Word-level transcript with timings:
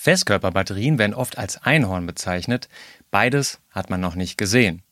Festkörperbatterien 0.00 0.98
werden 0.98 1.12
oft 1.12 1.36
als 1.36 1.62
Einhorn 1.62 2.06
bezeichnet. 2.06 2.70
Beides 3.10 3.60
hat 3.68 3.90
man 3.90 4.00
noch 4.00 4.14
nicht 4.14 4.38
gesehen. 4.38 4.82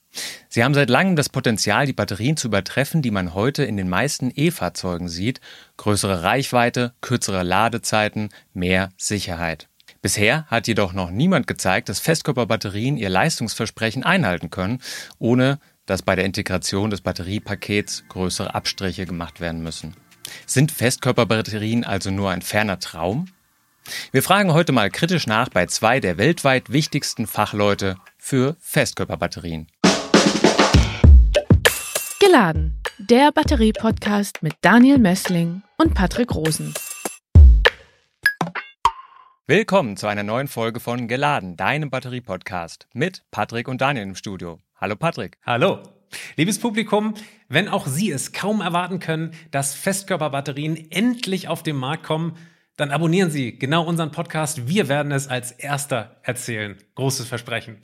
Sie 0.51 0.63
haben 0.63 0.75
seit 0.75 0.91
langem 0.91 1.17
das 1.17 1.31
Potenzial, 1.31 1.87
die 1.87 1.95
Batterien 1.95 2.37
zu 2.37 2.49
übertreffen, 2.49 3.01
die 3.01 3.11
man 3.11 3.33
heute 3.33 3.65
in 3.65 3.79
den 3.79 3.89
meisten 3.89 4.31
E-Fahrzeugen 4.35 5.09
sieht. 5.09 5.41
Größere 5.79 6.25
Reichweite, 6.25 6.93
kürzere 7.01 7.43
Ladezeiten, 7.43 8.29
mehr 8.53 8.91
Sicherheit. 8.99 9.71
Bisher 10.03 10.45
hat 10.49 10.67
jedoch 10.67 10.93
noch 10.93 11.11
niemand 11.11 11.47
gezeigt, 11.47 11.89
dass 11.89 12.01
Festkörperbatterien 12.01 12.99
ihr 12.99 13.09
Leistungsversprechen 13.09 14.03
einhalten 14.03 14.51
können, 14.51 14.83
ohne 15.19 15.59
dass 15.87 16.03
bei 16.03 16.17
der 16.17 16.27
Integration 16.27 16.91
des 16.91 17.01
Batteriepakets 17.01 18.05
größere 18.11 18.55
Abstriche 18.55 19.07
gemacht 19.07 19.41
werden 19.41 19.63
müssen. 19.63 19.97
Sind 20.45 20.71
Festkörperbatterien 20.71 21.85
also 21.85 22.11
nur 22.11 22.31
ein 22.31 22.43
ferner 22.43 22.79
Traum? 22.79 23.31
Wir 24.13 24.23
fragen 24.23 24.53
heute 24.53 24.73
mal 24.73 24.91
kritisch 24.91 25.27
nach 25.27 25.49
bei 25.49 25.67
zwei 25.67 26.01
der 26.01 26.19
weltweit 26.19 26.73
wichtigsten 26.73 27.27
Fachleute 27.27 27.97
für 28.19 28.57
Festkörperbatterien. 28.61 29.69
Geladen, 32.21 32.81
der 32.99 33.33
Batterie-Podcast 33.33 34.43
mit 34.43 34.55
Daniel 34.61 34.99
Messling 34.99 35.63
und 35.79 35.95
Patrick 35.95 36.35
Rosen. 36.35 36.75
Willkommen 39.47 39.97
zu 39.97 40.07
einer 40.07 40.25
neuen 40.25 40.49
Folge 40.49 40.79
von 40.79 41.09
Geladen, 41.09 41.57
deinem 41.57 41.89
Batterie-Podcast 41.89 42.87
mit 42.93 43.23
Patrick 43.31 43.69
und 43.69 43.81
Daniel 43.81 44.03
im 44.05 44.15
Studio. 44.15 44.59
Hallo 44.77 44.95
Patrick. 44.97 45.39
Hallo. 45.47 45.83
Liebes 46.37 46.59
Publikum, 46.59 47.15
wenn 47.49 47.69
auch 47.69 47.87
Sie 47.87 48.11
es 48.11 48.33
kaum 48.33 48.61
erwarten 48.61 48.99
können, 48.99 49.33
dass 49.51 49.75
Festkörperbatterien 49.75 50.91
endlich 50.91 51.49
auf 51.49 51.63
den 51.63 51.77
Markt 51.77 52.03
kommen, 52.03 52.37
dann 52.79 52.93
abonnieren 52.93 53.31
Sie 53.31 53.59
genau 53.59 53.85
unseren 53.85 54.13
Podcast. 54.13 54.69
Wir 54.69 54.89
werden 54.89 55.11
es 55.11 55.27
als 55.27 55.51
erster 55.51 56.17
erzählen. 56.23 56.79
Großes 56.95 57.27
Versprechen. 57.27 57.79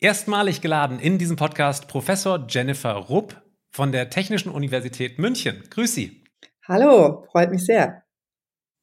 Erstmalig 0.00 0.62
geladen 0.62 0.98
in 0.98 1.18
diesem 1.18 1.36
Podcast 1.36 1.88
Professor 1.88 2.46
Jennifer 2.48 2.94
Rupp 2.94 3.40
von 3.70 3.92
der 3.92 4.08
Technischen 4.08 4.50
Universität 4.50 5.18
München. 5.18 5.62
Grüß 5.68 5.94
Sie. 5.94 6.24
Hallo, 6.66 7.26
freut 7.30 7.50
mich 7.50 7.66
sehr. 7.66 8.02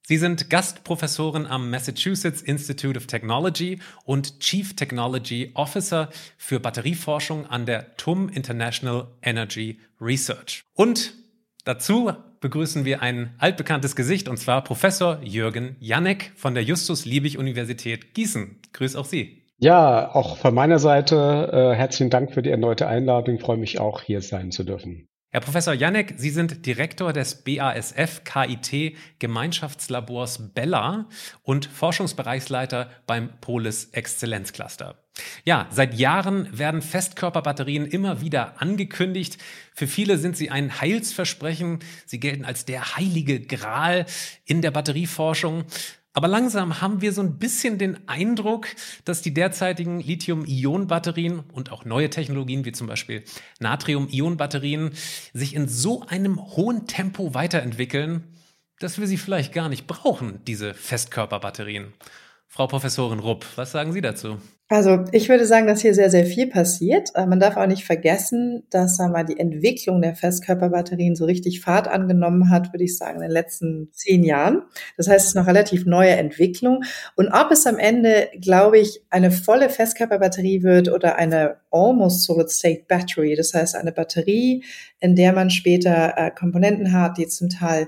Sie 0.06 0.18
sind 0.18 0.52
Gastprofessorin 0.52 1.48
am 1.48 1.72
Massachusetts 1.72 2.44
Institute 2.44 2.96
of 2.96 3.08
Technology 3.08 3.80
und 4.06 4.40
Chief 4.40 4.76
Technology 4.76 5.52
Officer 5.56 6.10
für 6.38 6.60
Batterieforschung 6.60 7.48
an 7.48 7.66
der 7.66 7.98
TUM 7.98 8.30
International 8.30 9.08
Energy 9.24 9.82
Research. 10.00 10.62
Und 10.76 11.16
dazu 11.66 12.14
begrüßen 12.40 12.86
wir 12.86 13.02
ein 13.02 13.34
altbekanntes 13.38 13.96
Gesicht, 13.96 14.28
und 14.28 14.38
zwar 14.38 14.64
Professor 14.64 15.20
Jürgen 15.24 15.76
Janek 15.80 16.32
von 16.36 16.54
der 16.54 16.64
Justus-Liebig-Universität 16.64 18.14
Gießen. 18.14 18.62
Grüß 18.74 18.96
auch 18.96 19.06
Sie. 19.06 19.44
Ja, 19.60 20.14
auch 20.14 20.38
von 20.38 20.54
meiner 20.54 20.78
Seite 20.78 21.50
äh, 21.52 21.76
herzlichen 21.76 22.12
Dank 22.12 22.34
für 22.34 22.44
die 22.44 22.52
erneute 22.52 22.88
Einladung. 22.88 23.36
Ich 23.36 23.42
freue 23.42 23.58
mich 23.58 23.80
auch, 23.80 24.02
hier 24.02 24.22
sein 24.22 24.52
zu 24.52 24.64
dürfen. 24.64 25.08
Herr 25.30 25.42
Professor 25.42 25.74
Janek, 25.74 26.14
Sie 26.18 26.30
sind 26.30 26.66
Direktor 26.66 27.12
des 27.12 27.44
BASF 27.44 28.24
KIT 28.24 28.96
Gemeinschaftslabors 29.20 30.54
Bella 30.54 31.10
und 31.44 31.66
Forschungsbereichsleiter 31.66 32.90
beim 33.08 33.32
Polis 33.42 33.90
Exzellenzcluster. 33.92 34.96
Ja, 35.46 35.68
seit 35.72 35.94
Jahren 35.94 36.48
werden 36.58 36.82
Festkörperbatterien 36.82 37.86
immer 37.86 38.22
wieder 38.22 38.62
angekündigt. 38.62 39.38
Für 39.74 39.88
viele 39.88 40.18
sind 40.18 40.38
sie 40.38 40.50
ein 40.50 40.82
Heilsversprechen. 40.82 41.80
Sie 42.06 42.20
gelten 42.20 42.46
als 42.46 42.66
der 42.66 42.96
heilige 42.96 43.40
Gral 43.40 44.06
in 44.46 44.62
der 44.62 44.72
Batterieforschung. 44.72 45.66
Aber 46.18 46.28
langsam 46.28 46.82
haben 46.82 47.02
wir 47.02 47.14
so 47.14 47.22
ein 47.22 47.38
bisschen 47.38 47.78
den 47.78 48.08
Eindruck, 48.08 48.68
dass 49.06 49.22
die 49.22 49.36
derzeitigen 49.36 50.00
Lithium-Ionen-Batterien 50.00 51.42
und 51.54 51.72
auch 51.72 51.86
neue 51.86 52.10
Technologien 52.10 52.66
wie 52.66 52.72
zum 52.72 52.88
Beispiel 52.88 53.24
Natrium-Ionen-Batterien 53.60 54.94
sich 55.34 55.54
in 55.54 55.68
so 55.68 56.02
einem 56.08 56.42
hohen 56.42 56.88
Tempo 56.88 57.36
weiterentwickeln, 57.36 58.24
dass 58.80 58.98
wir 58.98 59.06
sie 59.06 59.18
vielleicht 59.18 59.54
gar 59.54 59.70
nicht 59.70 59.86
brauchen, 59.86 60.44
diese 60.46 60.74
Festkörperbatterien. 60.74 61.94
Frau 62.58 62.66
Professorin 62.66 63.20
Rupp, 63.20 63.46
was 63.56 63.72
sagen 63.72 63.94
Sie 63.94 64.02
dazu? 64.02 64.38
Also 64.68 65.06
ich 65.12 65.30
würde 65.30 65.46
sagen, 65.46 65.68
dass 65.68 65.82
hier 65.82 65.94
sehr, 65.94 66.10
sehr 66.10 66.26
viel 66.26 66.48
passiert. 66.48 67.12
Äh, 67.14 67.28
man 67.28 67.40
darf 67.40 67.56
auch 67.56 67.68
nicht 67.68 67.86
vergessen, 67.86 68.64
dass 68.72 68.98
sagen 68.98 69.14
die 69.28 69.40
Entwicklung 69.40 70.02
der 70.02 70.16
Festkörperbatterien 70.16 71.16
so 71.16 71.26
richtig 71.26 71.62
Fahrt 71.62 71.88
angenommen 71.88 72.50
hat, 72.50 72.74
würde 72.74 72.86
ich 72.86 72.98
sagen, 72.98 73.18
in 73.18 73.22
den 73.22 73.32
letzten 73.32 73.90
zehn 73.94 74.24
Jahren. 74.24 74.64
Das 74.98 75.08
heißt, 75.08 75.24
es 75.24 75.30
ist 75.30 75.36
noch 75.36 75.46
relativ 75.46 75.86
neue 75.86 76.10
Entwicklung. 76.10 76.84
Und 77.16 77.28
ob 77.28 77.52
es 77.52 77.68
am 77.68 77.78
Ende, 77.78 78.30
glaube 78.42 78.80
ich, 78.80 79.04
eine 79.12 79.30
volle 79.30 79.70
Festkörperbatterie 79.70 80.64
wird 80.64 80.92
oder 80.92 81.16
eine 81.16 81.58
almost 81.70 82.24
solid 82.24 82.50
state 82.50 82.86
battery, 82.88 83.36
das 83.36 83.54
heißt 83.54 83.76
eine 83.76 83.92
Batterie, 83.92 84.64
in 85.00 85.16
der 85.16 85.32
man 85.32 85.52
später 85.52 86.16
äh, 86.18 86.32
Komponenten 86.32 86.92
hat, 86.92 87.20
die 87.20 87.28
zum 87.28 87.50
Teil 87.50 87.88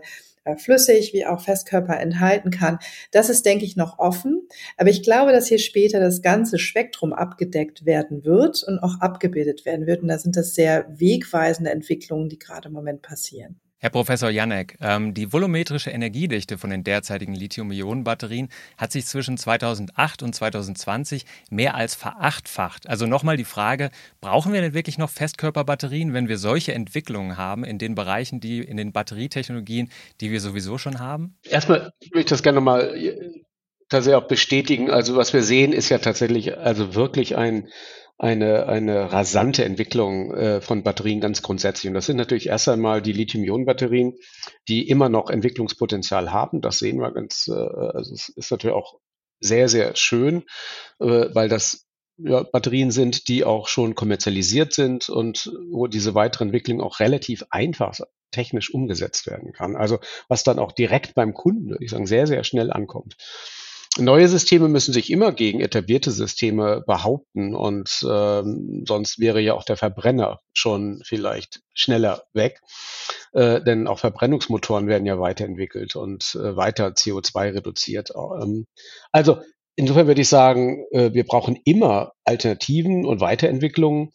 flüssig 0.57 1.13
wie 1.13 1.25
auch 1.25 1.41
Festkörper 1.41 1.99
enthalten 1.99 2.51
kann. 2.51 2.79
Das 3.11 3.29
ist, 3.29 3.45
denke 3.45 3.65
ich, 3.65 3.75
noch 3.75 3.99
offen. 3.99 4.47
Aber 4.77 4.89
ich 4.89 5.03
glaube, 5.03 5.31
dass 5.31 5.47
hier 5.47 5.59
später 5.59 5.99
das 5.99 6.21
ganze 6.21 6.57
Spektrum 6.57 7.13
abgedeckt 7.13 7.85
werden 7.85 8.25
wird 8.25 8.63
und 8.63 8.79
auch 8.79 8.99
abgebildet 8.99 9.65
werden 9.65 9.87
wird. 9.87 10.01
Und 10.01 10.07
da 10.07 10.17
sind 10.17 10.35
das 10.35 10.53
sehr 10.55 10.85
wegweisende 10.89 11.71
Entwicklungen, 11.71 12.29
die 12.29 12.39
gerade 12.39 12.69
im 12.69 12.73
Moment 12.73 13.01
passieren. 13.01 13.59
Herr 13.81 13.91
Professor 13.91 14.29
Janek, 14.29 14.75
ähm, 14.81 15.13
die 15.13 15.31
volumetrische 15.31 15.89
Energiedichte 15.89 16.57
von 16.57 16.69
den 16.69 16.83
derzeitigen 16.83 17.33
Lithium-Ionen-Batterien 17.33 18.49
hat 18.77 18.91
sich 18.91 19.05
zwischen 19.05 19.37
2008 19.37 20.21
und 20.21 20.35
2020 20.35 21.25
mehr 21.49 21.75
als 21.75 21.95
verachtfacht. 21.95 22.89
Also 22.89 23.05
nochmal 23.05 23.37
die 23.37 23.45
Frage, 23.45 23.89
brauchen 24.19 24.51
wir 24.51 24.59
denn 24.59 24.73
wirklich 24.73 24.97
noch 24.97 25.09
Festkörperbatterien, 25.09 26.13
wenn 26.13 26.27
wir 26.27 26.37
solche 26.37 26.73
Entwicklungen 26.73 27.37
haben 27.37 27.63
in 27.63 27.77
den 27.77 27.95
Bereichen, 27.95 28.41
die 28.41 28.59
in 28.59 28.75
den 28.75 28.91
Batterietechnologien, 28.91 29.89
die 30.19 30.29
wir 30.29 30.41
sowieso 30.41 30.77
schon 30.77 30.99
haben? 30.99 31.37
Erstmal 31.43 31.93
würde 32.01 32.19
ich 32.19 32.25
das 32.25 32.43
gerne 32.43 32.57
nochmal 32.57 32.99
tatsächlich 33.87 34.21
auch 34.21 34.27
bestätigen. 34.27 34.91
Also 34.91 35.15
was 35.15 35.31
wir 35.31 35.41
sehen, 35.41 35.71
ist 35.71 35.87
ja 35.87 35.99
tatsächlich 35.99 36.57
also 36.57 36.95
wirklich 36.95 37.37
ein 37.37 37.69
eine, 38.19 38.67
eine 38.67 39.13
rasante 39.13 39.63
Entwicklung 39.63 40.33
äh, 40.33 40.61
von 40.61 40.83
Batterien 40.83 41.21
ganz 41.21 41.41
grundsätzlich. 41.41 41.87
Und 41.87 41.93
das 41.93 42.05
sind 42.05 42.17
natürlich 42.17 42.47
erst 42.47 42.67
einmal 42.67 43.01
die 43.01 43.13
Lithium-Ionen-Batterien, 43.13 44.15
die 44.67 44.89
immer 44.89 45.07
noch 45.07 45.29
Entwicklungspotenzial 45.29 46.31
haben. 46.31 46.59
Das 46.59 46.79
sehen 46.79 46.99
wir 46.99 47.11
ganz, 47.11 47.47
äh, 47.47 47.53
also 47.53 48.13
es 48.13 48.27
ist 48.27 48.51
natürlich 48.51 48.75
auch 48.75 48.99
sehr, 49.39 49.69
sehr 49.69 49.95
schön, 49.95 50.43
äh, 50.99 51.29
weil 51.33 51.47
das 51.47 51.87
ja, 52.17 52.43
Batterien 52.43 52.91
sind, 52.91 53.29
die 53.29 53.45
auch 53.45 53.69
schon 53.69 53.95
kommerzialisiert 53.95 54.73
sind 54.73 55.07
und 55.07 55.53
wo 55.71 55.87
diese 55.87 56.13
weitere 56.13 56.43
Entwicklung 56.43 56.81
auch 56.81 56.99
relativ 56.99 57.45
einfach 57.49 57.97
technisch 58.31 58.73
umgesetzt 58.73 59.27
werden 59.27 59.53
kann. 59.53 59.77
Also 59.77 59.99
was 60.27 60.43
dann 60.43 60.59
auch 60.59 60.73
direkt 60.73 61.15
beim 61.15 61.33
Kunden, 61.33 61.69
würde 61.69 61.85
ich 61.85 61.91
sagen, 61.91 62.05
sehr, 62.05 62.27
sehr 62.27 62.43
schnell 62.43 62.69
ankommt. 62.71 63.15
Neue 63.97 64.27
Systeme 64.27 64.69
müssen 64.69 64.93
sich 64.93 65.09
immer 65.11 65.31
gegen 65.31 65.61
etablierte 65.61 66.11
Systeme 66.11 66.83
behaupten 66.85 67.55
und 67.55 68.05
ähm, 68.07 68.83
sonst 68.87 69.19
wäre 69.19 69.41
ja 69.41 69.55
auch 69.55 69.63
der 69.63 69.77
Verbrenner 69.77 70.39
schon 70.53 71.01
vielleicht 71.03 71.61
schneller 71.73 72.23
weg. 72.33 72.61
Äh, 73.33 73.61
denn 73.61 73.87
auch 73.87 73.99
Verbrennungsmotoren 73.99 74.87
werden 74.87 75.05
ja 75.05 75.19
weiterentwickelt 75.19 75.95
und 75.95 76.35
äh, 76.35 76.55
weiter 76.55 76.89
CO2 76.89 77.55
reduziert. 77.55 78.11
Ähm, 78.15 78.67
also 79.11 79.41
insofern 79.75 80.07
würde 80.07 80.21
ich 80.21 80.29
sagen, 80.29 80.85
äh, 80.91 81.13
wir 81.13 81.25
brauchen 81.25 81.57
immer 81.65 82.13
Alternativen 82.23 83.05
und 83.05 83.21
Weiterentwicklungen. 83.21 84.11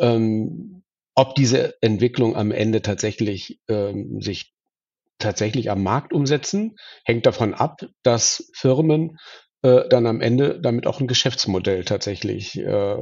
Ähm, 0.00 0.82
ob 1.14 1.34
diese 1.34 1.80
Entwicklung 1.80 2.36
am 2.36 2.50
Ende 2.50 2.82
tatsächlich 2.82 3.60
ähm, 3.68 4.20
sich 4.20 4.55
tatsächlich 5.18 5.70
am 5.70 5.82
Markt 5.82 6.12
umsetzen, 6.12 6.76
hängt 7.04 7.26
davon 7.26 7.54
ab, 7.54 7.80
dass 8.02 8.50
Firmen 8.54 9.18
äh, 9.62 9.88
dann 9.88 10.06
am 10.06 10.20
Ende 10.20 10.60
damit 10.60 10.86
auch 10.86 11.00
ein 11.00 11.06
Geschäftsmodell 11.06 11.84
tatsächlich 11.84 12.58
äh, 12.58 12.96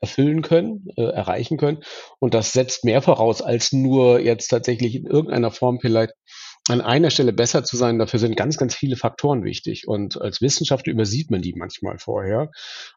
erfüllen 0.00 0.42
können, 0.42 0.86
äh, 0.96 1.02
erreichen 1.02 1.56
können. 1.56 1.82
Und 2.18 2.34
das 2.34 2.52
setzt 2.52 2.84
mehr 2.84 3.02
voraus, 3.02 3.42
als 3.42 3.72
nur 3.72 4.20
jetzt 4.20 4.48
tatsächlich 4.48 4.94
in 4.94 5.06
irgendeiner 5.06 5.50
Form 5.50 5.78
vielleicht 5.80 6.12
an 6.68 6.80
einer 6.80 7.10
Stelle 7.10 7.32
besser 7.32 7.64
zu 7.64 7.76
sein, 7.76 7.98
dafür 7.98 8.18
sind 8.18 8.36
ganz, 8.36 8.56
ganz 8.56 8.74
viele 8.74 8.96
Faktoren 8.96 9.44
wichtig. 9.44 9.86
Und 9.86 10.20
als 10.20 10.40
Wissenschaftler 10.40 10.92
übersieht 10.92 11.30
man 11.30 11.42
die 11.42 11.54
manchmal 11.54 11.98
vorher 11.98 12.50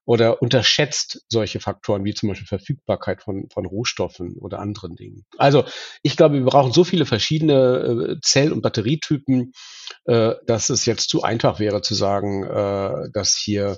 oder 0.05 0.41
unterschätzt 0.41 1.25
solche 1.29 1.59
Faktoren 1.59 2.03
wie 2.03 2.13
zum 2.13 2.29
Beispiel 2.29 2.47
Verfügbarkeit 2.47 3.21
von, 3.21 3.47
von 3.53 3.65
Rohstoffen 3.65 4.37
oder 4.39 4.59
anderen 4.59 4.95
Dingen. 4.95 5.25
Also 5.37 5.65
ich 6.01 6.17
glaube, 6.17 6.35
wir 6.35 6.45
brauchen 6.45 6.73
so 6.73 6.83
viele 6.83 7.05
verschiedene 7.05 8.15
äh, 8.17 8.21
Zell- 8.21 8.51
und 8.51 8.61
Batterietypen, 8.61 9.53
äh, 10.05 10.33
dass 10.45 10.69
es 10.69 10.85
jetzt 10.85 11.09
zu 11.09 11.23
einfach 11.23 11.59
wäre 11.59 11.81
zu 11.81 11.95
sagen, 11.95 12.43
äh, 12.43 13.09
dass 13.13 13.35
hier 13.37 13.77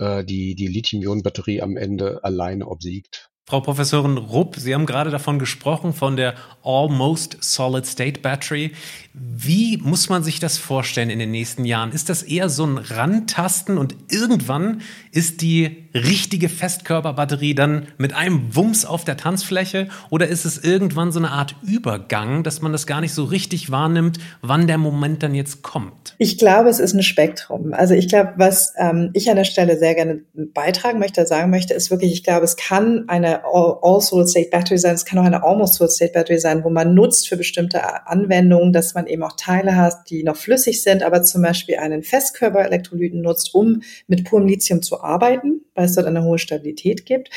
die, 0.00 0.54
die 0.54 0.68
Lithium-Ionen-Batterie 0.68 1.60
am 1.60 1.76
Ende 1.76 2.22
alleine 2.22 2.68
obsiegt. 2.68 3.27
Frau 3.48 3.62
Professorin 3.62 4.18
Rupp, 4.18 4.56
Sie 4.56 4.74
haben 4.74 4.84
gerade 4.84 5.08
davon 5.08 5.38
gesprochen, 5.38 5.94
von 5.94 6.18
der 6.18 6.34
Almost 6.62 7.38
Solid 7.40 7.86
State 7.86 8.20
Battery. 8.20 8.72
Wie 9.14 9.78
muss 9.78 10.10
man 10.10 10.22
sich 10.22 10.38
das 10.38 10.58
vorstellen 10.58 11.08
in 11.08 11.18
den 11.18 11.30
nächsten 11.30 11.64
Jahren? 11.64 11.92
Ist 11.92 12.10
das 12.10 12.22
eher 12.22 12.50
so 12.50 12.66
ein 12.66 12.76
Rantasten 12.76 13.78
und 13.78 13.96
irgendwann 14.10 14.82
ist 15.12 15.40
die 15.40 15.87
richtige 16.04 16.48
Festkörperbatterie 16.48 17.54
dann 17.54 17.86
mit 17.98 18.14
einem 18.14 18.54
Wumms 18.54 18.84
auf 18.84 19.04
der 19.04 19.16
Tanzfläche? 19.16 19.88
Oder 20.10 20.28
ist 20.28 20.44
es 20.44 20.62
irgendwann 20.62 21.12
so 21.12 21.18
eine 21.18 21.30
Art 21.30 21.54
Übergang, 21.62 22.42
dass 22.42 22.62
man 22.62 22.72
das 22.72 22.86
gar 22.86 23.00
nicht 23.00 23.14
so 23.14 23.24
richtig 23.24 23.70
wahrnimmt, 23.70 24.18
wann 24.42 24.66
der 24.66 24.78
Moment 24.78 25.22
dann 25.22 25.34
jetzt 25.34 25.62
kommt? 25.62 26.14
Ich 26.18 26.38
glaube, 26.38 26.68
es 26.68 26.80
ist 26.80 26.94
ein 26.94 27.02
Spektrum. 27.02 27.72
Also 27.72 27.94
ich 27.94 28.08
glaube, 28.08 28.34
was 28.36 28.72
ähm, 28.76 29.10
ich 29.12 29.30
an 29.30 29.36
der 29.36 29.44
Stelle 29.44 29.78
sehr 29.78 29.94
gerne 29.94 30.22
beitragen 30.34 30.98
möchte, 30.98 31.26
sagen 31.26 31.50
möchte, 31.50 31.74
ist 31.74 31.90
wirklich, 31.90 32.12
ich 32.12 32.24
glaube, 32.24 32.44
es 32.44 32.56
kann 32.56 33.04
eine 33.08 33.44
All-Solid-State-Battery 33.44 34.78
sein, 34.78 34.94
es 34.94 35.04
kann 35.04 35.18
auch 35.18 35.24
eine 35.24 35.42
Almost-Solid-State-Battery 35.42 36.38
sein, 36.38 36.64
wo 36.64 36.70
man 36.70 36.94
nutzt 36.94 37.28
für 37.28 37.36
bestimmte 37.36 38.06
Anwendungen, 38.06 38.72
dass 38.72 38.94
man 38.94 39.06
eben 39.06 39.22
auch 39.22 39.36
Teile 39.36 39.76
hat, 39.76 40.10
die 40.10 40.22
noch 40.22 40.36
flüssig 40.36 40.82
sind, 40.82 41.02
aber 41.02 41.22
zum 41.22 41.42
Beispiel 41.42 41.76
einen 41.76 42.02
Festkörperelektrolyten 42.02 43.20
nutzt, 43.20 43.54
um 43.54 43.82
mit 44.06 44.24
purem 44.24 44.46
Lithium 44.46 44.82
zu 44.82 45.02
arbeiten, 45.02 45.62
weil 45.74 45.87
es 45.88 45.96
dort 45.96 46.06
eine 46.06 46.24
hohe 46.24 46.38
Stabilität 46.38 47.06
gibt. 47.06 47.30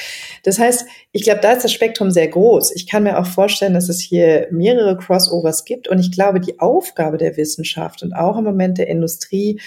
Das 0.44 0.60
heißt, 0.60 0.86
ich 1.12 1.24
glaube, 1.24 1.42
da 1.42 1.54
ist 1.54 1.64
das 1.64 1.74
Spektrum 1.74 2.12
sehr 2.12 2.28
groß. 2.28 2.76
Ich 2.76 2.88
kann 2.88 3.04
mir 3.04 3.20
auch 3.20 3.26
vorstellen, 3.26 3.74
dass 3.74 3.90
es 3.90 4.00
hier 4.00 4.48
mehrere 4.52 4.98
Crossovers 4.98 5.66
gibt 5.66 5.88
und 5.88 6.00
ich 6.00 6.12
glaube, 6.12 6.40
die 6.40 6.60
Aufgabe 6.60 7.18
der 7.18 7.38
Wissenschaft 7.38 8.04
und 8.04 8.14
auch 8.14 8.38
im 8.38 8.44
Moment 8.44 8.78
der 8.78 8.88
Industrie 8.88 9.60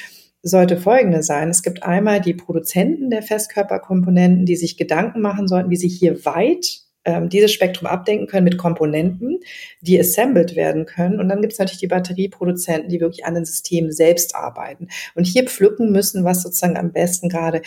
sollte 0.42 0.76
folgende 0.76 1.22
sein. 1.22 1.48
Es 1.48 1.62
gibt 1.62 1.82
einmal 1.82 2.20
die 2.20 2.34
Produzenten 2.34 3.10
der 3.10 3.22
Festkörperkomponenten, 3.22 4.44
die 4.44 4.56
sich 4.56 4.76
Gedanken 4.76 5.22
machen 5.22 5.48
sollten, 5.48 5.70
wie 5.70 5.76
sie 5.76 5.88
hier 5.88 6.24
weit 6.26 6.84
ähm, 7.04 7.28
dieses 7.28 7.52
Spektrum 7.52 7.86
abdenken 7.86 8.26
können 8.26 8.44
mit 8.44 8.58
Komponenten, 8.58 9.40
die 9.80 9.98
assembled 9.98 10.56
werden 10.56 10.86
können. 10.86 11.20
Und 11.20 11.28
dann 11.28 11.40
gibt 11.40 11.52
es 11.52 11.58
natürlich 11.58 11.80
die 11.80 11.86
Batterieproduzenten, 11.86 12.88
die 12.88 13.00
wirklich 13.00 13.24
an 13.24 13.34
den 13.34 13.44
Systemen 13.44 13.92
selbst 13.92 14.34
arbeiten 14.34 14.88
und 15.14 15.24
hier 15.24 15.44
pflücken 15.44 15.92
müssen, 15.92 16.24
was 16.24 16.42
sozusagen 16.42 16.76
am 16.76 16.92
besten 16.92 17.28
gerade 17.28 17.62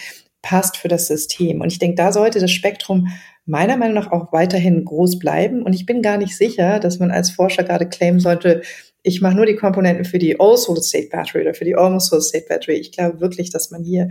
passt 0.47 0.77
für 0.77 0.87
das 0.87 1.07
System. 1.07 1.59
Und 1.59 1.73
ich 1.73 1.79
denke, 1.79 1.95
da 1.95 2.13
sollte 2.13 2.39
das 2.39 2.51
Spektrum 2.51 3.09
meiner 3.45 3.75
Meinung 3.75 3.95
nach 3.95 4.11
auch 4.11 4.31
weiterhin 4.31 4.85
groß 4.85 5.19
bleiben. 5.19 5.61
Und 5.61 5.73
ich 5.73 5.85
bin 5.85 6.01
gar 6.01 6.17
nicht 6.17 6.37
sicher, 6.37 6.79
dass 6.79 6.99
man 6.99 7.11
als 7.11 7.31
Forscher 7.31 7.63
gerade 7.63 7.89
claimen 7.89 8.21
sollte, 8.21 8.61
ich 9.03 9.21
mache 9.21 9.35
nur 9.35 9.45
die 9.45 9.55
Komponenten 9.55 10.03
für 10.03 10.19
die 10.19 10.37
All-Solid-State-Battery 10.39 11.41
oder 11.41 11.53
für 11.53 11.63
die 11.63 11.75
Almost-Solid-State-Battery. 11.75 12.75
Ich 12.75 12.91
glaube 12.91 13.21
wirklich, 13.21 13.51
dass 13.51 13.71
man 13.71 13.83
hier 13.83 14.09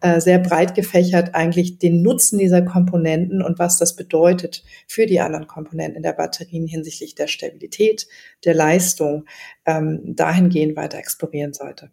äh, 0.00 0.20
sehr 0.20 0.38
breit 0.38 0.74
gefächert 0.74 1.34
eigentlich 1.34 1.78
den 1.78 2.02
Nutzen 2.02 2.38
dieser 2.38 2.62
Komponenten 2.62 3.42
und 3.42 3.58
was 3.58 3.78
das 3.78 3.94
bedeutet 3.94 4.64
für 4.86 5.04
die 5.04 5.20
anderen 5.20 5.48
Komponenten 5.48 6.02
der 6.02 6.14
Batterien 6.14 6.66
hinsichtlich 6.66 7.14
der 7.14 7.26
Stabilität, 7.26 8.06
der 8.44 8.54
Leistung, 8.54 9.26
ähm, 9.66 10.00
dahingehend 10.16 10.76
weiter 10.76 10.96
explorieren 10.96 11.52
sollte. 11.52 11.90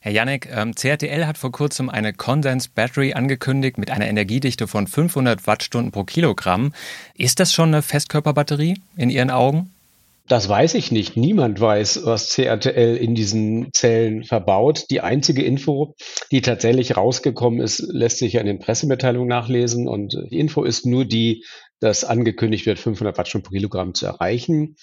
Herr 0.00 0.12
Janek, 0.12 0.48
ähm, 0.50 0.74
CRTL 0.74 1.26
hat 1.26 1.38
vor 1.38 1.52
kurzem 1.52 1.90
eine 1.90 2.12
Condensed 2.12 2.74
Battery 2.74 3.12
angekündigt 3.12 3.78
mit 3.78 3.90
einer 3.90 4.08
Energiedichte 4.08 4.66
von 4.66 4.86
500 4.86 5.46
Wattstunden 5.46 5.92
pro 5.92 6.04
Kilogramm. 6.04 6.72
Ist 7.14 7.40
das 7.40 7.52
schon 7.52 7.68
eine 7.68 7.82
Festkörperbatterie 7.82 8.80
in 8.96 9.10
Ihren 9.10 9.30
Augen? 9.30 9.70
Das 10.30 10.48
weiß 10.48 10.74
ich 10.74 10.92
nicht. 10.92 11.16
Niemand 11.16 11.60
weiß, 11.60 12.02
was 12.04 12.28
CRTL 12.28 12.96
in 12.96 13.16
diesen 13.16 13.72
Zellen 13.72 14.22
verbaut. 14.22 14.84
Die 14.88 15.00
einzige 15.00 15.42
Info, 15.42 15.96
die 16.30 16.40
tatsächlich 16.40 16.96
rausgekommen 16.96 17.60
ist, 17.60 17.80
lässt 17.80 18.18
sich 18.18 18.34
ja 18.34 18.40
in 18.40 18.46
den 18.46 18.60
Pressemitteilungen 18.60 19.28
nachlesen. 19.28 19.88
Und 19.88 20.16
die 20.30 20.38
Info 20.38 20.62
ist 20.62 20.86
nur 20.86 21.04
die, 21.04 21.44
dass 21.80 22.04
angekündigt 22.04 22.64
wird, 22.64 22.78
500 22.78 23.18
Wattstunden 23.18 23.48
pro 23.48 23.54
Kilogramm 23.54 23.92
zu 23.92 24.06
erreichen. 24.06 24.76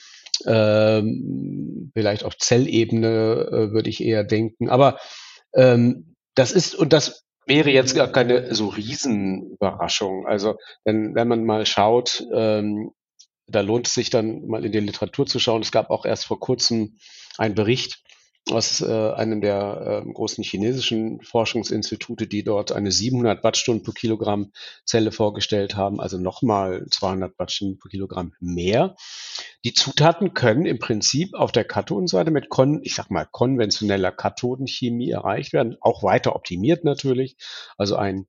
Ähm, 0.46 1.92
vielleicht 1.94 2.24
auf 2.24 2.38
Zellebene 2.38 3.08
äh, 3.08 3.72
würde 3.72 3.90
ich 3.90 4.04
eher 4.04 4.24
denken. 4.24 4.70
Aber 4.70 5.00
ähm, 5.54 6.16
das 6.36 6.52
ist, 6.52 6.76
und 6.76 6.94
das 6.94 7.24
wäre 7.46 7.72
jetzt 7.72 7.96
gar 7.96 8.12
keine 8.12 8.54
so 8.54 8.68
Riesenüberraschung. 8.68 10.28
Also, 10.28 10.58
wenn, 10.84 11.16
wenn 11.16 11.28
man 11.28 11.46
mal 11.46 11.66
schaut, 11.66 12.26
ähm, 12.34 12.92
da 13.48 13.62
lohnt 13.62 13.88
es 13.88 13.94
sich 13.94 14.10
dann 14.10 14.46
mal 14.48 14.66
in 14.66 14.72
die 14.72 14.80
Literatur 14.80 15.26
zu 15.26 15.40
schauen. 15.40 15.62
Es 15.62 15.72
gab 15.72 15.90
auch 15.90 16.06
erst 16.06 16.26
vor 16.26 16.40
kurzem 16.40 16.98
einen 17.38 17.56
Bericht 17.56 18.04
aus 18.52 18.82
äh, 18.82 19.12
einem 19.12 19.42
der 19.42 20.04
äh, 20.06 20.12
großen 20.12 20.44
chinesischen 20.44 21.22
Forschungsinstitute, 21.22 22.28
die 22.28 22.44
dort 22.44 22.72
eine 22.72 22.92
700 22.92 23.44
Wattstunden 23.44 23.84
pro 23.84 23.92
Kilogramm 23.92 24.52
Zelle 24.86 25.12
vorgestellt 25.12 25.76
haben, 25.76 26.00
also 26.00 26.18
nochmal 26.18 26.86
200 26.90 27.38
Wattstunden 27.40 27.78
pro 27.78 27.90
Kilogramm 27.90 28.34
mehr. 28.40 28.96
Die 29.66 29.74
Zutaten 29.74 30.34
können 30.34 30.66
im 30.66 30.80
Prinzip 30.80 31.34
auf 31.34 31.52
der 31.52 31.66
Kathodenseite 31.66 32.32
mit, 32.32 32.50
kon 32.50 32.80
ich 32.84 32.96
sag 32.96 33.10
mal, 33.10 33.26
konventioneller 33.30 34.12
Kathodenchemie 34.12 35.10
erreicht 35.10 35.54
werden, 35.54 35.78
auch 35.82 36.04
weiter 36.04 36.36
optimiert 36.36 36.84
natürlich, 36.84 37.38
also 37.78 37.96
ein 37.96 38.28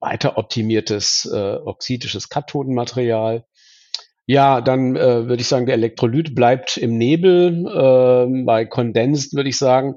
weiter 0.00 0.36
optimiertes 0.36 1.28
äh, 1.32 1.56
oxidisches 1.56 2.28
Kathodenmaterial 2.28 3.44
ja, 4.30 4.60
dann 4.60 4.94
äh, 4.94 5.26
würde 5.26 5.40
ich 5.40 5.48
sagen, 5.48 5.64
der 5.64 5.76
Elektrolyt 5.76 6.34
bleibt 6.34 6.76
im 6.76 6.98
Nebel. 6.98 7.66
Äh, 7.66 8.44
bei 8.44 8.66
Condensed 8.66 9.32
würde 9.32 9.48
ich 9.48 9.56
sagen, 9.56 9.94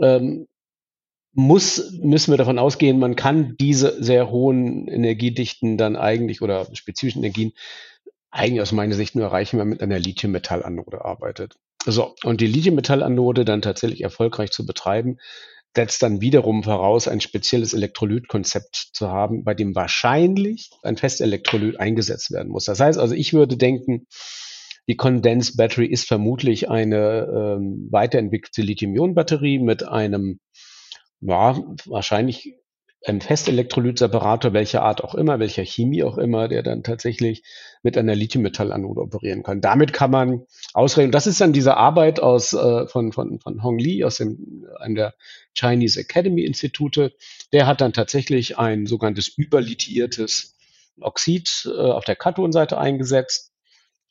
ähm, 0.00 0.46
muss, 1.32 1.98
müssen 2.00 2.32
wir 2.32 2.38
davon 2.38 2.60
ausgehen, 2.60 3.00
man 3.00 3.16
kann 3.16 3.56
diese 3.58 4.00
sehr 4.02 4.30
hohen 4.30 4.86
Energiedichten 4.86 5.76
dann 5.76 5.96
eigentlich 5.96 6.42
oder 6.42 6.68
spezifischen 6.74 7.24
Energien 7.24 7.54
eigentlich 8.36 8.60
aus 8.60 8.72
meiner 8.72 8.94
Sicht 8.94 9.14
nur 9.14 9.24
erreichen, 9.24 9.58
wenn 9.58 9.68
man 9.68 9.70
mit 9.70 9.82
einer 9.82 9.98
Lithium-Metall-Anode 9.98 11.04
arbeitet. 11.04 11.56
So, 11.84 12.14
und 12.24 12.40
die 12.40 12.46
Lithium-Metall-Anode 12.46 13.44
dann 13.44 13.62
tatsächlich 13.62 14.02
erfolgreich 14.02 14.50
zu 14.50 14.66
betreiben, 14.66 15.18
setzt 15.74 16.02
dann 16.02 16.20
wiederum 16.20 16.62
voraus, 16.62 17.06
ein 17.06 17.20
spezielles 17.20 17.74
Elektrolytkonzept 17.74 18.90
zu 18.92 19.10
haben, 19.10 19.44
bei 19.44 19.54
dem 19.54 19.74
wahrscheinlich 19.74 20.70
ein 20.82 20.96
Festelektrolyt 20.96 21.78
eingesetzt 21.78 22.32
werden 22.32 22.50
muss. 22.50 22.64
Das 22.64 22.80
heißt 22.80 22.98
also, 22.98 23.14
ich 23.14 23.34
würde 23.34 23.56
denken, 23.56 24.06
die 24.88 24.96
Condensed 24.96 25.56
Battery 25.56 25.86
ist 25.86 26.06
vermutlich 26.06 26.70
eine 26.70 27.56
ähm, 27.58 27.88
weiterentwickelte 27.90 28.62
Lithium-Ionen-Batterie 28.62 29.58
mit 29.58 29.86
einem, 29.86 30.40
ja, 31.20 31.60
wahrscheinlich 31.86 32.54
ein 33.06 33.20
Festelektrolytseparator, 33.20 34.52
welcher 34.52 34.82
Art 34.82 35.02
auch 35.04 35.14
immer, 35.14 35.38
welcher 35.38 35.64
Chemie 35.64 36.02
auch 36.02 36.18
immer, 36.18 36.48
der 36.48 36.62
dann 36.62 36.82
tatsächlich 36.82 37.44
mit 37.82 37.96
einer 37.96 38.16
Lithium-Metall-Anode 38.16 39.00
operieren 39.00 39.44
kann. 39.44 39.60
Damit 39.60 39.92
kann 39.92 40.10
man 40.10 40.42
ausrechnen. 40.74 41.12
Das 41.12 41.28
ist 41.28 41.40
dann 41.40 41.52
diese 41.52 41.76
Arbeit 41.76 42.18
aus, 42.20 42.52
äh, 42.52 42.88
von, 42.88 43.12
von, 43.12 43.38
von 43.38 43.62
Hong 43.62 43.78
Li 43.78 44.02
aus 44.02 44.16
dem, 44.16 44.66
einem 44.80 44.96
der 44.96 45.14
Chinese 45.54 46.00
Academy 46.00 46.42
Institute. 46.42 47.12
Der 47.52 47.66
hat 47.66 47.80
dann 47.80 47.92
tatsächlich 47.92 48.58
ein 48.58 48.86
sogenanntes 48.86 49.28
überlitiertes 49.28 50.56
Oxid 51.00 51.68
äh, 51.72 51.78
auf 51.78 52.04
der 52.04 52.16
Kathodenseite 52.16 52.76
eingesetzt 52.76 53.52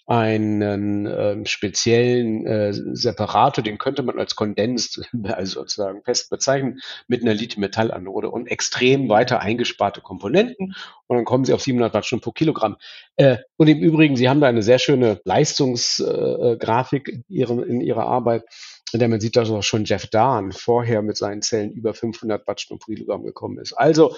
einen 0.08 1.08
ähm, 1.08 1.46
speziellen 1.46 2.46
äh, 2.46 2.74
Separator, 2.74 3.64
den 3.64 3.80
könnte 3.80 4.04
man 4.04 4.20
als 4.20 4.36
Kondens, 4.36 5.02
also 5.24 5.62
sozusagen 5.62 6.04
fest 6.04 6.30
bezeichnen, 6.30 6.80
mit 7.08 7.22
einer 7.22 7.34
Lithium-Metall-Anode 7.34 8.30
und 8.30 8.48
extrem 8.48 9.10
weiter 9.10 9.40
eingesparte 9.40 10.02
Komponenten 10.02 10.76
und 11.08 11.16
dann 11.16 11.26
kommen 11.26 11.46
sie 11.46 11.54
auf 11.54 11.62
700 11.62 11.94
Wattstunden 11.94 12.24
pro 12.24 12.32
Kilogramm. 12.32 12.78
Äh, 13.16 13.38
und 13.58 13.68
im 13.68 13.80
Übrigen, 13.80 14.16
Sie 14.16 14.30
haben 14.30 14.42
da 14.42 14.48
eine 14.48 14.64
sehr 14.64 14.80
schöne 14.80 15.22
Leistungsgrafik 15.26 17.08
äh, 17.08 17.12
in, 17.12 17.24
ihrem, 17.28 17.64
in 17.64 17.82
Ihrer 17.82 18.06
Arbeit, 18.06 18.44
in 18.92 19.00
der 19.00 19.08
man 19.08 19.20
sieht, 19.20 19.36
dass 19.36 19.50
auch 19.50 19.64
schon 19.64 19.86
Jeff 19.86 20.08
Dahn 20.08 20.52
vorher 20.52 21.02
mit 21.02 21.18
seinen 21.18 21.42
Zellen 21.42 21.72
über 21.72 21.96
500 21.96 22.48
Wattstunden 22.48 22.80
pro 22.80 22.94
Kilogramm 22.94 23.24
gekommen 23.24 23.58
ist. 23.58 23.74
Also 23.74 24.16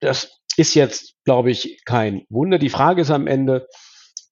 das 0.00 0.40
ist 0.56 0.74
jetzt, 0.74 1.14
glaube 1.24 1.50
ich, 1.50 1.84
kein 1.84 2.24
Wunder. 2.30 2.58
Die 2.58 2.70
Frage 2.70 3.02
ist 3.02 3.10
am 3.10 3.26
Ende, 3.26 3.68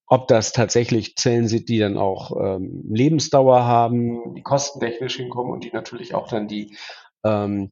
ob 0.07 0.29
das 0.29 0.53
tatsächlich 0.53 1.17
Zellen 1.17 1.49
sind, 1.49 1.69
die 1.69 1.79
dann 1.79 1.97
auch 1.97 2.37
ähm, 2.41 2.85
Lebensdauer 2.89 3.65
haben, 3.65 4.35
die 4.35 4.43
kostentechnisch 4.43 5.17
hinkommen 5.17 5.53
und 5.53 5.65
die 5.65 5.73
natürlich 5.73 6.15
auch 6.15 6.29
dann 6.29 6.47
die 6.47 6.77
ähm, 7.25 7.71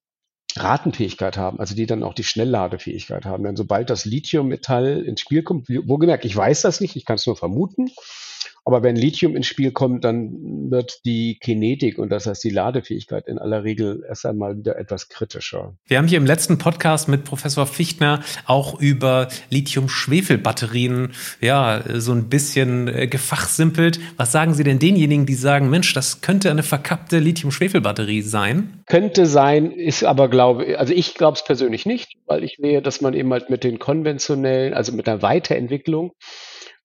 Ratenfähigkeit 0.57 1.37
haben, 1.37 1.59
also 1.59 1.75
die 1.75 1.87
dann 1.87 2.03
auch 2.03 2.15
die 2.15 2.25
Schnellladefähigkeit 2.25 3.25
haben. 3.25 3.45
Denn 3.45 3.57
sobald 3.57 3.91
das 3.91 4.05
Lithiummetall 4.05 5.03
ins 5.03 5.21
Spiel 5.21 5.43
kommt, 5.43 5.69
wo 5.69 5.99
gemerkt, 5.99 6.25
ich 6.25 6.37
weiß 6.37 6.63
das 6.63 6.81
nicht, 6.81 6.97
ich 6.97 7.05
kann 7.05 7.17
es 7.17 7.27
nur 7.27 7.37
vermuten. 7.37 7.91
Aber 8.65 8.83
wenn 8.83 8.97
Lithium 8.97 9.37
ins 9.37 9.47
Spiel 9.47 9.73
kommt, 9.73 10.05
dann 10.05 10.71
wird 10.71 11.05
die 11.05 11.39
Kinetik 11.39 11.99
und 11.99 12.11
das 12.11 12.27
heißt 12.27 12.43
die 12.45 12.51
Ladefähigkeit 12.51 13.27
in 13.29 13.39
aller 13.39 13.65
Regel 13.65 14.05
erst 14.09 14.27
einmal 14.27 14.57
wieder 14.57 14.79
etwas 14.79 15.09
kritischer. 15.09 15.75
Wir 15.87 15.99
haben 15.99 16.09
hier 16.09 16.19
im 16.19 16.27
letzten 16.27 16.59
Podcast 16.59 17.09
mit 17.09 17.25
Professor 17.25 17.67
Fichtner 17.67 18.23
auch 18.47 18.81
über 18.81 19.29
Lithium-Schwefel-Batterien 19.51 21.13
ja 21.41 21.83
so 21.95 22.13
ein 22.13 22.29
bisschen 22.29 22.89
äh, 22.89 23.07
gefachsimpelt. 23.07 24.01
Was 24.17 24.33
sagen 24.33 24.55
Sie 24.55 24.65
denn 24.65 24.79
denjenigen, 24.79 25.27
die 25.27 25.35
sagen, 25.35 25.71
Mensch, 25.71 25.93
das 25.93 26.21
könnte 26.21 26.51
eine 26.51 26.63
verkappte 26.63 27.19
Lithium-Schwefel-Batterie 27.19 28.23
sein? 28.23 28.83
Könnte 28.87 29.27
sein, 29.27 29.71
ist 29.71 30.05
aber 30.05 30.29
glaube, 30.29 30.79
also 30.79 30.93
ich 30.93 31.15
glaube 31.15 31.37
es 31.37 31.45
persönlich 31.45 31.87
nicht, 31.87 32.17
weil 32.27 32.45
ich 32.45 32.57
sehe, 32.61 32.83
dass 32.83 33.01
man 33.01 33.15
eben 33.15 33.33
halt 33.33 33.51
mit 33.51 33.65
den 33.65 33.79
konventionellen, 33.79 34.75
also 34.75 34.93
mit 34.93 35.07
der 35.07 35.23
Weiterentwicklung 35.23 36.13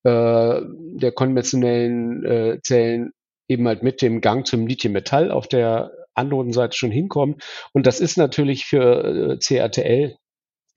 äh, 0.04 0.62
der 0.62 1.12
konventionellen 1.12 2.26
äh, 2.26 2.60
Zellen 2.62 3.12
eben 3.48 3.68
halt 3.68 3.84
mit 3.84 4.02
dem 4.02 4.22
Gang 4.22 4.46
zum 4.46 4.68
Lithium-Metall 4.68 5.32
auf 5.32 5.48
der 5.48 5.92
anderen 6.14 6.54
Seite 6.54 6.78
schon 6.78 6.92
hinkommt. 6.92 7.44
Und 7.74 7.88
das 7.88 8.00
ist 8.00 8.18
natürlich 8.18 8.66
für 8.66 9.32
äh, 9.34 9.38
CATL 9.38 10.16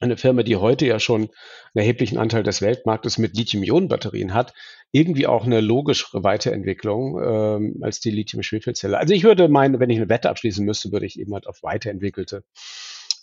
eine 0.01 0.17
Firma, 0.17 0.43
die 0.43 0.57
heute 0.57 0.87
ja 0.87 0.99
schon 0.99 1.23
einen 1.23 1.31
erheblichen 1.75 2.19
Anteil 2.19 2.43
des 2.43 2.61
Weltmarktes 2.61 3.19
mit 3.19 3.37
Lithium-Ionen-Batterien 3.37 4.35
hat, 4.35 4.53
irgendwie 4.91 5.27
auch 5.27 5.45
eine 5.45 5.61
logischere 5.61 6.25
Weiterentwicklung 6.25 7.23
ähm, 7.23 7.79
als 7.83 8.01
die 8.01 8.11
Lithium-Schwefelzelle. 8.11 8.99
Also 8.99 9.15
ich 9.15 9.25
würde 9.25 9.49
meinen, 9.49 9.79
wenn 9.81 9.91
ich 9.91 9.99
eine 9.99 10.09
Wette 10.09 10.29
abschließen 10.29 10.65
müsste, 10.65 10.93
würde 10.93 11.07
ich 11.07 11.19
eben 11.19 11.33
halt 11.33 11.47
auf 11.47 11.63
weiterentwickelte 11.63 12.45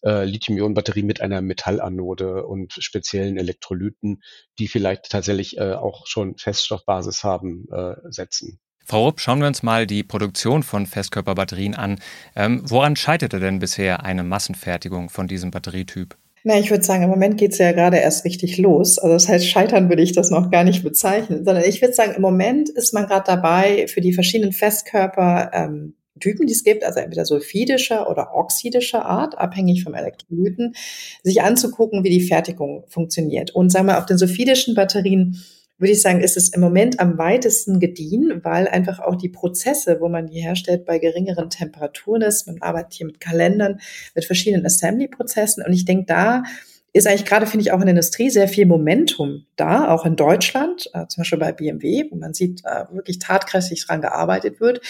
äh, 0.03 0.25
Lithium-Ionen-Batterie 0.25 1.03
mit 1.03 1.22
einer 1.22 1.41
Metallanode 1.41 2.46
und 2.46 2.74
speziellen 2.74 3.38
Elektrolyten, 3.38 4.22
die 4.58 4.68
vielleicht 4.68 5.10
tatsächlich 5.10 5.58
äh, 5.58 5.74
auch 5.74 6.08
schon 6.08 6.38
Feststoffbasis 6.38 7.24
haben, 7.24 7.68
äh, 7.72 7.96
setzen. 8.10 8.60
Frau 8.86 9.06
Rupp, 9.06 9.20
schauen 9.20 9.39
wir 9.39 9.48
uns 9.48 9.62
mal 9.62 9.86
die 9.86 10.03
Produktion 10.03 10.63
von 10.63 10.88
Festkörperbatterien 10.88 11.75
an. 11.75 12.00
Ähm, 12.36 12.63
woran 12.65 12.96
scheiterte 12.96 13.39
denn 13.39 13.60
bisher 13.60 14.03
eine 14.03 14.24
Massenfertigung 14.24 15.10
von 15.10 15.27
diesem 15.27 15.51
Batterietyp? 15.51 16.18
Na, 16.44 16.58
ich 16.58 16.72
würde 16.72 16.84
sagen, 16.84 17.03
im 17.03 17.10
Moment 17.10 17.38
geht 17.38 17.51
es 17.51 17.58
ja 17.58 17.72
gerade 17.74 17.98
erst 17.98 18.25
richtig 18.25 18.58
los. 18.58 18.98
Also 18.98 19.13
das 19.13 19.27
heißt, 19.27 19.48
scheitern 19.48 19.89
würde 19.89 20.01
ich 20.01 20.13
das 20.13 20.32
noch 20.32 20.50
gar 20.50 20.63
nicht 20.63 20.84
bezeichnen, 20.84 21.44
sondern 21.46 21.65
ich 21.65 21.82
würde 21.82 21.94
sagen, 21.94 22.13
im 22.15 22.22
Moment 22.22 22.70
ist 22.70 22.94
man 22.94 23.06
gerade 23.06 23.25
dabei, 23.27 23.88
für 23.88 24.01
die 24.01 24.13
verschiedenen 24.13 24.53
Festkörper 24.53 25.51
ähm, 25.53 25.96
Typen, 26.20 26.48
die 26.48 26.54
es 26.54 26.64
gibt, 26.64 26.84
also 26.84 27.00
entweder 27.00 27.26
sulfidischer 27.26 28.10
oder 28.10 28.36
oxidischer 28.36 29.06
Art, 29.06 29.38
abhängig 29.38 29.84
vom 29.84 29.94
Elektrolyten, 29.94 30.76
sich 31.24 31.42
anzugucken, 31.42 32.04
wie 32.04 32.10
die 32.10 32.22
Fertigung 32.22 32.84
funktioniert. 32.88 33.52
Und 33.52 33.72
sagen 33.72 33.88
wir, 33.88 33.98
auf 33.98 34.06
den 34.06 34.18
sulfidischen 34.18 34.76
Batterien 34.76 35.42
würde 35.80 35.94
ich 35.94 36.02
sagen, 36.02 36.20
ist 36.20 36.38
es 36.38 36.50
im 36.50 36.60
Moment 36.60 37.00
am 37.00 37.18
weitesten 37.18 37.80
gediehen, 37.80 38.42
weil 38.44 38.68
einfach 38.68 39.00
auch 39.00 39.16
die 39.16 39.30
Prozesse, 39.30 40.02
wo 40.02 40.10
man 40.10 40.28
die 40.28 40.42
herstellt, 40.42 40.86
bei 40.86 41.00
geringeren 41.00 41.50
Temperaturen 41.50 42.22
ist. 42.22 42.48
Man 42.48 42.62
arbeitet 42.62 42.94
hier 42.94 43.06
mit 43.06 43.22
Kalendern, 43.22 43.80
mit 44.14 44.26
verschiedenen 44.26 44.66
Assembly-Prozessen. 44.66 45.64
Und 45.66 45.72
ich 45.72 45.86
denke, 45.86 46.06
da 46.06 46.44
ist 46.92 47.08
eigentlich 47.08 47.26
gerade, 47.26 47.46
finde 47.46 47.64
ich, 47.64 47.72
auch 47.72 47.80
in 47.80 47.86
der 47.86 47.92
Industrie 47.92 48.30
sehr 48.30 48.48
viel 48.48 48.66
Momentum 48.66 49.46
da, 49.56 49.90
auch 49.90 50.06
in 50.06 50.16
Deutschland, 50.16 50.90
äh, 50.94 51.08
zum 51.08 51.22
Beispiel 51.22 51.40
bei 51.40 51.52
BMW, 51.54 52.06
wo 52.10 52.16
man 52.16 52.34
sieht, 52.34 52.62
äh, 52.66 52.86
wirklich 52.92 53.20
tatkräftig 53.20 53.86
dran 53.86 54.02
gearbeitet 54.02 54.60
wird. 54.60 54.82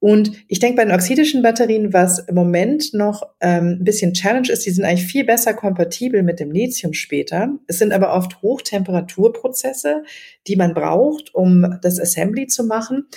Und 0.00 0.32
ich 0.48 0.58
denke 0.58 0.76
bei 0.76 0.84
den 0.84 0.94
oxidischen 0.94 1.42
Batterien, 1.42 1.92
was 1.92 2.20
im 2.20 2.34
Moment 2.34 2.94
noch 2.94 3.22
ähm, 3.40 3.76
ein 3.80 3.84
bisschen 3.84 4.14
Challenge 4.14 4.50
ist, 4.50 4.64
die 4.64 4.70
sind 4.70 4.84
eigentlich 4.84 5.06
viel 5.06 5.24
besser 5.24 5.52
kompatibel 5.52 6.22
mit 6.22 6.40
dem 6.40 6.50
Lithium 6.50 6.94
später. 6.94 7.50
Es 7.66 7.78
sind 7.78 7.92
aber 7.92 8.14
oft 8.14 8.40
Hochtemperaturprozesse, 8.40 10.02
die 10.46 10.56
man 10.56 10.72
braucht, 10.72 11.34
um 11.34 11.78
das 11.82 12.00
Assembly 12.00 12.46
zu 12.46 12.64
machen. 12.64 13.08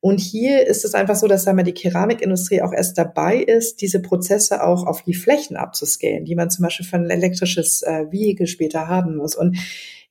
Und 0.00 0.20
hier 0.20 0.66
ist 0.66 0.84
es 0.84 0.94
einfach 0.94 1.16
so, 1.16 1.26
dass 1.26 1.44
sagen 1.44 1.56
wir, 1.56 1.64
die 1.64 1.72
Keramikindustrie 1.72 2.60
auch 2.60 2.72
erst 2.72 2.98
dabei 2.98 3.38
ist, 3.38 3.80
diese 3.80 4.00
Prozesse 4.00 4.62
auch 4.62 4.86
auf 4.86 5.02
die 5.02 5.14
Flächen 5.14 5.56
abzuscalen, 5.56 6.26
die 6.26 6.34
man 6.34 6.50
zum 6.50 6.64
Beispiel 6.64 6.86
für 6.86 6.96
ein 6.96 7.08
elektrisches 7.08 7.80
äh, 7.80 8.04
Vehikel 8.10 8.46
später 8.46 8.88
haben 8.88 9.16
muss. 9.16 9.34
Und 9.34 9.56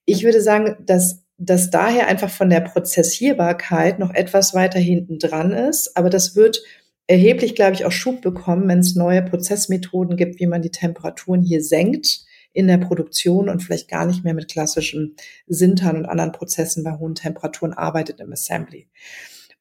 ich 0.06 0.24
würde 0.24 0.42
sagen, 0.42 0.76
dass 0.86 1.25
dass 1.38 1.70
daher 1.70 2.08
einfach 2.08 2.30
von 2.30 2.50
der 2.50 2.62
Prozessierbarkeit 2.62 4.00
noch 4.00 4.14
etwas 4.14 4.54
weiter 4.54 4.80
hinten 4.80 5.20
dran 5.20 5.52
ist. 5.52 5.96
Aber 5.98 6.10
das 6.10 6.36
wird 6.36 6.62
erheblich, 7.08 7.56
glaube 7.56 7.74
ich, 7.74 7.86
auch 7.86 7.92
Schub 7.92 8.22
bekommen, 8.22 8.68
wenn 8.68 8.80
es 8.80 8.96
neue 8.96 9.22
Prozessmethoden 9.22 10.18
gibt, 10.18 10.40
wie 10.40 10.48
man 10.48 10.62
die 10.62 10.72
Temperaturen 10.72 11.42
hier 11.42 11.64
senkt 11.64 12.26
in 12.54 12.68
der 12.68 12.78
Produktion 12.78 13.50
und 13.50 13.62
vielleicht 13.62 13.90
gar 13.90 14.06
nicht 14.06 14.24
mehr 14.24 14.34
mit 14.34 14.50
klassischen 14.50 15.16
Sintern 15.46 15.98
und 15.98 16.06
anderen 16.06 16.32
Prozessen 16.32 16.84
bei 16.84 16.98
hohen 16.98 17.16
Temperaturen 17.16 17.74
arbeitet 17.74 18.22
im 18.22 18.32
Assembly. 18.32 18.88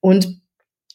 Und 0.00 0.43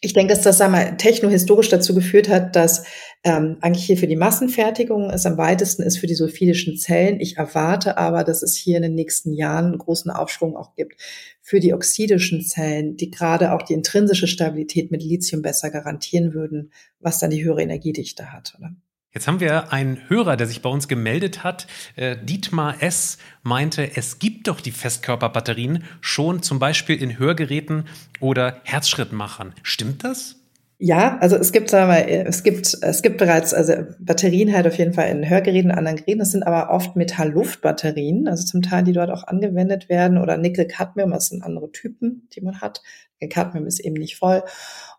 ich 0.02 0.14
denke, 0.14 0.34
dass 0.34 0.44
das 0.44 0.62
einmal 0.62 0.96
technohistorisch 0.96 1.68
dazu 1.68 1.94
geführt 1.94 2.30
hat, 2.30 2.56
dass 2.56 2.86
ähm, 3.26 3.58
eigentlich 3.60 3.86
hier 3.86 3.98
für 3.98 4.08
die 4.08 4.16
Massenfertigung 4.16 5.10
es 5.10 5.26
am 5.26 5.38
weitesten 5.38 5.84
ist 5.84 5.98
für 5.98 6.08
die 6.08 6.16
sulfidischen 6.16 6.78
Zellen. 6.78 7.20
Ich 7.20 7.36
erwarte 7.36 7.98
aber, 7.98 8.24
dass 8.24 8.42
es 8.42 8.56
hier 8.56 8.78
in 8.78 8.84
den 8.84 8.96
nächsten 8.96 9.34
Jahren 9.34 9.66
einen 9.66 9.78
großen 9.78 10.10
Aufschwung 10.10 10.56
auch 10.56 10.74
gibt 10.76 11.02
für 11.42 11.60
die 11.60 11.74
oxidischen 11.74 12.42
Zellen, 12.42 12.96
die 12.96 13.12
gerade 13.12 13.52
auch 13.54 13.62
die 13.62 13.74
intrinsische 13.74 14.28
Stabilität 14.28 14.90
mit 14.90 15.04
Lithium 15.04 15.42
besser 15.42 15.70
garantieren 15.70 16.34
würden, 16.34 16.72
was 17.00 17.20
dann 17.20 17.32
die 17.32 17.44
höhere 17.44 17.62
Energiedichte 17.62 18.32
hat. 18.32 18.56
Oder? 18.58 18.72
Jetzt 19.12 19.28
haben 19.28 19.40
wir 19.40 19.74
einen 19.74 20.08
Hörer, 20.08 20.38
der 20.38 20.46
sich 20.46 20.62
bei 20.62 20.70
uns 20.70 20.88
gemeldet 20.88 21.44
hat. 21.44 21.66
Äh, 21.96 22.16
Dietmar 22.22 22.84
S. 22.84 23.18
meinte, 23.42 23.96
es 23.96 24.20
gibt 24.20 24.48
doch 24.48 24.62
die 24.62 24.72
Festkörperbatterien 24.72 25.84
schon 26.00 26.44
zum 26.44 26.60
Beispiel 26.60 27.02
in 27.02 27.18
Hörgeräten 27.18 27.86
oder 28.20 28.62
Herzschrittmachern. 28.64 29.56
Stimmt 29.64 30.04
das? 30.04 30.36
Ja, 30.82 31.18
also 31.18 31.36
es 31.36 31.52
gibt, 31.52 31.72
sagen 31.72 31.90
wir 31.90 31.96
mal, 31.96 32.28
es 32.28 32.44
gibt, 32.44 32.78
es 32.82 33.02
gibt 33.02 33.18
bereits, 33.18 33.54
also 33.54 33.74
Batterien 34.00 34.54
halt 34.54 34.66
auf 34.66 34.78
jeden 34.78 34.94
Fall 34.94 35.10
in 35.10 35.28
Hörgeräten, 35.28 35.72
anderen 35.72 35.98
Geräten. 35.98 36.20
Das 36.20 36.32
sind 36.32 36.44
aber 36.44 36.70
oft 36.70 36.96
Metall-Luft-Batterien, 36.96 38.28
also 38.30 38.46
zum 38.46 38.62
Teil, 38.62 38.84
die 38.84 38.94
dort 38.94 39.10
auch 39.10 39.26
angewendet 39.26 39.90
werden 39.90 40.18
oder 40.18 40.38
Nickel-Cadmium, 40.38 41.12
das 41.12 41.28
sind 41.28 41.44
andere 41.44 41.72
Typen, 41.72 42.30
die 42.34 42.42
man 42.42 42.62
hat. 42.62 42.82
Cadmium 43.28 43.68
ist 43.68 43.80
eben 43.80 43.96
nicht 43.96 44.16
voll. 44.16 44.44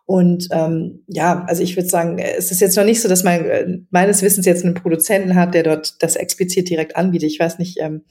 Und 0.05 0.47
ähm, 0.51 1.03
ja, 1.07 1.45
also 1.47 1.63
ich 1.63 1.75
würde 1.75 1.89
sagen, 1.89 2.17
es 2.19 2.51
ist 2.51 2.59
jetzt 2.59 2.75
noch 2.75 2.83
nicht 2.83 3.01
so, 3.01 3.07
dass 3.07 3.23
man 3.23 3.45
äh, 3.45 3.77
meines 3.91 4.21
Wissens 4.21 4.45
jetzt 4.45 4.65
einen 4.65 4.73
Produzenten 4.73 5.35
hat, 5.35 5.53
der 5.53 5.63
dort 5.63 6.01
das 6.03 6.15
explizit 6.15 6.69
direkt 6.69 6.95
anbietet. 6.95 7.31
Ich 7.31 7.39
weiß 7.39 7.59
nicht, 7.59 7.79
ähm, 7.79 8.03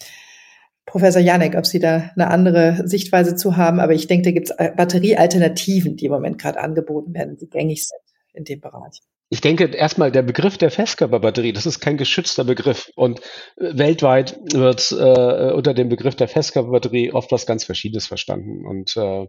Professor 0.87 1.23
Janek, 1.23 1.55
ob 1.57 1.67
Sie 1.67 1.79
da 1.79 2.11
eine 2.17 2.29
andere 2.29 2.83
Sichtweise 2.85 3.37
zu 3.37 3.57
haben, 3.57 3.79
aber 3.81 3.93
ich 3.93 4.09
denke, 4.09 4.25
da 4.25 4.31
gibt 4.33 4.51
es 4.51 4.57
äh, 4.57 4.73
Batteriealternativen, 4.77 5.97
die 5.97 6.07
im 6.07 6.13
Moment 6.13 6.39
gerade 6.39 6.61
angeboten 6.61 7.15
werden, 7.15 7.37
die 7.37 7.49
gängig 7.49 7.87
sind 7.87 8.01
in 8.33 8.45
dem 8.45 8.61
Bereich. 8.61 9.01
Ich 9.33 9.41
denke 9.41 9.67
erstmal, 9.67 10.11
der 10.11 10.23
Begriff 10.23 10.59
der 10.59 10.73
Festkörperbatterie, 10.73 11.53
das 11.53 11.65
ist 11.65 11.79
kein 11.79 11.97
geschützter 11.97 12.43
Begriff. 12.43 12.91
Und 12.97 13.21
äh, 13.57 13.79
weltweit 13.79 14.41
wird 14.53 14.91
äh, 14.91 15.53
unter 15.53 15.75
dem 15.75 15.89
Begriff 15.89 16.17
der 16.17 16.27
Festkörperbatterie 16.27 17.13
oft 17.13 17.31
was 17.31 17.47
ganz 17.47 17.63
Verschiedenes 17.63 18.09
verstanden. 18.09 18.67
Und 18.67 18.97
äh, 18.97 19.29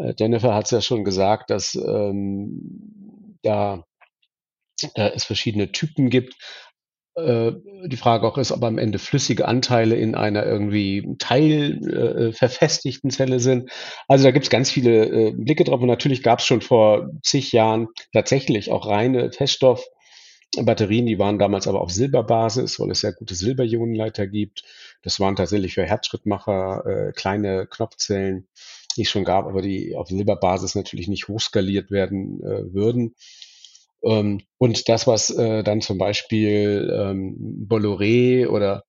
äh, 0.00 0.14
Jennifer 0.18 0.54
hat 0.54 0.66
es 0.66 0.70
ja 0.70 0.80
schon 0.80 1.04
gesagt, 1.04 1.50
dass 1.50 1.74
ähm, 1.74 3.38
da 3.42 3.84
äh, 4.94 5.10
es 5.14 5.24
verschiedene 5.24 5.72
Typen 5.72 6.10
gibt. 6.10 6.36
Äh, 7.16 7.52
die 7.86 7.96
Frage 7.96 8.26
auch 8.26 8.38
ist, 8.38 8.52
ob 8.52 8.62
am 8.62 8.78
Ende 8.78 8.98
flüssige 8.98 9.46
Anteile 9.48 9.96
in 9.96 10.14
einer 10.14 10.44
irgendwie 10.46 11.16
teilverfestigten 11.18 13.10
äh, 13.10 13.12
Zelle 13.12 13.40
sind. 13.40 13.70
Also 14.08 14.24
da 14.24 14.30
gibt 14.30 14.44
es 14.44 14.50
ganz 14.50 14.70
viele 14.70 15.06
äh, 15.06 15.32
Blicke 15.32 15.64
drauf. 15.64 15.80
Und 15.80 15.88
natürlich 15.88 16.22
gab 16.22 16.38
es 16.38 16.46
schon 16.46 16.60
vor 16.60 17.10
zig 17.22 17.52
Jahren 17.52 17.88
tatsächlich 18.12 18.70
auch 18.70 18.86
reine 18.86 19.32
Feststoffbatterien, 19.32 21.06
die 21.06 21.18
waren 21.18 21.38
damals 21.38 21.66
aber 21.66 21.80
auf 21.80 21.90
Silberbasis, 21.90 22.78
weil 22.78 22.90
es 22.90 23.00
sehr 23.00 23.12
gute 23.12 23.34
Silberionenleiter 23.34 24.26
gibt. 24.26 24.62
Das 25.02 25.18
waren 25.18 25.36
tatsächlich 25.36 25.74
für 25.74 25.84
Herzschrittmacher 25.84 26.84
äh, 26.86 27.12
kleine 27.12 27.66
Knopfzellen 27.66 28.46
es 29.08 29.10
schon 29.10 29.24
gab, 29.24 29.46
aber 29.46 29.62
die 29.62 29.94
auf 29.96 30.08
Silberbasis 30.08 30.74
natürlich 30.74 31.08
nicht 31.08 31.28
hochskaliert 31.28 31.90
werden 31.90 32.42
äh, 32.42 32.72
würden. 32.72 33.14
Ähm, 34.02 34.42
und 34.58 34.88
das, 34.88 35.06
was 35.06 35.30
äh, 35.30 35.62
dann 35.62 35.80
zum 35.80 35.98
Beispiel 35.98 36.90
ähm, 36.94 37.66
Bolloré 37.68 38.48
oder 38.48 38.84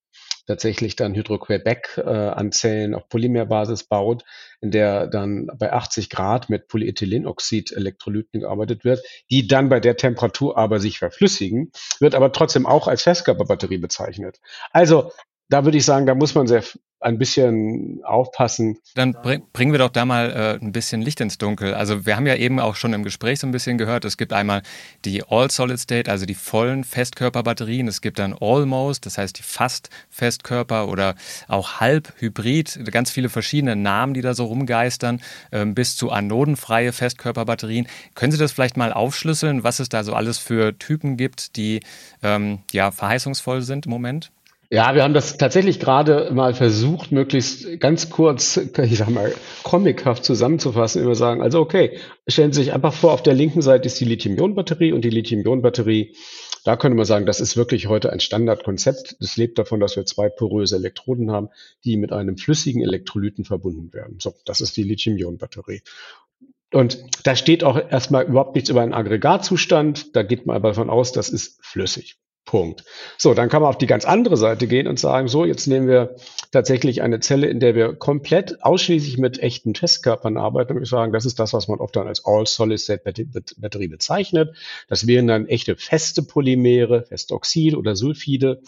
tatsächlich 0.47 0.95
dann 0.95 1.15
Hydro-Quebec 1.15 1.97
äh, 1.97 2.09
an 2.09 2.51
Zellen 2.51 2.93
auf 2.95 3.07
Polymerbasis 3.09 3.83
baut, 3.83 4.23
in 4.59 4.71
der 4.71 5.07
dann 5.07 5.49
bei 5.57 5.71
80 5.71 6.09
Grad 6.09 6.49
mit 6.49 6.67
Polyethylenoxid-Elektrolyten 6.67 8.41
gearbeitet 8.41 8.83
wird, 8.83 9.01
die 9.29 9.47
dann 9.47 9.69
bei 9.69 9.79
der 9.79 9.97
Temperatur 9.97 10.57
aber 10.57 10.79
sich 10.79 10.99
verflüssigen, 10.99 11.71
wird 11.99 12.15
aber 12.15 12.31
trotzdem 12.31 12.65
auch 12.65 12.87
als 12.87 13.03
Festkörperbatterie 13.03 13.77
bezeichnet. 13.77 14.39
Also 14.71 15.11
da 15.51 15.65
würde 15.65 15.77
ich 15.77 15.85
sagen, 15.85 16.05
da 16.05 16.15
muss 16.15 16.33
man 16.33 16.47
sehr 16.47 16.63
ein 17.01 17.17
bisschen 17.17 17.99
aufpassen. 18.03 18.77
Dann 18.93 19.13
bring, 19.13 19.41
bringen 19.53 19.71
wir 19.71 19.79
doch 19.79 19.89
da 19.89 20.05
mal 20.05 20.29
äh, 20.31 20.63
ein 20.63 20.71
bisschen 20.71 21.01
Licht 21.01 21.19
ins 21.19 21.39
Dunkel. 21.39 21.73
Also 21.73 22.05
wir 22.05 22.15
haben 22.15 22.27
ja 22.27 22.35
eben 22.35 22.59
auch 22.59 22.75
schon 22.75 22.93
im 22.93 23.03
Gespräch 23.03 23.39
so 23.39 23.47
ein 23.47 23.51
bisschen 23.51 23.79
gehört, 23.79 24.05
es 24.05 24.17
gibt 24.17 24.33
einmal 24.33 24.61
die 25.03 25.23
All-Solid-State, 25.23 26.09
also 26.11 26.27
die 26.27 26.35
vollen 26.35 26.83
Festkörperbatterien. 26.83 27.87
Es 27.87 28.01
gibt 28.01 28.19
dann 28.19 28.35
Almost, 28.39 29.07
das 29.07 29.17
heißt 29.17 29.39
die 29.39 29.43
fast 29.43 29.89
Festkörper 30.11 30.87
oder 30.89 31.15
auch 31.47 31.79
Halb-Hybrid, 31.79 32.91
ganz 32.91 33.09
viele 33.09 33.29
verschiedene 33.29 33.75
Namen, 33.75 34.13
die 34.13 34.21
da 34.21 34.35
so 34.35 34.45
rumgeistern, 34.45 35.21
äh, 35.49 35.65
bis 35.65 35.97
zu 35.97 36.11
anodenfreie 36.11 36.93
Festkörperbatterien. 36.93 37.87
Können 38.13 38.31
Sie 38.31 38.37
das 38.37 38.51
vielleicht 38.51 38.77
mal 38.77 38.93
aufschlüsseln, 38.93 39.63
was 39.63 39.79
es 39.79 39.89
da 39.89 40.03
so 40.03 40.13
alles 40.13 40.37
für 40.37 40.77
Typen 40.77 41.17
gibt, 41.17 41.55
die 41.55 41.79
ähm, 42.21 42.59
ja 42.71 42.91
verheißungsvoll 42.91 43.63
sind 43.63 43.87
im 43.87 43.91
Moment? 43.91 44.31
Ja, 44.73 44.95
wir 44.95 45.03
haben 45.03 45.13
das 45.13 45.35
tatsächlich 45.35 45.81
gerade 45.81 46.31
mal 46.33 46.53
versucht, 46.53 47.11
möglichst 47.11 47.81
ganz 47.81 48.09
kurz, 48.09 48.55
ich 48.55 48.97
sag 48.97 49.09
mal, 49.09 49.35
comichaft 49.63 50.23
zusammenzufassen, 50.23 51.01
immer 51.01 51.13
sagen, 51.13 51.41
also 51.41 51.59
okay, 51.59 51.99
stellen 52.25 52.53
Sie 52.53 52.63
sich 52.63 52.73
einfach 52.73 52.93
vor, 52.93 53.11
auf 53.11 53.21
der 53.21 53.33
linken 53.33 53.61
Seite 53.61 53.87
ist 53.87 53.99
die 53.99 54.05
Lithium-Ionen-Batterie 54.05 54.93
und 54.93 55.03
die 55.03 55.09
Lithium-Ionen-Batterie, 55.09 56.15
da 56.63 56.77
könnte 56.77 56.95
man 56.95 57.03
sagen, 57.03 57.25
das 57.25 57.41
ist 57.41 57.57
wirklich 57.57 57.87
heute 57.87 58.13
ein 58.13 58.21
Standardkonzept. 58.21 59.17
Das 59.19 59.35
lebt 59.35 59.59
davon, 59.59 59.81
dass 59.81 59.97
wir 59.97 60.05
zwei 60.05 60.29
poröse 60.29 60.77
Elektroden 60.77 61.31
haben, 61.31 61.49
die 61.83 61.97
mit 61.97 62.13
einem 62.13 62.37
flüssigen 62.37 62.81
Elektrolyten 62.81 63.43
verbunden 63.43 63.91
werden. 63.91 64.19
So, 64.21 64.35
das 64.45 64.61
ist 64.61 64.77
die 64.77 64.83
Lithium-Ionen-Batterie. 64.83 65.81
Und 66.71 67.03
da 67.25 67.35
steht 67.35 67.65
auch 67.65 67.77
erstmal 67.77 68.23
überhaupt 68.23 68.55
nichts 68.55 68.69
über 68.69 68.81
einen 68.81 68.93
Aggregatzustand. 68.93 70.15
Da 70.15 70.23
geht 70.23 70.45
man 70.45 70.55
aber 70.55 70.69
davon 70.69 70.89
aus, 70.89 71.11
das 71.11 71.27
ist 71.27 71.59
flüssig. 71.61 72.17
Punkt. 72.45 72.83
So, 73.17 73.33
dann 73.33 73.49
kann 73.49 73.61
man 73.61 73.69
auf 73.69 73.77
die 73.77 73.87
ganz 73.87 74.03
andere 74.03 74.35
Seite 74.35 74.67
gehen 74.67 74.87
und 74.87 74.99
sagen, 74.99 75.27
so, 75.27 75.45
jetzt 75.45 75.67
nehmen 75.67 75.87
wir 75.87 76.15
tatsächlich 76.51 77.01
eine 77.01 77.19
Zelle, 77.19 77.47
in 77.47 77.59
der 77.59 77.75
wir 77.75 77.95
komplett 77.95 78.63
ausschließlich 78.63 79.17
mit 79.17 79.39
echten 79.39 79.73
Testkörpern 79.73 80.37
arbeiten. 80.37 80.73
Und 80.73 80.79
wir 80.79 80.85
sagen, 80.85 81.13
das 81.13 81.25
ist 81.25 81.39
das, 81.39 81.53
was 81.53 81.67
man 81.67 81.79
oft 81.79 81.95
dann 81.95 82.07
als 82.07 82.25
All-Solid-State-Batterie 82.25 83.87
bezeichnet. 83.87 84.55
Das 84.87 85.07
wären 85.07 85.27
dann 85.27 85.47
echte 85.47 85.75
feste 85.75 86.23
Polymere, 86.23 87.05
feste 87.05 87.35
Oxide 87.35 87.77
oder 87.77 87.95
Sulfide. 87.95 88.61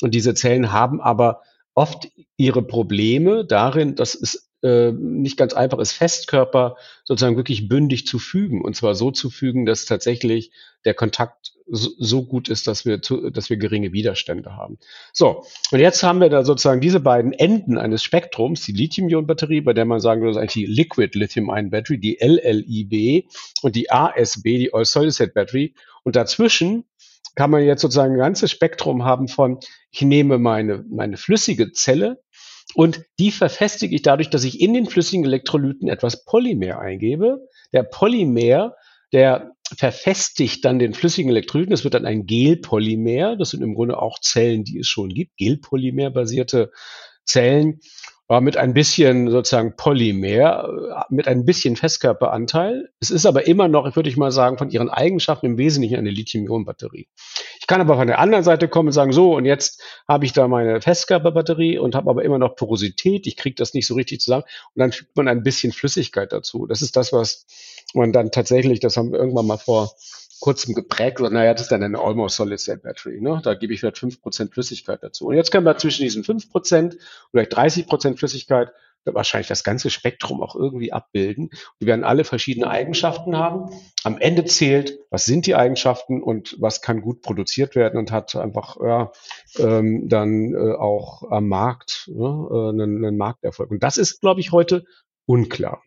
Und 0.00 0.14
diese 0.14 0.34
Zellen 0.34 0.72
haben 0.72 1.00
aber 1.00 1.42
oft 1.74 2.08
ihre 2.36 2.62
Probleme 2.62 3.44
darin, 3.44 3.94
dass 3.94 4.14
es 4.14 4.49
äh, 4.62 4.92
nicht 4.92 5.36
ganz 5.36 5.54
einfach 5.54 5.78
ist, 5.78 5.92
Festkörper 5.92 6.76
sozusagen 7.04 7.36
wirklich 7.36 7.68
bündig 7.68 8.06
zu 8.06 8.18
fügen. 8.18 8.62
Und 8.62 8.76
zwar 8.76 8.94
so 8.94 9.10
zu 9.10 9.30
fügen, 9.30 9.66
dass 9.66 9.86
tatsächlich 9.86 10.52
der 10.84 10.94
Kontakt 10.94 11.52
so, 11.66 11.90
so 11.98 12.24
gut 12.24 12.48
ist, 12.48 12.66
dass 12.66 12.84
wir, 12.84 13.00
zu, 13.00 13.30
dass 13.30 13.48
wir 13.48 13.56
geringe 13.56 13.92
Widerstände 13.92 14.56
haben. 14.56 14.78
So, 15.12 15.44
und 15.70 15.80
jetzt 15.80 16.02
haben 16.02 16.20
wir 16.20 16.28
da 16.28 16.44
sozusagen 16.44 16.80
diese 16.80 17.00
beiden 17.00 17.32
Enden 17.32 17.78
eines 17.78 18.02
Spektrums, 18.02 18.62
die 18.62 18.72
Lithium-Ionen-Batterie, 18.72 19.60
bei 19.60 19.72
der 19.72 19.84
man 19.84 20.00
sagen 20.00 20.20
würde, 20.20 20.34
das 20.34 20.36
ist 20.36 20.42
eigentlich 20.42 20.66
die 20.66 20.72
Liquid 20.72 21.18
Lithium-Ion 21.18 21.70
Battery, 21.70 21.98
die 21.98 22.18
LLIB 22.20 23.26
und 23.62 23.76
die 23.76 23.90
ASB, 23.90 24.58
die 24.58 24.74
All-Solid-State-Battery. 24.74 25.74
Und 26.02 26.16
dazwischen 26.16 26.84
kann 27.34 27.50
man 27.50 27.64
jetzt 27.64 27.82
sozusagen 27.82 28.14
ein 28.14 28.18
ganzes 28.18 28.50
Spektrum 28.50 29.04
haben 29.04 29.28
von, 29.28 29.60
ich 29.90 30.02
nehme 30.02 30.38
meine, 30.38 30.84
meine 30.90 31.16
flüssige 31.16 31.72
Zelle, 31.72 32.22
und 32.74 33.02
die 33.18 33.30
verfestige 33.30 33.94
ich 33.94 34.02
dadurch, 34.02 34.30
dass 34.30 34.44
ich 34.44 34.60
in 34.60 34.74
den 34.74 34.86
flüssigen 34.86 35.24
Elektrolyten 35.24 35.88
etwas 35.88 36.24
Polymer 36.24 36.78
eingebe. 36.78 37.48
Der 37.72 37.82
Polymer, 37.82 38.74
der 39.12 39.52
verfestigt 39.76 40.64
dann 40.64 40.78
den 40.78 40.94
flüssigen 40.94 41.30
Elektrolyten. 41.30 41.70
Das 41.70 41.84
wird 41.84 41.94
dann 41.94 42.06
ein 42.06 42.26
Gelpolymer. 42.26 43.36
Das 43.36 43.50
sind 43.50 43.62
im 43.62 43.74
Grunde 43.74 44.00
auch 44.00 44.18
Zellen, 44.20 44.64
die 44.64 44.78
es 44.78 44.88
schon 44.88 45.10
gibt. 45.10 45.36
Gelpolymer-basierte 45.36 46.70
Zellen 47.24 47.80
mit 48.40 48.56
ein 48.56 48.74
bisschen 48.74 49.28
sozusagen 49.28 49.74
Polymer, 49.74 51.04
mit 51.08 51.26
ein 51.26 51.44
bisschen 51.44 51.74
Festkörperanteil. 51.74 52.88
Es 53.00 53.10
ist 53.10 53.26
aber 53.26 53.48
immer 53.48 53.66
noch, 53.66 53.96
würde 53.96 54.08
ich 54.08 54.16
mal 54.16 54.30
sagen, 54.30 54.56
von 54.56 54.70
ihren 54.70 54.88
Eigenschaften 54.88 55.46
im 55.46 55.58
Wesentlichen 55.58 55.96
eine 55.96 56.10
Lithium-Ionen-Batterie. 56.10 57.08
Kann 57.70 57.80
aber 57.80 57.94
von 57.94 58.08
der 58.08 58.18
anderen 58.18 58.42
Seite 58.42 58.66
kommen 58.66 58.88
und 58.88 58.92
sagen, 58.92 59.12
so, 59.12 59.36
und 59.36 59.44
jetzt 59.44 59.80
habe 60.08 60.24
ich 60.24 60.32
da 60.32 60.48
meine 60.48 60.80
Festkörperbatterie 60.80 61.78
und 61.78 61.94
habe 61.94 62.10
aber 62.10 62.24
immer 62.24 62.36
noch 62.36 62.56
Porosität. 62.56 63.28
Ich 63.28 63.36
kriege 63.36 63.54
das 63.54 63.74
nicht 63.74 63.86
so 63.86 63.94
richtig 63.94 64.20
zusammen. 64.20 64.42
Und 64.74 64.80
dann 64.80 64.90
fügt 64.90 65.16
man 65.16 65.28
ein 65.28 65.44
bisschen 65.44 65.70
Flüssigkeit 65.70 66.32
dazu. 66.32 66.66
Das 66.66 66.82
ist 66.82 66.96
das, 66.96 67.12
was 67.12 67.46
man 67.94 68.12
dann 68.12 68.32
tatsächlich, 68.32 68.80
das 68.80 68.96
haben 68.96 69.12
wir 69.12 69.20
irgendwann 69.20 69.46
mal 69.46 69.56
vor 69.56 69.94
kurzem 70.40 70.74
geprägt 70.74 71.20
und 71.20 71.32
naja, 71.32 71.52
das 71.52 71.62
ist 71.62 71.70
dann 71.70 71.84
eine 71.84 72.00
Almost 72.00 72.38
Solid 72.38 72.58
State 72.58 72.80
Battery. 72.80 73.20
Ne? 73.20 73.40
Da 73.44 73.54
gebe 73.54 73.72
ich 73.72 73.78
vielleicht 73.78 73.98
5% 73.98 74.52
Flüssigkeit 74.52 75.00
dazu. 75.04 75.28
Und 75.28 75.36
jetzt 75.36 75.52
können 75.52 75.64
wir 75.64 75.78
zwischen 75.78 76.02
diesen 76.02 76.24
5% 76.24 76.96
oder 77.32 77.44
30% 77.44 78.16
Flüssigkeit 78.16 78.72
wahrscheinlich 79.04 79.48
das 79.48 79.64
ganze 79.64 79.90
Spektrum 79.90 80.42
auch 80.42 80.54
irgendwie 80.54 80.92
abbilden. 80.92 81.50
Wir 81.78 81.88
werden 81.88 82.04
alle 82.04 82.24
verschiedene 82.24 82.68
Eigenschaften 82.68 83.36
haben. 83.36 83.70
Am 84.04 84.18
Ende 84.18 84.44
zählt, 84.44 84.98
was 85.10 85.24
sind 85.24 85.46
die 85.46 85.54
Eigenschaften 85.54 86.22
und 86.22 86.56
was 86.60 86.82
kann 86.82 87.00
gut 87.00 87.22
produziert 87.22 87.74
werden 87.74 87.98
und 87.98 88.12
hat 88.12 88.36
einfach 88.36 88.76
ja, 88.80 89.12
ähm, 89.58 90.08
dann 90.08 90.54
äh, 90.54 90.74
auch 90.74 91.30
am 91.30 91.48
Markt 91.48 92.10
ne, 92.12 92.48
äh, 92.50 92.68
einen, 92.70 93.04
einen 93.04 93.16
Markterfolg. 93.16 93.70
Und 93.70 93.82
das 93.82 93.98
ist, 93.98 94.20
glaube 94.20 94.40
ich, 94.40 94.52
heute 94.52 94.84
unklar. 95.26 95.82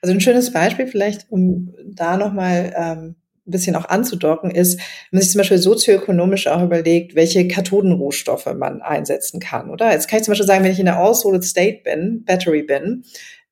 Also 0.00 0.14
ein 0.14 0.20
schönes 0.20 0.52
Beispiel 0.52 0.86
vielleicht, 0.86 1.30
um 1.30 1.74
da 1.84 2.16
nochmal 2.16 2.72
ähm, 2.76 3.16
bisschen 3.50 3.76
auch 3.76 3.86
anzudocken, 3.86 4.50
ist, 4.50 4.78
wenn 4.78 5.18
man 5.18 5.22
sich 5.22 5.32
zum 5.32 5.38
Beispiel 5.40 5.58
sozioökonomisch 5.58 6.46
auch 6.46 6.62
überlegt, 6.62 7.14
welche 7.14 7.48
Kathodenrohstoffe 7.48 8.52
man 8.56 8.82
einsetzen 8.82 9.40
kann, 9.40 9.70
oder? 9.70 9.92
Jetzt 9.92 10.08
kann 10.08 10.18
ich 10.18 10.24
zum 10.24 10.32
Beispiel 10.32 10.46
sagen, 10.46 10.64
wenn 10.64 10.72
ich 10.72 10.80
in 10.80 10.86
der 10.86 10.98
All-Solid 10.98 11.44
State 11.44 11.80
bin, 11.84 12.24
Battery 12.24 12.62
bin, 12.62 13.04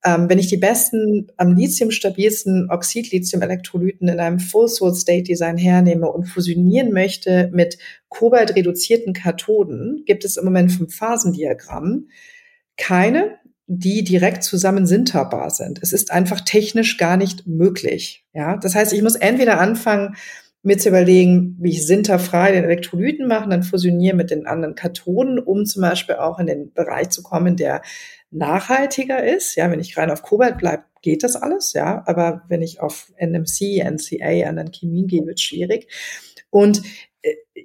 ähm, 0.04 0.28
wenn 0.28 0.38
ich 0.38 0.46
die 0.46 0.56
besten, 0.56 1.26
am 1.36 1.56
Lithium 1.56 1.90
stabilsten 1.90 2.68
Oxid-Lithium-Elektrolyten 2.70 4.08
in 4.08 4.20
einem 4.20 4.38
Full-Solid-State-Design 4.38 5.56
hernehme 5.56 6.10
und 6.10 6.26
fusionieren 6.26 6.92
möchte 6.92 7.50
mit 7.52 7.78
kobalt-reduzierten 8.08 9.14
Kathoden, 9.14 10.04
gibt 10.06 10.24
es 10.24 10.36
im 10.36 10.44
Moment 10.44 10.70
fünf 10.70 10.94
Phasendiagramm. 10.94 12.08
Keine 12.76 13.38
die 13.66 14.04
direkt 14.04 14.44
zusammen 14.44 14.86
sinterbar 14.86 15.50
sind. 15.50 15.80
Es 15.82 15.92
ist 15.92 16.12
einfach 16.12 16.40
technisch 16.40 16.98
gar 16.98 17.16
nicht 17.16 17.46
möglich. 17.46 18.24
Ja, 18.32 18.56
das 18.56 18.74
heißt, 18.74 18.92
ich 18.92 19.02
muss 19.02 19.16
entweder 19.16 19.60
anfangen, 19.60 20.16
mir 20.62 20.78
zu 20.78 20.88
überlegen, 20.88 21.56
wie 21.60 21.70
ich 21.70 21.86
sinterfrei 21.86 22.50
den 22.52 22.64
Elektrolyten 22.64 23.28
mache, 23.28 23.48
dann 23.48 23.62
fusioniere 23.62 24.16
mit 24.16 24.30
den 24.30 24.46
anderen 24.46 24.74
Kathoden, 24.74 25.38
um 25.38 25.64
zum 25.64 25.82
Beispiel 25.82 26.16
auch 26.16 26.40
in 26.40 26.46
den 26.46 26.72
Bereich 26.72 27.10
zu 27.10 27.22
kommen, 27.22 27.56
der 27.56 27.82
nachhaltiger 28.30 29.24
ist. 29.24 29.54
Ja, 29.54 29.70
wenn 29.70 29.78
ich 29.78 29.96
rein 29.96 30.10
auf 30.10 30.22
Kobalt 30.22 30.58
bleibe, 30.58 30.82
geht 31.02 31.22
das 31.22 31.36
alles. 31.36 31.72
Ja, 31.72 32.02
aber 32.06 32.42
wenn 32.48 32.62
ich 32.62 32.80
auf 32.80 33.12
NMC, 33.16 33.80
NCA, 33.84 34.48
anderen 34.48 34.72
Chemien 34.72 35.06
gehe, 35.06 35.24
wird 35.24 35.40
schwierig. 35.40 35.88
Und 36.50 36.82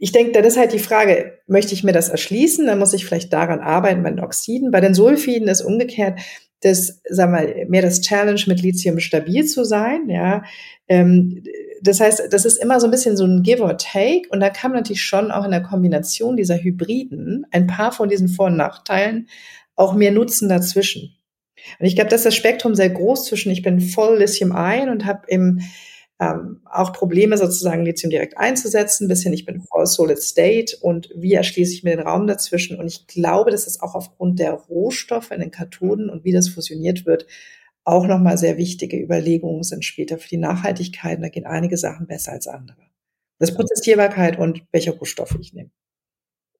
ich 0.03 0.11
denke, 0.11 0.31
dann 0.31 0.43
ist 0.43 0.57
halt 0.57 0.73
die 0.73 0.79
Frage, 0.79 1.37
möchte 1.45 1.75
ich 1.75 1.83
mir 1.83 1.91
das 1.91 2.09
erschließen? 2.09 2.65
Dann 2.65 2.79
muss 2.79 2.93
ich 2.93 3.05
vielleicht 3.05 3.31
daran 3.31 3.59
arbeiten 3.59 4.01
bei 4.01 4.09
den 4.09 4.19
Oxiden. 4.19 4.71
Bei 4.71 4.81
den 4.81 4.95
Sulfiden 4.95 5.47
ist 5.47 5.61
umgekehrt 5.61 6.19
das, 6.61 7.01
sagen 7.07 7.33
wir, 7.33 7.65
mehr 7.67 7.83
das 7.83 8.01
Challenge, 8.01 8.41
mit 8.47 8.61
Lithium 8.61 8.99
stabil 8.99 9.45
zu 9.45 9.63
sein, 9.63 10.09
ja. 10.09 10.43
Ähm, 10.87 11.43
das 11.83 11.99
heißt, 11.99 12.31
das 12.31 12.45
ist 12.45 12.57
immer 12.57 12.79
so 12.79 12.87
ein 12.87 12.91
bisschen 12.91 13.17
so 13.17 13.25
ein 13.25 13.43
Give 13.43 13.61
or 13.61 13.77
Take 13.77 14.29
und 14.29 14.39
da 14.39 14.49
kann 14.49 14.71
man 14.71 14.79
natürlich 14.79 15.03
schon 15.03 15.31
auch 15.31 15.45
in 15.45 15.51
der 15.51 15.63
Kombination 15.63 16.37
dieser 16.37 16.57
Hybriden 16.57 17.45
ein 17.51 17.67
paar 17.67 17.91
von 17.91 18.09
diesen 18.09 18.27
Vor- 18.27 18.47
und 18.47 18.57
Nachteilen 18.57 19.27
auch 19.75 19.93
mehr 19.93 20.11
nutzen 20.11 20.49
dazwischen. 20.49 21.15
Und 21.79 21.85
ich 21.85 21.95
glaube, 21.95 22.09
dass 22.09 22.23
das 22.23 22.35
Spektrum 22.35 22.75
sehr 22.75 22.89
groß 22.89 23.25
zwischen 23.25 23.51
ich 23.51 23.63
bin 23.63 23.79
voll 23.79 24.19
Lithium 24.19 24.51
ein 24.51 24.89
und 24.89 25.05
habe 25.05 25.21
im 25.27 25.61
ähm, 26.21 26.61
auch 26.65 26.93
Probleme 26.93 27.35
sozusagen 27.35 27.83
Lithium 27.83 28.11
direkt 28.11 28.37
einzusetzen, 28.37 29.07
bis 29.07 29.23
hin 29.23 29.33
ich 29.33 29.45
bin 29.45 29.61
voll 29.61 29.87
Solid 29.87 30.21
State 30.21 30.77
und 30.79 31.09
wie 31.15 31.33
erschließe 31.33 31.73
ich 31.73 31.83
mir 31.83 31.97
den 31.97 32.05
Raum 32.05 32.27
dazwischen. 32.27 32.79
Und 32.79 32.85
ich 32.85 33.07
glaube, 33.07 33.49
dass 33.49 33.65
es 33.65 33.81
auch 33.81 33.95
aufgrund 33.95 34.39
der 34.39 34.53
Rohstoffe 34.53 35.31
in 35.31 35.39
den 35.39 35.49
Kathoden 35.49 36.11
und 36.11 36.23
wie 36.23 36.31
das 36.31 36.47
fusioniert 36.47 37.07
wird, 37.07 37.25
auch 37.83 38.05
nochmal 38.05 38.37
sehr 38.37 38.57
wichtige 38.57 39.01
Überlegungen 39.01 39.63
sind 39.63 39.83
später 39.83 40.19
für 40.19 40.29
die 40.29 40.37
Nachhaltigkeit. 40.37 41.17
Und 41.17 41.23
da 41.23 41.29
gehen 41.29 41.47
einige 41.47 41.77
Sachen 41.77 42.05
besser 42.05 42.33
als 42.33 42.47
andere. 42.47 42.77
Das 43.39 43.55
Prozessierbarkeit 43.55 44.37
und 44.37 44.63
welche 44.71 44.91
Rohstoffe 44.91 45.35
ich 45.39 45.53
nehme. 45.53 45.71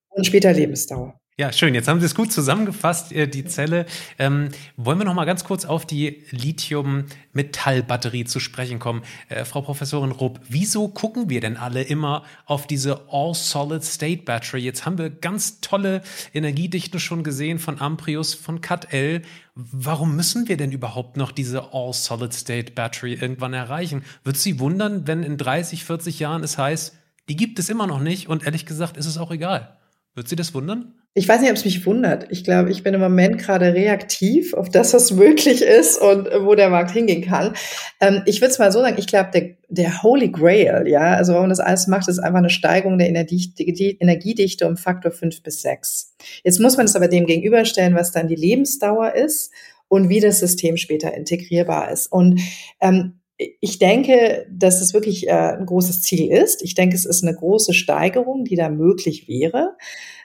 Und 0.10 0.26
später 0.26 0.52
Lebensdauer. 0.52 1.21
Ja, 1.38 1.54
schön. 1.54 1.74
Jetzt 1.74 1.88
haben 1.88 2.02
Sie 2.02 2.06
es 2.06 2.14
gut 2.14 2.32
zusammengefasst, 2.34 3.14
äh, 3.14 3.26
die 3.26 3.46
Zelle. 3.46 3.86
Ähm, 4.20 4.50
wollen 4.76 5.00
wir 5.00 5.06
noch 5.06 5.14
mal 5.14 5.24
ganz 5.26 5.46
kurz 5.46 5.64
auf 5.64 5.86
die 5.86 6.26
Lithium-Metall-Batterie 6.30 8.26
zu 8.26 8.42
sprechen 8.42 8.80
kommen? 8.80 9.02
Äh, 9.30 9.46
Frau 9.46 9.62
Professorin 9.62 10.12
Rupp, 10.12 10.42
wieso 10.50 10.90
gucken 10.90 11.30
wir 11.30 11.40
denn 11.40 11.56
alle 11.56 11.84
immer 11.84 12.26
auf 12.46 12.68
diese 12.68 13.08
All-Solid-State-Battery? 13.10 14.60
Jetzt 14.60 14.86
haben 14.86 14.98
wir 14.98 15.10
ganz 15.10 15.62
tolle 15.62 16.04
Energiedichten 16.34 17.00
schon 17.00 17.24
gesehen 17.24 17.60
von 17.60 17.80
Amprius, 17.80 18.34
von 18.34 18.60
CAT-L. 18.60 19.22
Warum 19.56 20.18
müssen 20.18 20.50
wir 20.50 20.58
denn 20.58 20.74
überhaupt 20.74 21.16
noch 21.16 21.32
diese 21.32 21.74
All-Solid-State-Battery 21.74 23.14
irgendwann 23.14 23.54
erreichen? 23.54 24.04
Wird 24.26 24.36
Sie 24.36 24.60
wundern, 24.60 25.08
wenn 25.08 25.24
in 25.24 25.38
30, 25.38 25.86
40 25.86 26.20
Jahren 26.20 26.44
es 26.44 26.58
heißt, 26.58 26.94
die 27.30 27.38
gibt 27.38 27.58
es 27.58 27.70
immer 27.70 27.88
noch 27.88 28.02
nicht 28.02 28.28
und 28.28 28.44
ehrlich 28.44 28.66
gesagt 28.66 28.98
ist 28.98 29.06
es 29.06 29.18
auch 29.18 29.32
egal? 29.32 29.78
Wird 30.14 30.28
Sie 30.28 30.36
das 30.36 30.54
wundern? 30.54 31.01
Ich 31.14 31.28
weiß 31.28 31.42
nicht, 31.42 31.50
ob 31.50 31.58
es 31.58 31.66
mich 31.66 31.86
wundert. 31.86 32.28
Ich 32.30 32.46
glaube, 32.46 32.72
ich 32.72 32.84
bin 32.84 32.94
im 32.94 33.02
Moment 33.02 33.38
gerade 33.38 33.74
reaktiv 33.74 34.54
auf 34.54 34.70
das, 34.70 34.94
was 34.94 35.12
möglich 35.12 35.62
ist 35.62 36.02
und 36.02 36.30
wo 36.46 36.56
der 36.56 36.70
Markt 36.70 36.92
hingehen 36.92 37.22
kann. 37.22 37.54
Ähm, 38.00 38.22
ich 38.26 38.40
würde 38.40 38.52
es 38.52 38.60
mal 38.60 38.72
so 38.72 38.80
sagen, 38.80 38.96
ich 38.98 39.08
glaube, 39.08 39.30
der, 39.34 39.56
der 39.68 40.04
Holy 40.04 40.30
Grail, 40.30 40.88
ja, 40.88 41.16
also 41.16 41.34
warum 41.34 41.50
das 41.50 41.60
alles 41.60 41.88
macht, 41.88 42.08
ist 42.08 42.20
einfach 42.20 42.40
eine 42.40 42.50
Steigerung 42.50 42.98
der 42.98 43.10
Energiedichte 43.10 44.66
um 44.66 44.78
Faktor 44.78 45.12
fünf 45.12 45.44
bis 45.44 45.62
sechs. 45.62 46.16
Jetzt 46.46 46.62
muss 46.62 46.78
man 46.78 46.86
es 46.86 46.96
aber 46.96 47.10
dem 47.10 47.26
gegenüberstellen, 47.26 47.94
was 47.94 48.14
dann 48.14 48.30
die 48.30 48.36
Lebensdauer 48.36 49.14
ist 49.14 49.52
und 49.90 50.08
wie 50.08 50.22
das 50.22 50.40
System 50.40 50.78
später 50.78 51.14
integrierbar 51.14 51.92
ist. 51.92 52.10
Und 52.10 52.40
ähm, 52.80 53.20
ich 53.60 53.80
denke, 53.80 54.46
dass 54.50 54.82
es 54.82 54.94
wirklich 54.94 55.28
äh, 55.28 55.32
ein 55.32 55.66
großes 55.66 56.02
Ziel 56.02 56.32
ist. 56.32 56.62
Ich 56.64 56.76
denke, 56.76 56.96
es 56.96 57.06
ist 57.06 57.24
eine 57.24 57.36
große 57.36 57.74
Steigerung, 57.74 58.46
die 58.46 58.56
da 58.56 58.70
möglich 58.70 59.28
wäre. 59.28 59.76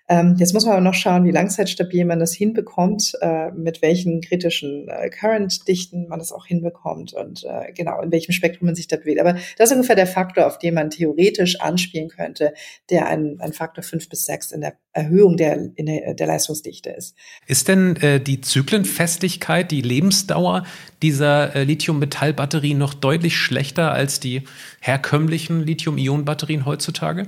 Ähm, 0.09 0.37
jetzt 0.39 0.55
muss 0.55 0.65
man 0.65 0.75
aber 0.75 0.83
noch 0.83 0.95
schauen, 0.95 1.25
wie 1.25 1.33
langzeitstabil 1.33 2.05
man 2.05 2.21
das 2.21 2.33
hinbekommt, 2.33 3.15
äh, 3.21 3.51
mit 3.51 3.83
welchen 3.83 4.21
kritischen 4.21 4.89
äh, 4.89 5.11
Current-Dichten 5.11 6.07
man 6.07 6.21
das 6.21 6.33
auch 6.33 6.47
hinbekommt 6.47 7.13
und 7.13 7.45
äh, 7.45 7.73
genau, 7.73 8.01
in 8.01 8.13
welchem 8.13 8.31
Spektrum 8.33 8.67
man 8.67 8.77
sich 8.77 8.87
da 8.87 8.97
bewegt. 8.97 9.21
Aber 9.21 9.35
das 9.59 9.71
ist 9.71 9.73
ungefähr 9.73 9.97
der 9.97 10.07
Faktor, 10.07 10.47
auf 10.47 10.59
den 10.59 10.75
man 10.75 10.91
theoretisch 10.91 11.61
anspielen 11.61 12.09
könnte, 12.09 12.55
der 12.89 13.07
ein, 13.09 13.39
ein 13.41 13.53
Faktor 13.53 13.83
fünf 13.83 14.09
bis 14.09 14.27
sechs 14.27 14.53
in 14.53 14.61
der 14.61 14.75
Erhöhung 14.93 15.37
der, 15.37 15.71
in 15.75 15.87
der, 15.87 16.15
der 16.15 16.27
Leistungsdichte 16.27 16.91
ist. 16.91 17.17
Ist 17.49 17.67
denn 17.67 17.97
äh, 17.97 18.21
die 18.21 18.41
Zyklenfestigkeit, 18.41 19.73
die 19.73 19.83
Lebensdauer 19.83 20.65
dieser 21.03 21.55
äh, 21.57 21.65
Lithium-Metall-Batterien 21.65 22.79
noch 22.79 22.95
deutlich 22.95 23.37
schlechter 23.37 23.91
als 23.91 24.21
die 24.21 24.43
herkömmlichen 24.81 25.67
Lithium-Ionen-Batterien 25.67 26.65
heutzutage? 26.65 27.27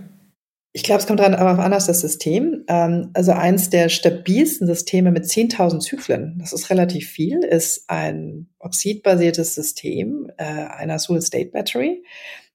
Ich 0.79 0.85
glaube, 0.85 1.01
es 1.01 1.09
kommt 1.09 1.19
darauf 1.19 1.59
an, 1.59 1.73
dass 1.73 1.89
das 1.89 2.03
System, 2.03 2.63
ähm, 2.69 3.11
also 3.13 3.33
eins 3.33 3.69
der 3.69 3.89
stabilsten 3.89 4.69
Systeme 4.69 5.11
mit 5.11 5.25
10.000 5.25 5.81
Zyklen, 5.81 6.37
das 6.39 6.53
ist 6.53 6.71
relativ 6.71 7.11
viel, 7.11 7.41
ist 7.41 7.91
ein 7.91 8.47
oxidbasiertes 8.61 9.57
System 9.57 10.31
äh, 10.37 10.45
einer 10.45 11.01
Solid-State-Battery. 11.01 12.05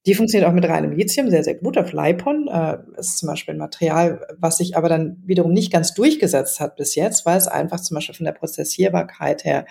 Die 0.06 0.14
funktioniert 0.14 0.50
auch 0.50 0.54
mit 0.54 0.64
reinem 0.64 0.94
Lithium 0.94 1.30
sehr, 1.30 1.44
sehr 1.44 1.56
gut. 1.56 1.78
Auf 1.78 1.92
Lipon 1.92 2.48
äh, 2.48 2.78
ist 2.98 3.18
zum 3.18 3.28
Beispiel 3.28 3.56
ein 3.56 3.60
Material, 3.60 4.26
was 4.38 4.56
sich 4.56 4.78
aber 4.78 4.88
dann 4.88 5.22
wiederum 5.26 5.52
nicht 5.52 5.74
ganz 5.74 5.94
durchgesetzt 5.94 6.62
hat 6.62 6.78
bis 6.78 6.96
jetzt, 6.96 7.26
weil 7.26 7.38
es 7.38 7.50
einfach 7.50 7.82
zum 7.82 7.96
Beispiel 7.96 8.16
von 8.16 8.26
der 8.26 8.32
Prozessierbarkeit 8.32 9.44
her 9.44 9.66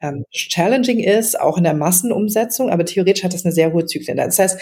ähm, 0.00 0.24
challenging 0.30 1.00
ist, 1.00 1.38
auch 1.38 1.58
in 1.58 1.64
der 1.64 1.74
Massenumsetzung, 1.74 2.70
aber 2.70 2.86
theoretisch 2.86 3.24
hat 3.24 3.34
es 3.34 3.44
eine 3.44 3.52
sehr 3.52 3.74
hohe 3.74 3.84
Zyklen. 3.84 4.16
Das 4.16 4.38
heißt, 4.38 4.58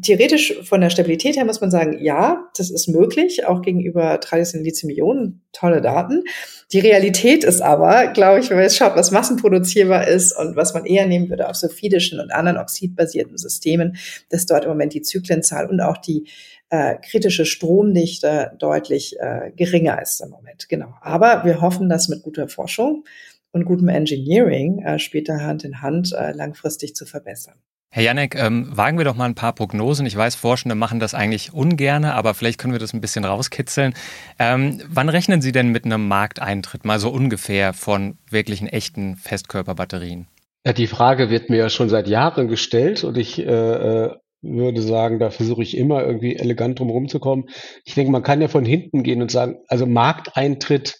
Theoretisch 0.00 0.54
von 0.64 0.80
der 0.80 0.88
Stabilität 0.88 1.36
her 1.36 1.44
muss 1.44 1.60
man 1.60 1.70
sagen, 1.70 2.02
ja, 2.02 2.48
das 2.56 2.70
ist 2.70 2.88
möglich, 2.88 3.44
auch 3.44 3.60
gegenüber 3.60 4.18
traditionellen 4.20 4.64
Lithium-Ionen, 4.64 5.42
tolle 5.52 5.82
Daten. 5.82 6.24
Die 6.72 6.80
Realität 6.80 7.44
ist 7.44 7.60
aber, 7.60 8.06
glaube 8.06 8.40
ich, 8.40 8.48
wenn 8.48 8.56
man 8.56 8.64
jetzt 8.64 8.78
schaut, 8.78 8.96
was 8.96 9.10
massenproduzierbar 9.10 10.08
ist 10.08 10.34
und 10.34 10.56
was 10.56 10.72
man 10.72 10.86
eher 10.86 11.06
nehmen 11.06 11.28
würde 11.28 11.46
auf 11.46 11.56
sophidischen 11.56 12.20
und 12.20 12.32
anderen 12.32 12.56
oxidbasierten 12.56 13.36
Systemen, 13.36 13.98
dass 14.30 14.46
dort 14.46 14.64
im 14.64 14.70
Moment 14.70 14.94
die 14.94 15.02
Zyklenzahl 15.02 15.68
und 15.68 15.82
auch 15.82 15.98
die 15.98 16.26
äh, 16.70 16.96
kritische 16.96 17.44
Stromdichte 17.44 18.52
deutlich 18.58 19.20
äh, 19.20 19.52
geringer 19.54 20.00
ist 20.00 20.22
im 20.22 20.30
Moment. 20.30 20.70
Genau. 20.70 20.94
Aber 21.02 21.44
wir 21.44 21.60
hoffen, 21.60 21.90
dass 21.90 22.08
mit 22.08 22.22
guter 22.22 22.48
Forschung 22.48 23.04
und 23.52 23.66
gutem 23.66 23.88
Engineering 23.88 24.82
äh, 24.82 24.98
später 24.98 25.42
Hand 25.42 25.64
in 25.64 25.82
Hand 25.82 26.14
äh, 26.14 26.32
langfristig 26.32 26.96
zu 26.96 27.04
verbessern. 27.04 27.56
Herr 27.94 28.04
Janek, 28.04 28.34
ähm, 28.36 28.66
wagen 28.70 28.96
wir 28.96 29.04
doch 29.04 29.16
mal 29.16 29.26
ein 29.26 29.34
paar 29.34 29.52
Prognosen. 29.52 30.06
Ich 30.06 30.16
weiß, 30.16 30.34
Forschende 30.34 30.74
machen 30.74 30.98
das 30.98 31.12
eigentlich 31.12 31.52
ungerne, 31.52 32.14
aber 32.14 32.32
vielleicht 32.32 32.58
können 32.58 32.72
wir 32.72 32.80
das 32.80 32.94
ein 32.94 33.02
bisschen 33.02 33.26
rauskitzeln. 33.26 33.92
Ähm, 34.38 34.80
wann 34.88 35.10
rechnen 35.10 35.42
Sie 35.42 35.52
denn 35.52 35.68
mit 35.68 35.84
einem 35.84 36.08
Markteintritt, 36.08 36.86
mal 36.86 36.98
so 36.98 37.10
ungefähr 37.10 37.74
von 37.74 38.16
wirklichen 38.30 38.66
echten 38.66 39.16
Festkörperbatterien? 39.16 40.26
Ja, 40.64 40.72
die 40.72 40.86
Frage 40.86 41.28
wird 41.28 41.50
mir 41.50 41.58
ja 41.58 41.68
schon 41.68 41.90
seit 41.90 42.08
Jahren 42.08 42.48
gestellt 42.48 43.04
und 43.04 43.18
ich 43.18 43.38
äh, 43.38 43.44
äh 43.44 44.16
würde 44.44 44.82
sagen, 44.82 45.20
da 45.20 45.30
versuche 45.30 45.62
ich 45.62 45.76
immer 45.76 46.02
irgendwie 46.02 46.34
elegant 46.34 46.80
drum 46.80 46.90
rumzukommen. 46.90 47.44
Ich 47.84 47.94
denke, 47.94 48.10
man 48.10 48.24
kann 48.24 48.40
ja 48.40 48.48
von 48.48 48.64
hinten 48.64 49.04
gehen 49.04 49.22
und 49.22 49.30
sagen, 49.30 49.58
also 49.68 49.86
Markteintritt 49.86 50.96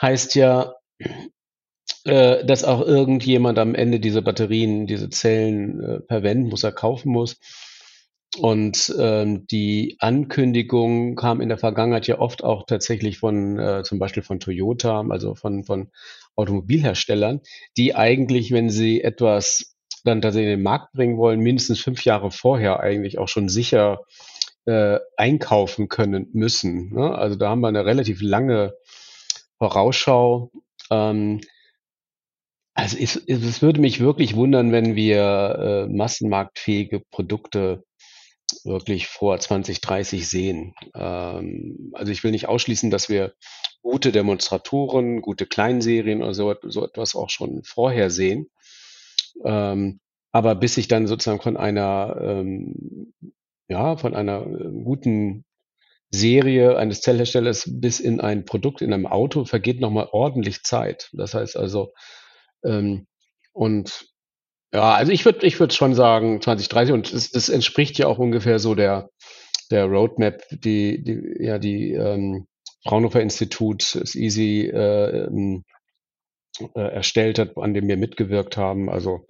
heißt 0.00 0.36
ja, 0.36 0.72
äh, 2.06 2.44
dass 2.44 2.64
auch 2.64 2.86
irgendjemand 2.86 3.58
am 3.58 3.74
Ende 3.74 3.98
diese 3.98 4.22
Batterien, 4.22 4.86
diese 4.86 5.10
Zellen 5.10 5.80
äh, 5.80 6.00
verwenden 6.06 6.48
muss, 6.48 6.62
er 6.62 6.72
kaufen 6.72 7.10
muss. 7.10 7.38
Und 8.38 8.94
ähm, 8.98 9.46
die 9.46 9.96
Ankündigung 9.98 11.16
kam 11.16 11.40
in 11.40 11.48
der 11.48 11.58
Vergangenheit 11.58 12.06
ja 12.06 12.18
oft 12.18 12.44
auch 12.44 12.66
tatsächlich 12.66 13.18
von 13.18 13.58
äh, 13.58 13.82
zum 13.82 13.98
Beispiel 13.98 14.22
von 14.22 14.40
Toyota, 14.40 15.04
also 15.08 15.34
von, 15.34 15.64
von 15.64 15.90
Automobilherstellern, 16.36 17.40
die 17.76 17.94
eigentlich, 17.94 18.52
wenn 18.52 18.68
sie 18.68 19.02
etwas 19.02 19.76
dann 20.04 20.20
tatsächlich 20.20 20.52
in 20.52 20.58
den 20.58 20.64
Markt 20.64 20.92
bringen 20.92 21.16
wollen, 21.16 21.40
mindestens 21.40 21.80
fünf 21.80 22.04
Jahre 22.04 22.30
vorher 22.30 22.80
eigentlich 22.80 23.18
auch 23.18 23.28
schon 23.28 23.48
sicher 23.48 24.00
äh, 24.66 24.98
einkaufen 25.16 25.88
können 25.88 26.28
müssen. 26.32 26.92
Ne? 26.92 27.16
Also 27.16 27.36
da 27.36 27.50
haben 27.50 27.60
wir 27.60 27.68
eine 27.68 27.84
relativ 27.84 28.20
lange 28.22 28.74
Vorausschau. 29.58 30.52
Ähm, 30.90 31.40
also 32.76 32.98
es, 32.98 33.16
es 33.16 33.62
würde 33.62 33.80
mich 33.80 34.00
wirklich 34.00 34.36
wundern, 34.36 34.70
wenn 34.70 34.94
wir 34.94 35.86
äh, 35.88 35.92
massenmarktfähige 35.92 37.00
Produkte 37.10 37.84
wirklich 38.64 39.06
vor 39.06 39.38
2030 39.38 40.28
sehen. 40.28 40.74
Ähm, 40.94 41.90
also 41.94 42.12
ich 42.12 42.22
will 42.22 42.32
nicht 42.32 42.48
ausschließen, 42.48 42.90
dass 42.90 43.08
wir 43.08 43.32
gute 43.82 44.12
Demonstratoren, 44.12 45.22
gute 45.22 45.46
Kleinserien 45.46 46.22
oder 46.22 46.34
so, 46.34 46.54
so 46.62 46.84
etwas 46.84 47.16
auch 47.16 47.30
schon 47.30 47.62
vorher 47.64 48.10
sehen. 48.10 48.50
Ähm, 49.44 50.00
aber 50.30 50.54
bis 50.54 50.76
ich 50.76 50.86
dann 50.86 51.06
sozusagen 51.06 51.40
von 51.40 51.56
einer, 51.56 52.16
ähm, 52.20 53.14
ja, 53.68 53.96
von 53.96 54.14
einer 54.14 54.46
äh, 54.46 54.68
guten 54.84 55.46
Serie 56.10 56.76
eines 56.76 57.00
Zellherstellers 57.00 57.64
bis 57.66 58.00
in 58.00 58.20
ein 58.20 58.44
Produkt 58.44 58.82
in 58.82 58.92
einem 58.92 59.06
Auto 59.06 59.46
vergeht 59.46 59.80
nochmal 59.80 60.08
ordentlich 60.12 60.62
Zeit. 60.62 61.08
Das 61.14 61.32
heißt 61.32 61.56
also, 61.56 61.92
ähm, 62.66 63.06
und 63.52 64.06
ja, 64.72 64.94
also 64.94 65.12
ich 65.12 65.24
würde 65.24 65.46
ich 65.46 65.58
würde 65.58 65.74
schon 65.74 65.94
sagen 65.94 66.40
2030 66.40 66.92
und 66.92 67.12
das, 67.12 67.30
das 67.30 67.48
entspricht 67.48 67.98
ja 67.98 68.08
auch 68.08 68.18
ungefähr 68.18 68.58
so 68.58 68.74
der, 68.74 69.08
der 69.70 69.86
Roadmap, 69.86 70.42
die, 70.50 71.02
die 71.02 71.44
ja 71.44 71.58
die 71.58 71.92
ähm, 71.92 72.46
Fraunhofer 72.84 73.20
Institut, 73.20 73.94
das 73.94 74.14
EASY 74.14 74.70
äh, 74.72 75.26
ähm, 75.26 75.64
äh, 76.74 76.80
erstellt 76.80 77.38
hat, 77.38 77.56
an 77.56 77.74
dem 77.74 77.88
wir 77.88 77.96
mitgewirkt 77.96 78.56
haben. 78.56 78.88
Also 78.88 79.26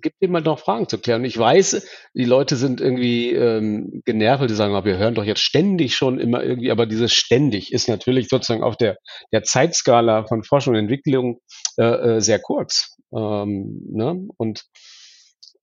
gibt 0.00 0.16
immer 0.20 0.40
noch 0.40 0.58
Fragen 0.58 0.88
zu 0.88 0.98
klären. 0.98 1.24
Ich 1.24 1.38
weiß, 1.38 1.86
die 2.14 2.24
Leute 2.24 2.56
sind 2.56 2.80
irgendwie 2.80 3.32
ähm, 3.32 4.02
genervt, 4.04 4.48
die 4.48 4.54
sagen, 4.54 4.84
wir 4.84 4.98
hören 4.98 5.14
doch 5.14 5.24
jetzt 5.24 5.42
ständig 5.42 5.96
schon 5.96 6.18
immer 6.18 6.42
irgendwie, 6.42 6.70
aber 6.70 6.86
dieses 6.86 7.12
ständig 7.12 7.72
ist 7.72 7.88
natürlich 7.88 8.28
sozusagen 8.28 8.62
auf 8.62 8.76
der, 8.76 8.98
der 9.32 9.42
Zeitskala 9.42 10.26
von 10.26 10.44
Forschung 10.44 10.74
und 10.74 10.80
Entwicklung 10.80 11.40
äh, 11.78 12.16
äh, 12.16 12.20
sehr 12.20 12.40
kurz. 12.40 12.96
Ähm, 13.14 13.80
ne? 13.90 14.28
Und 14.36 14.64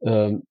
ähm, 0.02 0.44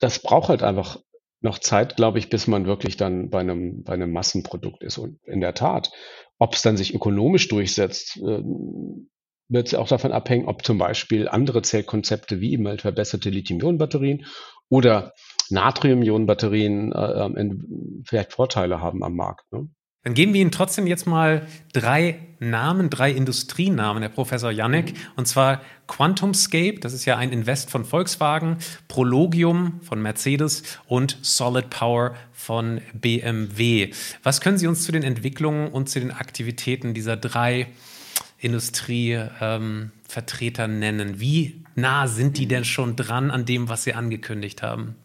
das 0.00 0.20
braucht 0.20 0.48
halt 0.48 0.62
einfach 0.62 0.98
noch 1.40 1.58
Zeit, 1.58 1.96
glaube 1.96 2.18
ich, 2.18 2.30
bis 2.30 2.46
man 2.46 2.66
wirklich 2.66 2.96
dann 2.96 3.30
bei 3.30 3.40
einem, 3.40 3.84
bei 3.84 3.92
einem 3.92 4.12
Massenprodukt 4.12 4.82
ist. 4.82 4.98
Und 4.98 5.20
in 5.24 5.40
der 5.40 5.54
Tat, 5.54 5.90
ob 6.38 6.54
es 6.54 6.62
dann 6.62 6.76
sich 6.76 6.94
ökonomisch 6.94 7.48
durchsetzt, 7.48 8.16
äh, 8.16 8.42
wird 9.48 9.68
es 9.68 9.74
auch 9.74 9.88
davon 9.88 10.12
abhängen, 10.12 10.46
ob 10.46 10.64
zum 10.64 10.78
Beispiel 10.78 11.28
andere 11.28 11.62
Zellkonzepte 11.62 12.40
wie 12.40 12.52
eben 12.52 12.68
halt 12.68 12.82
verbesserte 12.82 13.30
Lithium-Ionen-Batterien 13.30 14.26
oder 14.68 15.12
Natrium-Ionen-Batterien 15.50 16.92
äh, 16.92 17.50
vielleicht 18.04 18.32
Vorteile 18.32 18.80
haben 18.80 19.02
am 19.02 19.16
Markt. 19.16 19.50
Ne? 19.52 19.68
Dann 20.04 20.14
geben 20.14 20.32
wir 20.32 20.40
Ihnen 20.40 20.52
trotzdem 20.52 20.86
jetzt 20.86 21.06
mal 21.06 21.46
drei 21.72 22.20
Namen, 22.38 22.88
drei 22.88 23.10
Industrienamen, 23.10 24.02
Herr 24.02 24.10
Professor 24.10 24.50
Janek. 24.50 24.94
Und 25.16 25.26
zwar 25.26 25.60
QuantumScape, 25.88 26.78
das 26.80 26.92
ist 26.92 27.04
ja 27.04 27.16
ein 27.16 27.32
Invest 27.32 27.70
von 27.70 27.84
Volkswagen, 27.84 28.58
Prologium 28.86 29.80
von 29.82 30.00
Mercedes 30.00 30.62
und 30.86 31.18
Solid 31.22 31.68
Power 31.68 32.14
von 32.32 32.80
BMW. 32.94 33.90
Was 34.22 34.40
können 34.40 34.56
Sie 34.56 34.68
uns 34.68 34.84
zu 34.84 34.92
den 34.92 35.02
Entwicklungen 35.02 35.68
und 35.68 35.88
zu 35.88 35.98
den 35.98 36.12
Aktivitäten 36.12 36.94
dieser 36.94 37.16
drei 37.16 37.66
Industrievertreter 38.38 40.64
ähm, 40.64 40.78
nennen. 40.78 41.20
Wie 41.20 41.62
nah 41.74 42.06
sind 42.06 42.38
die 42.38 42.46
denn 42.46 42.64
schon 42.64 42.96
dran 42.96 43.30
an 43.30 43.44
dem, 43.44 43.68
was 43.68 43.84
sie 43.84 43.92
angekündigt 43.94 44.62
haben? 44.62 44.96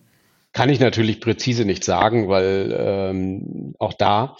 Kann 0.53 0.69
ich 0.69 0.79
natürlich 0.79 1.19
präzise 1.19 1.65
nicht 1.65 1.83
sagen, 1.83 2.29
weil 2.29 2.73
ähm, 2.77 3.73
auch 3.79 3.93
da 3.93 4.37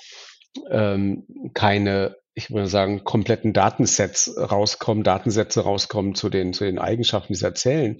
ähm, 0.69 1.25
keine, 1.53 2.17
ich 2.36 2.51
würde 2.51 2.67
sagen, 2.67 3.03
kompletten 3.03 3.53
Datensets 3.53 4.36
rauskommen, 4.38 5.03
Datensätze 5.03 5.62
rauskommen 5.62 6.13
zu 6.13 6.29
den, 6.29 6.53
zu 6.53 6.65
den 6.65 6.77
Eigenschaften 6.77 7.34
dieser 7.34 7.56
Zellen. 7.56 7.97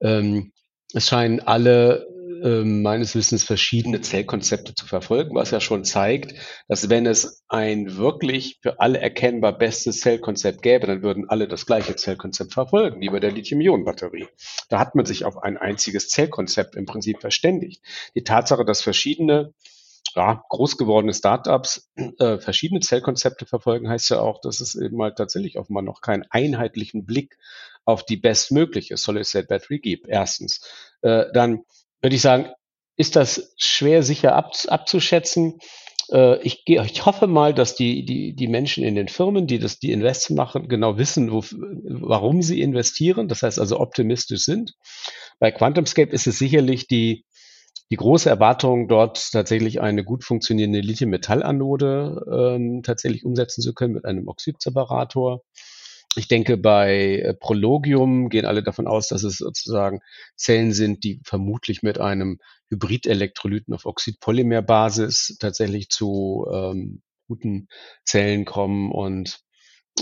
Ähm, 0.00 0.52
es 0.94 1.06
scheinen 1.06 1.40
alle 1.40 2.06
äh, 2.42 2.64
meines 2.64 3.14
Wissens 3.14 3.44
verschiedene 3.44 4.00
Zellkonzepte 4.00 4.74
zu 4.74 4.86
verfolgen, 4.86 5.34
was 5.34 5.50
ja 5.50 5.60
schon 5.60 5.84
zeigt, 5.84 6.34
dass 6.68 6.88
wenn 6.88 7.06
es 7.06 7.44
ein 7.48 7.96
wirklich 7.96 8.58
für 8.62 8.80
alle 8.80 9.00
erkennbar 9.00 9.56
bestes 9.56 10.00
Zellkonzept 10.00 10.62
gäbe, 10.62 10.86
dann 10.86 11.02
würden 11.02 11.28
alle 11.28 11.48
das 11.48 11.66
gleiche 11.66 11.96
Zellkonzept 11.96 12.52
verfolgen, 12.52 13.00
wie 13.00 13.08
bei 13.08 13.20
der 13.20 13.32
Lithium-Ionen-Batterie. 13.32 14.28
Da 14.68 14.78
hat 14.78 14.94
man 14.94 15.06
sich 15.06 15.24
auf 15.24 15.42
ein 15.42 15.56
einziges 15.56 16.08
Zellkonzept 16.08 16.76
im 16.76 16.86
Prinzip 16.86 17.20
verständigt. 17.20 17.82
Die 18.14 18.24
Tatsache, 18.24 18.64
dass 18.64 18.82
verschiedene 18.82 19.54
ja, 20.16 20.42
groß 20.48 20.76
gewordene 20.76 21.14
Startups 21.14 21.90
äh, 22.18 22.38
verschiedene 22.38 22.80
Zellkonzepte 22.80 23.46
verfolgen, 23.46 23.88
heißt 23.88 24.10
ja 24.10 24.20
auch, 24.20 24.40
dass 24.40 24.60
es 24.60 24.74
eben 24.74 24.96
mal 24.96 25.14
tatsächlich 25.14 25.58
offenbar 25.58 25.82
noch 25.82 26.00
keinen 26.00 26.24
einheitlichen 26.30 27.04
Blick 27.04 27.38
auf 27.84 28.04
die 28.04 28.16
bestmögliche 28.16 28.96
Solid-State 28.96 29.46
Battery 29.46 29.78
gibt. 29.78 30.08
Erstens. 30.08 30.60
Äh, 31.02 31.26
dann 31.32 31.64
würde 32.02 32.16
ich 32.16 32.22
sagen, 32.22 32.48
ist 32.96 33.16
das 33.16 33.54
schwer 33.56 34.02
sicher 34.02 34.34
ab, 34.34 34.52
abzuschätzen. 34.68 35.58
Äh, 36.10 36.40
ich, 36.42 36.64
ich 36.66 37.06
hoffe 37.06 37.26
mal, 37.26 37.54
dass 37.54 37.74
die, 37.74 38.04
die, 38.04 38.34
die 38.34 38.48
Menschen 38.48 38.84
in 38.84 38.94
den 38.94 39.08
Firmen, 39.08 39.46
die 39.46 39.58
das, 39.58 39.78
die 39.78 39.92
Invest 39.92 40.30
machen, 40.30 40.68
genau 40.68 40.98
wissen, 40.98 41.32
wo, 41.32 41.42
warum 41.42 42.42
sie 42.42 42.60
investieren. 42.60 43.28
Das 43.28 43.42
heißt 43.42 43.58
also 43.58 43.80
optimistisch 43.80 44.44
sind. 44.44 44.74
Bei 45.38 45.50
QuantumScape 45.50 46.12
ist 46.12 46.26
es 46.26 46.38
sicherlich 46.38 46.86
die, 46.86 47.24
die 47.90 47.96
große 47.96 48.28
Erwartung, 48.28 48.86
dort 48.86 49.32
tatsächlich 49.32 49.80
eine 49.80 50.04
gut 50.04 50.24
funktionierende 50.24 50.80
Lithium-Metall-Anode 50.80 52.56
ähm, 52.56 52.82
tatsächlich 52.82 53.24
umsetzen 53.24 53.62
zu 53.62 53.74
können 53.74 53.94
mit 53.94 54.04
einem 54.04 54.28
Oxidseparator. 54.28 55.42
Ich 56.16 56.26
denke, 56.26 56.56
bei 56.56 57.18
äh, 57.18 57.34
Prologium 57.34 58.28
gehen 58.30 58.46
alle 58.46 58.62
davon 58.62 58.88
aus, 58.88 59.08
dass 59.08 59.22
es 59.22 59.38
sozusagen 59.38 60.00
Zellen 60.36 60.72
sind, 60.72 61.04
die 61.04 61.20
vermutlich 61.24 61.82
mit 61.82 62.00
einem 62.00 62.38
Hybrid-Elektrolyten 62.68 63.74
auf 63.74 63.86
Oxidpolymerbasis 63.86 65.36
tatsächlich 65.38 65.88
zu 65.88 66.46
ähm, 66.52 67.02
guten 67.28 67.68
Zellen 68.04 68.44
kommen 68.44 68.90
und 68.90 69.40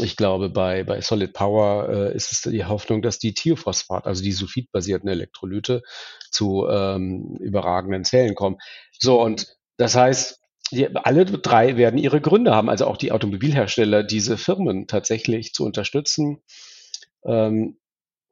ich 0.00 0.16
glaube, 0.16 0.50
bei, 0.50 0.84
bei 0.84 1.00
Solid 1.00 1.32
Power 1.32 1.88
äh, 1.88 2.14
ist 2.14 2.30
es 2.32 2.42
die 2.42 2.64
Hoffnung, 2.64 3.02
dass 3.02 3.18
die 3.18 3.34
Thiophosphat, 3.34 4.06
also 4.06 4.22
die 4.22 4.32
sulfidbasierten 4.32 5.08
Elektrolyte, 5.08 5.82
zu 6.30 6.66
ähm, 6.68 7.36
überragenden 7.40 8.04
Zellen 8.04 8.34
kommen. 8.34 8.58
So, 8.98 9.20
und 9.20 9.56
das 9.76 9.96
heißt, 9.96 10.40
die, 10.70 10.94
alle 10.94 11.24
drei 11.24 11.76
werden 11.76 11.98
ihre 11.98 12.20
Gründe 12.20 12.54
haben, 12.54 12.68
also 12.68 12.86
auch 12.86 12.96
die 12.96 13.12
Automobilhersteller, 13.12 14.02
diese 14.02 14.36
Firmen 14.36 14.86
tatsächlich 14.86 15.52
zu 15.52 15.64
unterstützen. 15.64 16.42
Ähm, 17.24 17.78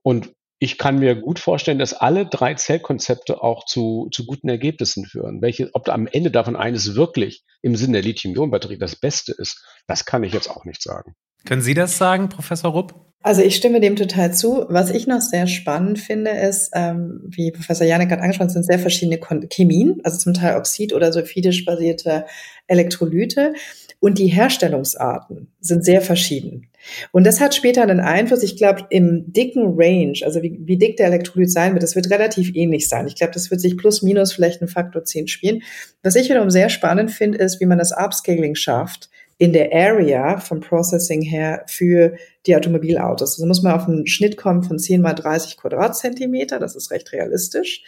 und 0.03 0.33
ich 0.59 0.79
kann 0.79 0.99
mir 0.99 1.15
gut 1.17 1.39
vorstellen, 1.39 1.79
dass 1.79 1.93
alle 1.93 2.27
drei 2.27 2.55
Zellkonzepte 2.55 3.43
auch 3.43 3.67
zu, 3.67 4.09
zu 4.11 4.25
guten 4.25 4.49
Ergebnissen 4.49 5.05
führen. 5.05 5.43
Welche, 5.43 5.71
ob 5.75 5.89
am 5.89 6.07
Ende 6.07 6.31
davon 6.31 6.57
eines 6.57 6.95
wirklich 6.95 7.45
im 7.61 7.77
Sinne 7.77 7.95
der 7.95 8.03
Lithium-Ionen-Batterie 8.03 8.79
das 8.79 8.97
Beste 8.97 9.33
ist, 9.33 9.63
das 9.87 10.07
kann 10.07 10.25
ich 10.25 10.33
jetzt 10.33 10.49
auch 10.49 10.65
nicht 10.65 10.83
sagen. 10.83 11.15
Können 11.45 11.63
Sie 11.63 11.75
das 11.75 11.99
sagen, 11.99 12.29
Professor 12.29 12.71
Rupp? 12.71 12.95
Also 13.27 13.43
ich 13.43 13.57
stimme 13.57 13.81
dem 13.81 13.97
total 13.97 14.33
zu. 14.33 14.67
Was 14.69 14.91
ich 14.91 15.09
noch 15.09 15.21
sehr 15.21 15.49
spannend 15.49 15.99
finde, 15.99 16.31
ist, 16.31 16.71
ähm, 16.75 17.23
wie 17.27 17.51
Professor 17.51 17.85
Janik 17.85 18.13
hat 18.13 18.21
angesprochen, 18.21 18.51
sind 18.51 18.65
sehr 18.65 18.79
verschiedene 18.79 19.19
Chemien, 19.53 19.99
also 20.05 20.17
zum 20.17 20.33
Teil 20.33 20.55
Oxid- 20.55 20.93
oder 20.93 21.13
sulfidisch 21.13 21.65
basierte 21.65 22.25
Elektrolyte. 22.69 23.55
Und 23.99 24.21
die 24.21 24.29
Herstellungsarten 24.29 25.49
sind 25.59 25.85
sehr 25.85 26.03
verschieden. 26.03 26.69
Und 27.11 27.27
das 27.27 27.41
hat 27.41 27.53
später 27.53 27.83
einen 27.83 27.99
Einfluss, 27.99 28.45
ich 28.45 28.57
glaube, 28.57 28.87
im 28.91 29.33
dicken 29.33 29.75
Range, 29.77 30.21
also 30.23 30.41
wie, 30.45 30.61
wie 30.61 30.77
dick 30.77 30.97
der 30.97 31.07
Elektrolyt 31.07 31.51
sein 31.51 31.73
wird, 31.73 31.83
das 31.83 31.97
wird 31.97 32.11
relativ 32.11 32.55
ähnlich 32.55 32.89
sein. 32.89 33.09
Ich 33.09 33.17
glaube, 33.17 33.33
das 33.33 33.51
wird 33.51 33.61
sich 33.61 33.77
plus 33.77 34.03
minus 34.03 34.35
vielleicht 34.35 34.63
einen 34.63 34.69
Faktor 34.69 35.03
10 35.03 35.27
spielen. 35.27 35.65
Was 36.05 36.15
ich 36.15 36.31
wiederum 36.31 36.51
sehr 36.51 36.69
spannend 36.69 37.11
finde, 37.11 37.39
ist, 37.39 37.61
wie 37.61 37.67
man 37.67 37.79
das 37.79 37.91
Upscaling 37.91 38.55
schafft 38.55 39.11
in 39.39 39.53
der 39.53 39.73
Area 39.73 40.39
vom 40.39 40.61
Processing 40.61 41.23
her 41.23 41.65
für 41.67 42.17
die 42.47 42.57
Automobilautos. 42.57 43.35
Also 43.35 43.47
muss 43.47 43.63
man 43.63 43.75
auf 43.75 43.87
einen 43.87 44.07
Schnitt 44.07 44.37
kommen 44.37 44.63
von 44.63 44.79
10 44.79 45.03
mal 45.03 45.15
30 45.15 45.57
Quadratzentimeter. 45.57 46.59
Das 46.59 46.75
ist 46.75 46.91
recht 46.91 47.13
realistisch. 47.13 47.83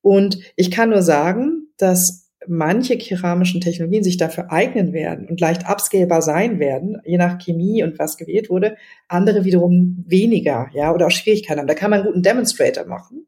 Und 0.00 0.38
ich 0.56 0.70
kann 0.70 0.90
nur 0.90 1.02
sagen, 1.02 1.68
dass 1.76 2.25
manche 2.48 2.98
keramischen 2.98 3.60
Technologien 3.60 4.04
sich 4.04 4.16
dafür 4.16 4.50
eignen 4.50 4.92
werden 4.92 5.28
und 5.28 5.40
leicht 5.40 5.68
upscalbar 5.68 6.22
sein 6.22 6.58
werden, 6.58 7.00
je 7.04 7.18
nach 7.18 7.38
Chemie 7.38 7.82
und 7.82 7.98
was 7.98 8.16
gewählt 8.16 8.50
wurde, 8.50 8.76
andere 9.08 9.44
wiederum 9.44 10.04
weniger, 10.06 10.68
ja, 10.72 10.92
oder 10.92 11.06
auch 11.06 11.10
Schwierigkeiten 11.10 11.60
haben. 11.60 11.66
Da 11.66 11.74
kann 11.74 11.90
man 11.90 12.00
einen 12.00 12.08
guten 12.08 12.22
Demonstrator 12.22 12.84
machen, 12.86 13.26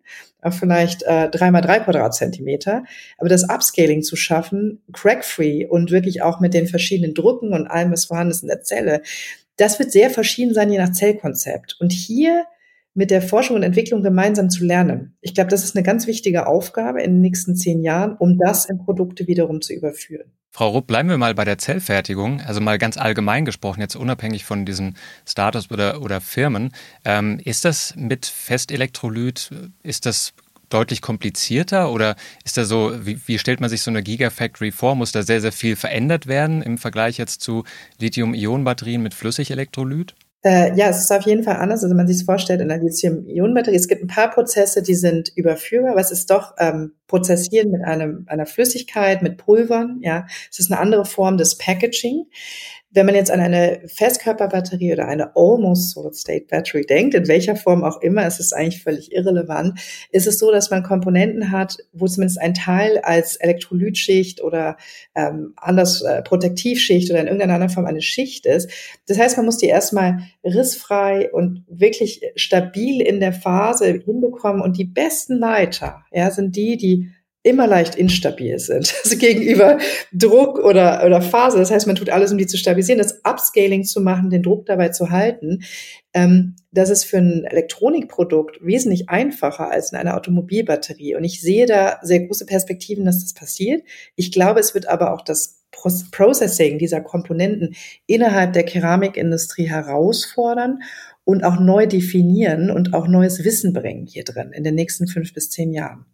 vielleicht 0.50 1.02
äh, 1.02 1.28
drei 1.31 1.50
mal 1.50 1.61
drei 1.61 1.81
Quadratzentimeter, 1.81 2.85
aber 3.18 3.28
das 3.28 3.48
Upscaling 3.48 4.02
zu 4.02 4.16
schaffen, 4.16 4.83
crack-free 4.92 5.66
und 5.66 5.90
wirklich 5.90 6.22
auch 6.22 6.40
mit 6.40 6.54
den 6.54 6.66
verschiedenen 6.66 7.14
Drucken 7.14 7.52
und 7.52 7.66
allem, 7.66 7.92
was 7.92 8.07
vorhanden 8.07 8.31
ist 8.31 8.42
in 8.42 8.48
der 8.48 8.62
Zelle, 8.62 9.02
das 9.57 9.78
wird 9.78 9.92
sehr 9.92 10.11
verschieden 10.11 10.54
sein, 10.54 10.70
je 10.70 10.78
nach 10.78 10.92
Zellkonzept. 10.92 11.76
Und 11.81 11.92
hier 11.92 12.44
mit 12.99 13.13
der 13.13 13.23
Forschung 13.23 13.55
und 13.55 13.63
Entwicklung 13.63 14.03
gemeinsam 14.03 14.51
zu 14.51 14.65
lernen. 14.65 15.17
Ich 15.21 15.33
glaube, 15.33 15.51
das 15.51 15.63
ist 15.63 15.77
eine 15.77 15.85
ganz 15.85 16.09
wichtige 16.09 16.49
Aufgabe 16.49 17.01
in 17.01 17.13
den 17.13 17.21
nächsten 17.21 17.55
zehn 17.55 17.81
Jahren, 17.81 18.17
um 18.17 18.39
das 18.39 18.65
in 18.65 18.79
Produkte 18.79 19.29
wiederum 19.29 19.61
zu 19.61 19.73
überführen. 19.73 20.33
Frau 20.51 20.71
Rupp, 20.71 20.89
bleiben 20.89 21.09
wir 21.09 21.17
mal 21.17 21.33
bei 21.33 21.45
der 21.45 21.59
Zellfertigung, 21.59 22.41
also 22.41 22.61
mal 22.61 22.77
ganz 22.77 22.97
allgemein 22.97 23.45
gesprochen, 23.45 23.81
jetzt 23.83 23.95
unabhängig 23.95 24.45
von 24.45 24.67
diesen 24.67 24.97
Startups 25.25 25.71
oder, 25.71 26.03
oder 26.03 26.21
Firmen. 26.21 26.73
Ähm, 27.05 27.41
ist 27.45 27.65
das 27.65 27.95
mit 27.95 28.27
Festelektrolyt, 28.27 29.53
ist 29.85 30.05
das 30.05 30.33
deutlich 30.69 31.01
komplizierter 31.01 31.93
oder 31.93 32.17
ist 32.45 32.57
da 32.57 32.65
so, 32.65 32.93
wie, 33.07 33.21
wie 33.27 33.39
stellt 33.39 33.61
man 33.61 33.71
sich 33.71 33.83
so 33.83 33.93
eine 33.93 34.03
Gigafactory 34.03 34.73
vor? 34.73 34.97
Muss 34.97 35.13
da 35.13 35.23
sehr, 35.23 35.41
sehr 35.41 35.53
viel 35.53 35.77
verändert 35.77 36.27
werden 36.27 36.63
im 36.63 36.79
Vergleich 36.79 37.17
jetzt 37.17 37.43
zu 37.43 37.63
Lithium-Ionen-Batterien 38.01 39.01
mit 39.01 39.15
Flüssigelektrolyt? 39.15 40.17
Äh, 40.44 40.77
ja, 40.77 40.88
es 40.88 41.01
ist 41.01 41.12
auf 41.12 41.22
jeden 41.22 41.42
Fall 41.42 41.57
anders, 41.57 41.83
als 41.83 41.92
man 41.92 42.07
sich 42.07 42.24
vorstellt 42.24 42.61
in 42.61 42.70
einer 42.70 42.83
Lithium-Ionen-Batterie. 42.83 43.74
Es 43.74 43.88
gibt 43.88 44.05
ein 44.05 44.09
paar 44.09 44.31
Prozesse, 44.31 44.83
die 44.83 44.94
sind 44.94 45.33
überführbar, 45.35 45.92
aber 45.92 46.01
es 46.01 46.12
ist 46.12 46.31
doch 46.31 46.55
ähm, 46.59 46.92
Prozessieren 47.09 47.70
mit 47.70 47.83
einem, 47.83 48.24
einer 48.29 48.46
Flüssigkeit, 48.46 49.22
mit 49.22 49.38
Pulvern. 49.38 49.98
Ja, 50.03 50.27
es 50.51 50.61
ist 50.61 50.70
eine 50.70 50.81
andere 50.81 51.07
Form 51.07 51.38
des 51.38 51.59
Packaging. 51.59 52.27
Wenn 52.90 53.05
man 53.05 53.14
jetzt 53.14 53.31
an 53.31 53.40
eine 53.40 53.83
Festkörperbatterie 53.87 54.94
oder 54.94 55.07
eine 55.07 55.37
Almost 55.37 55.90
Solid 55.90 56.14
State 56.14 56.46
Battery 56.48 56.87
denkt, 56.87 57.14
in 57.14 57.29
welcher 57.29 57.55
Form 57.55 57.85
auch 57.85 58.01
immer, 58.01 58.27
ist 58.27 58.40
es 58.40 58.55
eigentlich 58.55 58.83
völlig 58.83 59.12
irrelevant, 59.12 59.79
ist 60.11 60.27
es 60.27 60.38
so, 60.38 60.51
dass 60.51 60.70
man 60.70 60.83
Komponenten 60.83 61.53
hat, 61.53 61.77
wo 61.92 62.07
zumindest 62.07 62.40
ein 62.40 62.55
Teil 62.55 62.98
als 62.98 63.37
Elektrolytschicht 63.37 64.42
oder 64.42 64.79
ähm, 65.14 65.53
anders 65.57 66.01
äh, 66.01 66.22
Protektivschicht 66.22 67.11
oder 67.11 67.20
in 67.20 67.27
irgendeiner 67.27 67.55
anderen 67.55 67.72
Form 67.72 67.87
eine 67.87 68.01
Schicht 68.01 68.46
ist. 68.46 68.70
Das 69.07 69.18
heißt, 69.18 69.37
man 69.37 69.44
muss 69.44 69.59
die 69.59 69.66
erstmal 69.66 70.20
rissfrei 70.42 71.31
und 71.31 71.64
wirklich 71.68 72.22
stabil 72.37 73.03
in 73.03 73.20
der 73.20 73.35
Phase 73.35 73.87
hinbekommen 74.05 74.62
und 74.62 74.79
die 74.79 74.85
besten 74.85 75.38
Leiter, 75.38 76.05
ja, 76.11 76.31
sind 76.31 76.57
die, 76.57 76.77
die 76.77 77.11
immer 77.42 77.66
leicht 77.66 77.94
instabil 77.94 78.59
sind, 78.59 78.94
also 79.05 79.16
gegenüber 79.16 79.79
Druck 80.12 80.59
oder, 80.59 81.05
oder 81.05 81.22
Phase. 81.22 81.59
Das 81.59 81.70
heißt, 81.70 81.87
man 81.87 81.96
tut 81.96 82.11
alles, 82.11 82.33
um 82.33 82.38
die 82.38 82.46
zu 82.46 82.57
stabilisieren, 82.57 82.98
das 82.98 83.20
Upscaling 83.24 83.85
zu 83.85 84.01
machen, 84.01 84.31
den 84.31 84.42
Druck 84.42 84.66
dabei 84.66 84.88
zu 84.88 85.11
halten. 85.11 85.62
Ähm, 86.14 86.57
das 86.72 86.90
ist 86.90 87.05
für 87.05 87.18
ein 87.18 87.44
Elektronikprodukt 87.44 88.59
wesentlich 88.64 89.09
einfacher 89.09 89.70
als 89.70 89.92
in 89.92 89.98
einer 89.98 90.16
Automobilbatterie. 90.16 91.16
Und 91.16 91.24
ich 91.24 91.40
sehe 91.40 91.66
da 91.66 91.98
sehr 92.03 92.20
große 92.27 92.46
Perspektiven, 92.46 93.05
dass 93.05 93.20
das 93.22 93.35
passiert. 93.35 93.83
Ich 94.16 94.33
glaube, 94.33 94.61
es 94.61 94.74
wird 94.74 94.88
aber 94.88 95.12
auch 95.12 95.22
das 95.22 95.59
Processing 95.70 96.79
dieser 96.79 97.01
Komponenten 97.01 97.74
innerhalb 98.07 98.53
der 98.53 98.64
Keramikindustrie 98.64 99.68
herausfordern 99.68 100.81
und 101.24 101.44
auch 101.44 101.61
neu 101.61 101.87
definieren 101.87 102.70
und 102.70 102.94
auch 102.94 103.07
neues 103.07 103.44
Wissen 103.44 103.72
bringen 103.74 104.07
hier 104.07 104.24
drin 104.24 104.51
in 104.53 104.64
den 104.64 104.74
nächsten 104.74 105.07
fünf 105.07 105.33
bis 105.35 105.51
zehn 105.51 105.72
Jahren 105.72 106.07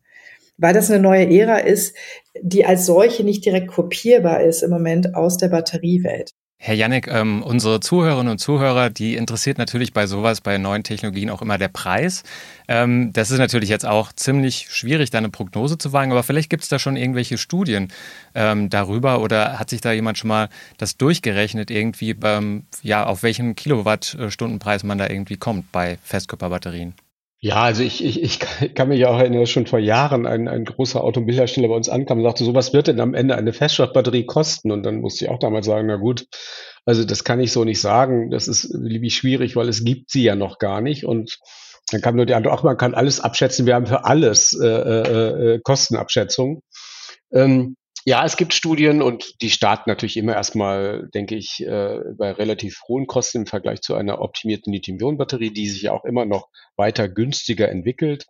weil 0.57 0.75
das 0.75 0.91
eine 0.91 1.03
neue 1.03 1.29
Ära 1.31 1.59
ist, 1.59 1.97
die 2.41 2.65
als 2.65 2.87
solche 2.87 3.25
nicht 3.25 3.45
direkt 3.45 3.69
kopierbar 3.69 4.43
ist 4.43 4.63
im 4.63 4.71
Moment 4.71 5.15
aus 5.15 5.37
der 5.37 5.49
Batteriewelt. 5.49 6.31
Herr 6.67 6.75
Janik, 6.75 7.09
ähm, 7.09 7.43
unsere 7.43 7.81
Zuhörerinnen 7.81 8.31
und 8.31 8.39
Zuhörer, 8.39 8.89
die 8.89 9.17
interessiert 9.17 9.59
natürlich 9.59 9.93
bei 9.93 10.07
sowas, 10.07 10.41
bei 10.41 10.57
neuen 10.57 10.83
Technologien 10.83 11.29
auch 11.29 11.43
immer 11.43 11.59
der 11.59 11.69
Preis. 11.69 12.23
Ähm, 12.69 13.13
das 13.13 13.31
ist 13.31 13.39
natürlich 13.39 13.69
jetzt 13.69 13.85
auch 13.85 14.15
ziemlich 14.15 14.69
schwierig, 14.71 15.11
da 15.11 15.19
eine 15.19 15.29
Prognose 15.29 15.77
zu 15.77 15.93
wagen, 15.93 16.11
aber 16.11 16.23
vielleicht 16.23 16.49
gibt 16.49 16.63
es 16.63 16.71
da 16.71 16.79
schon 16.79 16.97
irgendwelche 16.97 17.37
Studien 17.37 17.93
ähm, 18.35 18.71
darüber 18.71 19.21
oder 19.21 19.59
hat 19.59 19.69
sich 19.69 19.83
da 19.83 19.93
jemand 19.93 20.17
schon 20.17 20.29
mal 20.29 20.49
das 20.79 20.97
durchgerechnet, 20.97 21.71
irgendwie, 21.71 22.15
beim, 22.15 22.65
ja, 22.81 23.05
auf 23.05 23.23
welchen 23.23 23.57
Kilowattstundenpreis 23.57 24.85
man 24.85 24.97
da 24.97 25.11
irgendwie 25.11 25.37
kommt 25.37 25.71
bei 25.71 25.99
Festkörperbatterien? 26.03 26.95
Ja, 27.45 27.57
also 27.65 27.83
ich, 27.83 28.03
ich, 28.03 28.23
ich 28.23 28.39
kann 28.75 28.89
mich 28.89 29.05
auch 29.05 29.19
erinnern, 29.19 29.41
dass 29.41 29.51
schon 29.51 29.67
vor 29.67 29.79
Jahren 29.79 30.25
ein, 30.25 30.49
ein 30.49 30.65
großer 30.65 31.05
Automobilhersteller 31.05 31.69
bei 31.69 31.75
uns 31.75 31.91
ankam 31.91 32.17
und 32.17 32.25
sagte, 32.25 32.43
so 32.43 32.55
was 32.55 32.73
wird 32.73 32.87
denn 32.87 33.01
am 33.01 33.13
Ende 33.13 33.37
eine 33.37 33.53
Feststoffbatterie 33.53 34.25
kosten? 34.25 34.71
Und 34.71 34.83
dann 34.83 35.03
musste 35.03 35.27
ich 35.27 35.31
auch 35.31 35.39
damals 35.39 35.67
sagen, 35.67 35.89
na 35.89 35.97
gut, 35.97 36.27
also 36.87 37.05
das 37.05 37.23
kann 37.23 37.41
ich 37.41 37.53
so 37.53 37.65
nicht 37.65 37.83
sagen. 37.83 38.31
Das 38.31 38.49
ist 38.49 38.73
liebig 38.73 39.15
schwierig, 39.15 39.57
weil 39.57 39.69
es 39.69 39.85
gibt 39.85 40.11
sie 40.11 40.23
ja 40.23 40.37
noch 40.37 40.59
gar 40.59 40.81
nicht. 40.81 41.05
Und 41.05 41.39
Dann 41.91 42.01
kam 42.01 42.17
nur 42.17 42.25
die 42.25 42.33
Antwort, 42.33 42.61
ach, 42.61 42.63
man 42.63 42.79
kann 42.79 42.95
alles 42.95 43.21
abschätzen, 43.21 43.67
wir 43.67 43.75
haben 43.75 43.87
für 43.87 44.07
alles 44.07 44.59
äh, 44.59 44.67
äh, 44.67 45.55
äh 45.57 45.61
Kostenabschätzung. 45.63 46.63
Ähm, 47.31 47.77
ja, 48.07 48.25
es 48.25 48.37
gibt 48.37 48.53
Studien 48.53 49.01
und 49.01 49.41
die 49.41 49.51
starten 49.51 49.89
natürlich 49.89 50.17
immer 50.17 50.35
erstmal, 50.35 51.09
denke 51.15 51.37
ich, 51.37 51.61
äh, 51.61 52.01
bei 52.17 52.33
relativ 52.33 52.83
hohen 52.87 53.07
Kosten 53.07 53.39
im 53.39 53.47
Vergleich 53.47 53.81
zu 53.81 53.95
einer 53.95 54.21
optimierten 54.21 54.73
Lithium-Ionen-Batterie, 54.73 55.51
die 55.51 55.69
sich 55.69 55.83
ja 55.83 55.93
auch 55.93 56.05
immer 56.05 56.27
noch 56.27 56.49
weiter 56.77 57.09
günstiger 57.09 57.69
entwickelt. 57.69 58.27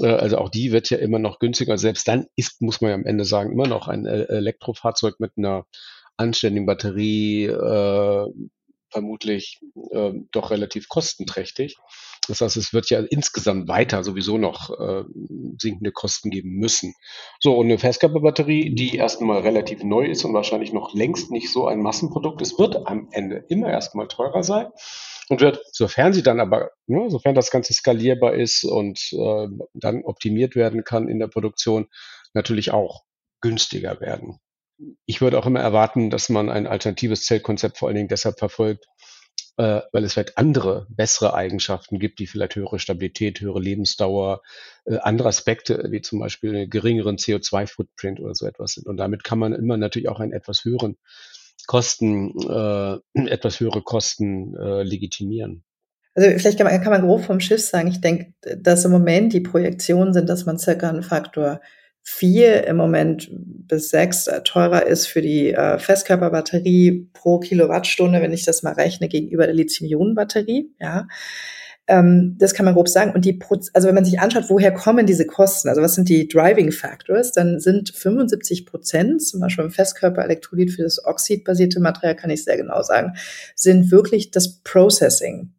Äh, 0.00 0.08
also 0.08 0.38
auch 0.38 0.48
die 0.48 0.72
wird 0.72 0.90
ja 0.90 0.98
immer 0.98 1.20
noch 1.20 1.38
günstiger. 1.38 1.78
Selbst 1.78 2.08
dann 2.08 2.26
ist, 2.34 2.60
muss 2.60 2.80
man 2.80 2.90
ja 2.90 2.94
am 2.96 3.06
Ende 3.06 3.24
sagen, 3.24 3.52
immer 3.52 3.68
noch 3.68 3.86
ein 3.86 4.04
äh, 4.04 4.24
Elektrofahrzeug 4.24 5.20
mit 5.20 5.32
einer 5.36 5.66
anständigen 6.16 6.66
Batterie, 6.66 7.44
äh, 7.44 8.26
vermutlich 8.90 9.60
äh, 9.92 10.12
doch 10.32 10.50
relativ 10.50 10.88
kostenträchtig. 10.88 11.76
Das 12.28 12.40
heißt, 12.40 12.56
es 12.56 12.72
wird 12.72 12.90
ja 12.90 13.00
insgesamt 13.00 13.68
weiter 13.68 14.04
sowieso 14.04 14.38
noch 14.38 14.70
äh, 14.78 15.04
sinkende 15.58 15.92
Kosten 15.92 16.30
geben 16.30 16.50
müssen. 16.50 16.94
So, 17.40 17.56
und 17.56 17.66
eine 17.66 17.78
Festkörperbatterie, 17.78 18.74
die 18.74 18.96
erstmal 18.96 19.40
relativ 19.40 19.82
neu 19.82 20.06
ist 20.06 20.24
und 20.24 20.34
wahrscheinlich 20.34 20.72
noch 20.72 20.94
längst 20.94 21.30
nicht 21.30 21.50
so 21.50 21.66
ein 21.66 21.80
Massenprodukt 21.80 22.42
ist, 22.42 22.58
wird 22.58 22.86
am 22.86 23.08
Ende 23.10 23.44
immer 23.48 23.70
erstmal 23.70 24.08
teurer 24.08 24.42
sein 24.42 24.68
und 25.28 25.40
wird, 25.40 25.60
sofern 25.72 26.12
sie 26.12 26.22
dann 26.22 26.40
aber, 26.40 26.70
ne, 26.86 27.10
sofern 27.10 27.34
das 27.34 27.50
Ganze 27.50 27.72
skalierbar 27.72 28.34
ist 28.34 28.64
und 28.64 29.12
äh, 29.12 29.48
dann 29.74 30.04
optimiert 30.04 30.56
werden 30.56 30.84
kann 30.84 31.08
in 31.08 31.18
der 31.18 31.28
Produktion, 31.28 31.88
natürlich 32.34 32.72
auch 32.72 33.04
günstiger 33.40 34.00
werden 34.00 34.38
ich 35.06 35.20
würde 35.20 35.38
auch 35.38 35.46
immer 35.46 35.60
erwarten, 35.60 36.10
dass 36.10 36.28
man 36.28 36.50
ein 36.50 36.66
alternatives 36.66 37.24
Zellkonzept 37.24 37.78
vor 37.78 37.88
allen 37.88 37.96
Dingen 37.96 38.08
deshalb 38.08 38.38
verfolgt, 38.38 38.86
äh, 39.58 39.80
weil 39.92 40.04
es 40.04 40.14
vielleicht 40.14 40.38
andere, 40.38 40.86
bessere 40.88 41.34
Eigenschaften 41.34 41.98
gibt, 41.98 42.20
die 42.20 42.26
vielleicht 42.26 42.54
höhere 42.54 42.78
Stabilität, 42.78 43.40
höhere 43.40 43.60
Lebensdauer, 43.60 44.42
äh, 44.84 44.98
andere 44.98 45.28
Aspekte, 45.28 45.88
wie 45.90 46.00
zum 46.00 46.20
Beispiel 46.20 46.54
einen 46.54 46.70
geringeren 46.70 47.16
CO2-Footprint 47.16 48.20
oder 48.20 48.34
so 48.34 48.46
etwas 48.46 48.74
sind. 48.74 48.86
Und 48.86 48.96
damit 48.96 49.24
kann 49.24 49.38
man 49.38 49.52
immer 49.52 49.76
natürlich 49.76 50.08
auch 50.08 50.20
einen 50.20 50.32
etwas 50.32 50.64
höheren 50.64 50.96
Kosten, 51.66 52.30
äh, 52.48 52.98
etwas 53.28 53.58
höhere 53.60 53.82
Kosten 53.82 54.56
äh, 54.56 54.82
legitimieren. 54.84 55.64
Also 56.14 56.30
vielleicht 56.38 56.58
kann 56.58 56.66
man, 56.66 56.80
kann 56.80 56.92
man 56.92 57.02
grob 57.02 57.24
vom 57.24 57.40
Schiff 57.40 57.60
sagen, 57.60 57.88
ich 57.88 58.00
denke, 58.00 58.34
dass 58.56 58.84
im 58.84 58.90
Moment 58.90 59.32
die 59.32 59.40
Projektionen 59.40 60.12
sind, 60.12 60.28
dass 60.28 60.46
man 60.46 60.58
circa 60.58 60.88
einen 60.88 61.02
Faktor 61.02 61.60
vier 62.02 62.66
im 62.66 62.76
Moment 62.76 63.30
bis 63.68 63.90
sechs 63.90 64.26
äh, 64.26 64.42
teurer 64.42 64.86
ist 64.86 65.06
für 65.06 65.22
die 65.22 65.52
äh, 65.52 65.78
Festkörperbatterie 65.78 67.08
pro 67.12 67.38
Kilowattstunde, 67.38 68.20
wenn 68.20 68.32
ich 68.32 68.44
das 68.44 68.62
mal 68.62 68.72
rechne, 68.72 69.08
gegenüber 69.08 69.46
der 69.46 69.54
Lithium-Ionen-Batterie. 69.54 70.74
Ja. 70.80 71.06
Ähm, 71.88 72.36
das 72.38 72.54
kann 72.54 72.66
man 72.66 72.74
grob 72.74 72.88
sagen. 72.88 73.12
Und 73.12 73.24
die, 73.24 73.38
also 73.72 73.88
wenn 73.88 73.94
man 73.94 74.04
sich 74.04 74.20
anschaut, 74.20 74.44
woher 74.48 74.72
kommen 74.72 75.06
diese 75.06 75.26
Kosten, 75.26 75.68
also 75.68 75.80
was 75.80 75.94
sind 75.94 76.08
die 76.08 76.28
Driving 76.28 76.70
Factors, 76.70 77.32
dann 77.32 77.60
sind 77.60 77.90
75 77.94 78.66
Prozent, 78.66 79.22
zum 79.22 79.40
Beispiel 79.40 79.64
im 79.64 79.70
Festkörperelektrolyt 79.70 80.70
für 80.70 80.82
das 80.82 81.04
oxidbasierte 81.04 81.80
Material, 81.80 82.14
kann 82.14 82.30
ich 82.30 82.44
sehr 82.44 82.56
genau 82.56 82.82
sagen, 82.82 83.14
sind 83.54 83.90
wirklich 83.90 84.30
das 84.30 84.60
Processing. 84.62 85.52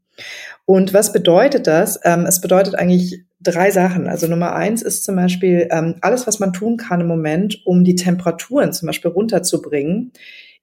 Und 0.66 0.94
was 0.94 1.12
bedeutet 1.12 1.66
das? 1.66 2.00
Ähm, 2.04 2.26
es 2.28 2.42
bedeutet 2.42 2.76
eigentlich 2.76 3.24
drei 3.42 3.72
Sachen. 3.72 4.08
Also 4.08 4.28
Nummer 4.28 4.54
eins 4.54 4.82
ist 4.82 5.04
zum 5.04 5.16
Beispiel 5.16 5.68
ähm, 5.72 5.96
alles, 6.02 6.28
was 6.28 6.40
man 6.40 6.54
tun 6.54 6.78
kann 6.78 7.02
im 7.02 7.08
Moment, 7.08 7.66
um 7.66 7.84
die 7.84 7.96
Temperaturen 7.96 8.74
zum 8.74 8.88
Beispiel 8.88 9.12
runterzubringen 9.12 10.12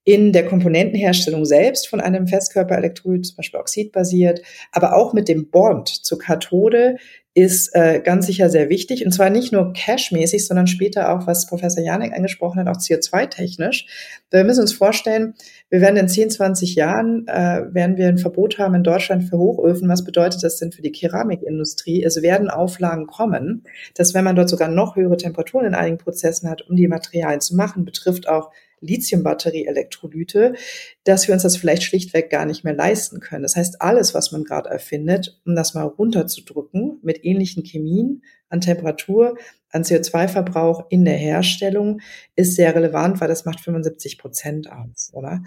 in 0.04 0.32
der 0.32 0.46
Komponentenherstellung 0.46 1.44
selbst 1.44 1.88
von 1.88 2.00
einem 2.00 2.28
Festkörperelektrolyt, 2.28 3.26
zum 3.26 3.36
Beispiel 3.36 3.58
oxidbasiert, 3.58 4.40
aber 4.70 4.94
auch 4.94 5.12
mit 5.12 5.26
dem 5.26 5.50
Bond 5.50 5.88
zur 5.88 6.18
Kathode 6.18 6.98
ist 7.36 7.74
äh, 7.74 8.00
ganz 8.00 8.26
sicher 8.26 8.48
sehr 8.48 8.70
wichtig. 8.70 9.04
Und 9.04 9.12
zwar 9.12 9.28
nicht 9.28 9.52
nur 9.52 9.74
cash-mäßig, 9.74 10.46
sondern 10.46 10.66
später 10.66 11.12
auch, 11.12 11.26
was 11.26 11.46
Professor 11.46 11.84
Janik 11.84 12.14
angesprochen 12.14 12.58
hat, 12.58 12.66
auch 12.66 12.80
CO2-technisch. 12.80 13.86
Wir 14.30 14.42
müssen 14.42 14.62
uns 14.62 14.72
vorstellen, 14.72 15.34
wir 15.68 15.82
werden 15.82 15.98
in 15.98 16.08
10, 16.08 16.30
20 16.30 16.74
Jahren, 16.76 17.28
äh, 17.28 17.74
werden 17.74 17.98
wir 17.98 18.08
ein 18.08 18.16
Verbot 18.16 18.58
haben 18.58 18.74
in 18.74 18.82
Deutschland 18.82 19.24
für 19.24 19.36
Hochöfen. 19.36 19.86
Was 19.86 20.02
bedeutet 20.02 20.42
das 20.42 20.56
denn 20.56 20.72
für 20.72 20.80
die 20.80 20.92
Keramikindustrie? 20.92 22.02
Es 22.02 22.22
werden 22.22 22.48
Auflagen 22.48 23.06
kommen, 23.06 23.64
dass 23.94 24.14
wenn 24.14 24.24
man 24.24 24.34
dort 24.34 24.48
sogar 24.48 24.68
noch 24.68 24.96
höhere 24.96 25.18
Temperaturen 25.18 25.66
in 25.66 25.74
einigen 25.74 25.98
Prozessen 25.98 26.48
hat, 26.48 26.62
um 26.62 26.74
die 26.74 26.88
Materialien 26.88 27.42
zu 27.42 27.54
machen, 27.54 27.84
betrifft 27.84 28.30
auch 28.30 28.50
Lithiumbatterie-Elektrolyte, 28.80 30.54
dass 31.04 31.26
wir 31.26 31.34
uns 31.34 31.42
das 31.42 31.56
vielleicht 31.56 31.82
schlichtweg 31.82 32.30
gar 32.30 32.46
nicht 32.46 32.64
mehr 32.64 32.74
leisten 32.74 33.20
können. 33.20 33.42
Das 33.42 33.56
heißt, 33.56 33.80
alles, 33.82 34.14
was 34.14 34.32
man 34.32 34.44
gerade 34.44 34.70
erfindet, 34.70 35.40
um 35.46 35.54
das 35.54 35.74
mal 35.74 35.84
runterzudrücken, 35.84 36.98
mit 37.02 37.24
ähnlichen 37.24 37.64
Chemien, 37.64 38.22
an 38.48 38.60
Temperatur, 38.60 39.36
an 39.72 39.82
CO2-Verbrauch 39.82 40.86
in 40.88 41.04
der 41.04 41.16
Herstellung, 41.16 42.00
ist 42.36 42.54
sehr 42.54 42.74
relevant, 42.74 43.20
weil 43.20 43.28
das 43.28 43.44
macht 43.44 43.60
75 43.60 44.18
Prozent 44.18 44.70
aus, 44.70 45.10
oder? 45.12 45.42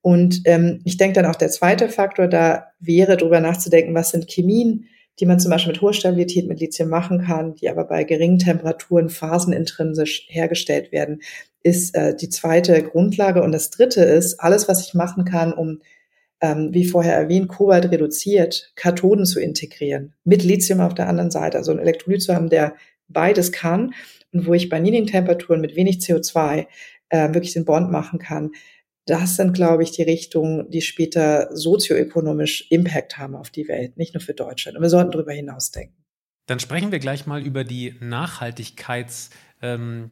Und 0.00 0.42
ähm, 0.44 0.80
ich 0.84 0.96
denke 0.96 1.20
dann 1.20 1.30
auch 1.30 1.36
der 1.36 1.50
zweite 1.50 1.88
Faktor 1.88 2.28
da 2.28 2.68
wäre, 2.80 3.16
darüber 3.16 3.40
nachzudenken, 3.40 3.94
was 3.94 4.10
sind 4.10 4.28
Chemien, 4.28 4.86
die 5.20 5.26
man 5.26 5.40
zum 5.40 5.50
Beispiel 5.50 5.72
mit 5.72 5.82
hoher 5.82 5.92
Stabilität 5.92 6.46
mit 6.46 6.60
Lithium 6.60 6.88
machen 6.88 7.24
kann, 7.24 7.54
die 7.54 7.68
aber 7.68 7.84
bei 7.84 8.04
geringen 8.04 8.38
Temperaturen 8.38 9.08
phasenintrinsisch 9.08 10.26
hergestellt 10.28 10.92
werden, 10.92 11.20
ist 11.62 11.94
äh, 11.94 12.14
die 12.14 12.28
zweite 12.28 12.82
Grundlage. 12.82 13.42
Und 13.42 13.52
das 13.52 13.70
dritte 13.70 14.02
ist, 14.02 14.40
alles, 14.40 14.68
was 14.68 14.86
ich 14.86 14.94
machen 14.94 15.24
kann, 15.24 15.52
um, 15.52 15.80
ähm, 16.40 16.68
wie 16.72 16.86
vorher 16.86 17.14
erwähnt, 17.14 17.48
Kobalt 17.48 17.90
reduziert, 17.90 18.72
Kathoden 18.76 19.26
zu 19.26 19.40
integrieren, 19.40 20.14
mit 20.24 20.44
Lithium 20.44 20.80
auf 20.80 20.94
der 20.94 21.08
anderen 21.08 21.30
Seite. 21.30 21.58
Also 21.58 21.72
ein 21.72 21.80
Elektrolyt 21.80 22.22
zu 22.22 22.34
haben, 22.34 22.48
der 22.48 22.74
beides 23.08 23.50
kann 23.50 23.94
und 24.32 24.46
wo 24.46 24.54
ich 24.54 24.68
bei 24.68 24.78
niedrigen 24.78 25.06
Temperaturen 25.06 25.60
mit 25.60 25.74
wenig 25.74 25.98
CO2 25.98 26.66
äh, 27.08 27.34
wirklich 27.34 27.54
den 27.54 27.64
Bond 27.64 27.90
machen 27.90 28.18
kann. 28.18 28.52
Das 29.08 29.36
sind, 29.36 29.54
glaube 29.54 29.82
ich, 29.82 29.90
die 29.90 30.02
Richtungen, 30.02 30.70
die 30.70 30.82
später 30.82 31.48
sozioökonomisch 31.56 32.70
Impact 32.70 33.16
haben 33.16 33.36
auf 33.36 33.48
die 33.48 33.66
Welt, 33.66 33.96
nicht 33.96 34.12
nur 34.12 34.20
für 34.20 34.34
Deutschland. 34.34 34.76
Und 34.76 34.82
wir 34.82 34.90
sollten 34.90 35.12
darüber 35.12 35.32
hinausdenken. 35.32 35.96
Dann 36.44 36.60
sprechen 36.60 36.92
wir 36.92 36.98
gleich 36.98 37.24
mal 37.24 37.42
über 37.42 37.64
die 37.64 37.94
Nachhaltigkeits- 37.94 39.30
ähm, 39.62 40.10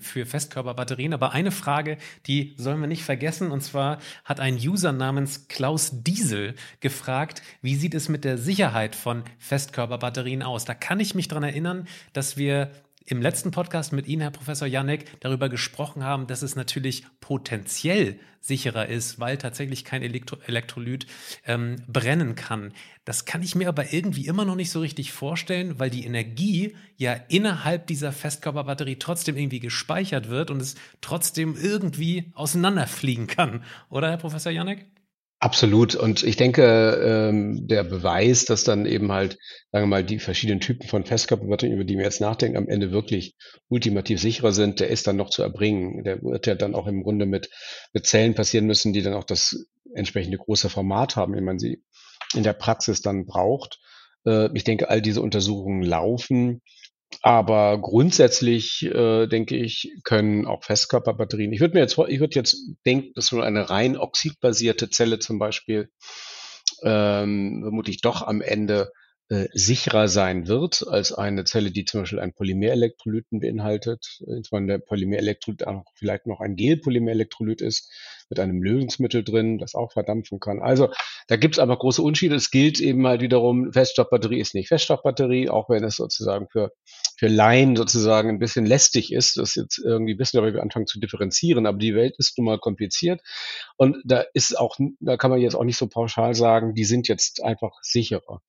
für 0.00 0.26
Festkörperbatterien. 0.26 1.12
Aber 1.12 1.32
eine 1.32 1.50
Frage, 1.50 1.96
die 2.26 2.54
sollen 2.56 2.80
wir 2.80 2.86
nicht 2.86 3.02
vergessen. 3.02 3.50
Und 3.50 3.62
zwar 3.62 3.98
hat 4.24 4.38
ein 4.38 4.54
User 4.54 4.92
namens 4.92 5.48
Klaus 5.48 5.90
Diesel 6.04 6.54
gefragt, 6.78 7.42
wie 7.60 7.74
sieht 7.74 7.94
es 7.94 8.08
mit 8.08 8.24
der 8.24 8.38
Sicherheit 8.38 8.94
von 8.94 9.24
Festkörperbatterien 9.38 10.42
aus? 10.42 10.66
Da 10.66 10.74
kann 10.74 11.00
ich 11.00 11.16
mich 11.16 11.26
daran 11.26 11.42
erinnern, 11.42 11.88
dass 12.12 12.36
wir 12.36 12.70
im 13.06 13.20
letzten 13.20 13.50
Podcast 13.50 13.92
mit 13.92 14.06
Ihnen, 14.06 14.22
Herr 14.22 14.30
Professor 14.30 14.66
Janek, 14.66 15.20
darüber 15.20 15.48
gesprochen 15.48 16.04
haben, 16.04 16.26
dass 16.26 16.42
es 16.42 16.56
natürlich 16.56 17.04
potenziell 17.20 18.18
sicherer 18.40 18.86
ist, 18.86 19.20
weil 19.20 19.36
tatsächlich 19.36 19.84
kein 19.84 20.02
Elektro 20.02 20.36
Elektrolyt 20.46 21.06
ähm, 21.46 21.76
brennen 21.86 22.34
kann. 22.34 22.72
Das 23.04 23.24
kann 23.24 23.42
ich 23.42 23.54
mir 23.54 23.68
aber 23.68 23.92
irgendwie 23.92 24.26
immer 24.26 24.44
noch 24.44 24.54
nicht 24.54 24.70
so 24.70 24.80
richtig 24.80 25.12
vorstellen, 25.12 25.78
weil 25.78 25.90
die 25.90 26.04
Energie 26.04 26.74
ja 26.96 27.12
innerhalb 27.28 27.86
dieser 27.86 28.12
Festkörperbatterie 28.12 28.96
trotzdem 28.96 29.36
irgendwie 29.36 29.60
gespeichert 29.60 30.28
wird 30.28 30.50
und 30.50 30.60
es 30.60 30.74
trotzdem 31.00 31.56
irgendwie 31.60 32.32
auseinanderfliegen 32.34 33.26
kann. 33.26 33.64
Oder, 33.90 34.10
Herr 34.10 34.18
Professor 34.18 34.52
Janek? 34.52 34.86
Absolut. 35.44 35.94
Und 35.94 36.22
ich 36.22 36.36
denke, 36.36 36.62
ähm, 37.04 37.68
der 37.68 37.84
Beweis, 37.84 38.46
dass 38.46 38.64
dann 38.64 38.86
eben 38.86 39.12
halt, 39.12 39.36
sagen 39.72 39.84
wir 39.84 39.88
mal, 39.88 40.02
die 40.02 40.18
verschiedenen 40.18 40.60
Typen 40.60 40.88
von 40.88 41.04
Festkörperbatterien, 41.04 41.76
über 41.76 41.84
die 41.84 41.98
wir 41.98 42.04
jetzt 42.04 42.22
nachdenken, 42.22 42.56
am 42.56 42.66
Ende 42.66 42.92
wirklich 42.92 43.36
ultimativ 43.68 44.22
sicherer 44.22 44.52
sind, 44.52 44.80
der 44.80 44.88
ist 44.88 45.06
dann 45.06 45.16
noch 45.16 45.28
zu 45.28 45.42
erbringen. 45.42 46.02
Der 46.02 46.22
wird 46.22 46.46
ja 46.46 46.54
dann 46.54 46.74
auch 46.74 46.86
im 46.86 47.02
Grunde 47.02 47.26
mit, 47.26 47.50
mit 47.92 48.06
Zellen 48.06 48.34
passieren 48.34 48.64
müssen, 48.64 48.94
die 48.94 49.02
dann 49.02 49.12
auch 49.12 49.24
das 49.24 49.66
entsprechende 49.94 50.38
große 50.38 50.70
Format 50.70 51.16
haben, 51.16 51.34
wie 51.36 51.42
man 51.42 51.58
sie 51.58 51.82
in 52.34 52.42
der 52.42 52.54
Praxis 52.54 53.02
dann 53.02 53.26
braucht. 53.26 53.80
Äh, 54.24 54.48
ich 54.54 54.64
denke, 54.64 54.88
all 54.88 55.02
diese 55.02 55.20
Untersuchungen 55.20 55.82
laufen. 55.82 56.62
Aber 57.22 57.80
grundsätzlich, 57.80 58.84
äh, 58.84 59.26
denke 59.26 59.56
ich, 59.56 59.92
können 60.04 60.46
auch 60.46 60.64
Festkörperbatterien. 60.64 61.52
Ich 61.52 61.60
würde 61.60 61.74
mir 61.74 61.80
jetzt, 61.80 61.98
ich 62.08 62.20
würde 62.20 62.34
jetzt 62.34 62.56
denken, 62.86 63.12
dass 63.14 63.26
so 63.26 63.40
eine 63.40 63.70
rein 63.70 63.96
oxidbasierte 63.96 64.90
Zelle 64.90 65.18
zum 65.18 65.38
Beispiel 65.38 65.90
ähm, 66.82 67.60
vermutlich 67.62 68.00
doch 68.00 68.22
am 68.22 68.40
Ende 68.40 68.90
sicherer 69.28 70.08
sein 70.08 70.48
wird 70.48 70.86
als 70.86 71.12
eine 71.12 71.44
Zelle, 71.44 71.70
die 71.70 71.84
zum 71.86 72.02
Beispiel 72.02 72.20
einen 72.20 72.34
Polymerelektrolyten 72.34 73.40
beinhaltet. 73.40 74.20
Insbesondere 74.26 74.78
der 74.78 74.84
Polymerelektrolyt 74.84 75.66
auch 75.66 75.84
vielleicht 75.94 76.26
noch 76.26 76.40
ein 76.40 76.56
Gelpolymerelektrolyt 76.56 77.62
ist 77.62 77.90
mit 78.28 78.38
einem 78.38 78.62
Lösungsmittel 78.62 79.24
drin, 79.24 79.58
das 79.58 79.74
auch 79.74 79.92
verdampfen 79.92 80.40
kann. 80.40 80.60
Also 80.60 80.90
da 81.28 81.36
gibt 81.36 81.54
es 81.54 81.58
aber 81.58 81.78
große 81.78 82.02
Unterschiede. 82.02 82.34
Es 82.34 82.50
gilt 82.50 82.80
eben 82.80 83.00
mal 83.00 83.20
wiederum, 83.20 83.72
Feststoffbatterie 83.72 84.40
ist 84.40 84.54
nicht 84.54 84.68
Feststoffbatterie, 84.68 85.48
auch 85.48 85.70
wenn 85.70 85.84
es 85.84 85.96
sozusagen 85.96 86.48
für, 86.50 86.72
für 87.16 87.28
Laien 87.28 87.76
sozusagen 87.76 88.28
ein 88.28 88.38
bisschen 88.38 88.66
lästig 88.66 89.12
ist, 89.12 89.38
das 89.38 89.54
jetzt 89.54 89.78
irgendwie 89.78 90.18
wissen, 90.18 90.38
aber 90.38 90.52
wir 90.52 90.62
anfangen 90.62 90.86
zu 90.86 91.00
differenzieren. 91.00 91.66
Aber 91.66 91.78
die 91.78 91.94
Welt 91.94 92.14
ist 92.18 92.36
nun 92.36 92.46
mal 92.46 92.58
kompliziert. 92.58 93.22
Und 93.76 93.96
da 94.04 94.24
ist 94.34 94.58
auch, 94.58 94.76
da 95.00 95.16
kann 95.16 95.30
man 95.30 95.40
jetzt 95.40 95.54
auch 95.54 95.64
nicht 95.64 95.78
so 95.78 95.86
pauschal 95.86 96.34
sagen, 96.34 96.74
die 96.74 96.84
sind 96.84 97.08
jetzt 97.08 97.42
einfach 97.42 97.72
sicherer. 97.82 98.42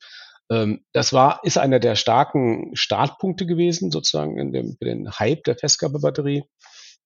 Ähm, 0.49 0.85
das 0.93 1.13
war, 1.13 1.41
ist 1.43 1.57
einer 1.57 1.79
der 1.79 1.95
starken 1.95 2.71
Startpunkte 2.75 3.45
gewesen, 3.45 3.91
sozusagen 3.91 4.37
in 4.37 4.51
dem, 4.51 4.77
in 4.79 4.87
den 4.87 5.11
Hype 5.11 5.43
der 5.43 5.57
Festkörperbatterie. 5.57 6.43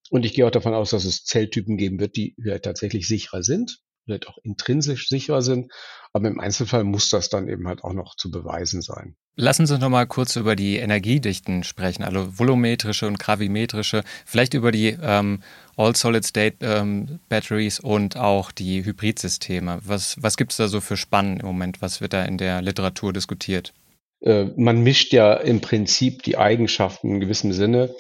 Und 0.09 0.25
ich 0.25 0.33
gehe 0.33 0.45
auch 0.45 0.51
davon 0.51 0.73
aus, 0.73 0.89
dass 0.89 1.05
es 1.05 1.23
Zelltypen 1.23 1.77
geben 1.77 1.99
wird, 1.99 2.15
die 2.15 2.35
ja 2.37 2.57
tatsächlich 2.59 3.07
sicherer 3.07 3.43
sind, 3.43 3.79
vielleicht 4.05 4.27
auch 4.27 4.39
intrinsisch 4.43 5.07
sicherer 5.07 5.41
sind. 5.41 5.71
Aber 6.13 6.27
im 6.27 6.39
Einzelfall 6.39 6.83
muss 6.83 7.09
das 7.09 7.29
dann 7.29 7.47
eben 7.47 7.67
halt 7.67 7.83
auch 7.83 7.93
noch 7.93 8.15
zu 8.15 8.31
beweisen 8.31 8.81
sein. 8.81 9.15
Lassen 9.41 9.65
Sie 9.65 9.73
uns 9.73 9.81
noch 9.81 9.89
mal 9.89 10.05
kurz 10.05 10.35
über 10.35 10.57
die 10.57 10.75
Energiedichten 10.75 11.63
sprechen, 11.63 12.03
also 12.03 12.37
volumetrische 12.37 13.07
und 13.07 13.19
gravimetrische, 13.19 14.03
vielleicht 14.25 14.53
über 14.53 14.73
die 14.73 14.97
ähm, 15.01 15.41
All-Solid-State-Batteries 15.77 17.79
ähm, 17.81 17.89
und 17.89 18.17
auch 18.17 18.51
die 18.51 18.83
Hybridsysteme. 18.83 19.79
Was, 19.85 20.21
was 20.21 20.35
gibt 20.35 20.51
es 20.51 20.57
da 20.57 20.67
so 20.67 20.81
für 20.81 20.97
Spannen 20.97 21.39
im 21.39 21.45
Moment? 21.45 21.81
Was 21.81 22.01
wird 22.01 22.11
da 22.11 22.25
in 22.25 22.37
der 22.37 22.61
Literatur 22.61 23.13
diskutiert? 23.13 23.73
Äh, 24.19 24.47
man 24.57 24.83
mischt 24.83 25.13
ja 25.13 25.35
im 25.35 25.61
Prinzip 25.61 26.21
die 26.23 26.37
Eigenschaften 26.37 27.09
in 27.09 27.19
gewissem 27.21 27.53
Sinne, 27.53 27.95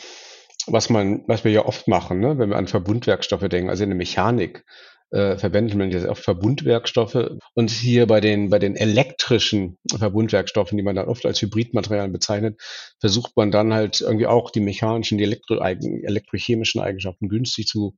was 0.67 0.89
man, 0.89 1.23
was 1.27 1.45
wir 1.45 1.53
ja 1.53 1.63
oft 1.63 1.87
machen, 1.87 2.19
ne? 2.19 2.37
wenn 2.37 2.49
wir 2.49 2.57
an 2.57 2.67
Verbundwerkstoffe 2.67 3.47
denken, 3.47 3.69
also 3.69 3.85
in 3.85 3.91
der 3.91 3.97
Mechanik 3.97 4.65
äh, 5.11 5.37
verwendet 5.37 5.75
man 5.75 5.91
jetzt 5.91 6.07
oft 6.07 6.23
Verbundwerkstoffe. 6.23 7.31
Und 7.53 7.71
hier 7.71 8.07
bei 8.07 8.21
den, 8.21 8.49
bei 8.49 8.59
den 8.59 8.75
elektrischen 8.75 9.77
Verbundwerkstoffen, 9.97 10.77
die 10.77 10.83
man 10.83 10.95
dann 10.95 11.07
oft 11.07 11.25
als 11.25 11.41
Hybridmaterialien 11.41 12.11
bezeichnet, 12.11 12.61
versucht 12.99 13.35
man 13.35 13.51
dann 13.51 13.73
halt 13.73 14.01
irgendwie 14.01 14.27
auch 14.27 14.51
die 14.51 14.61
mechanischen, 14.61 15.17
die 15.17 15.23
elektro 15.23 15.55
elektrochemischen 15.55 16.81
Eigenschaften 16.81 17.29
günstig 17.29 17.67
zu 17.67 17.95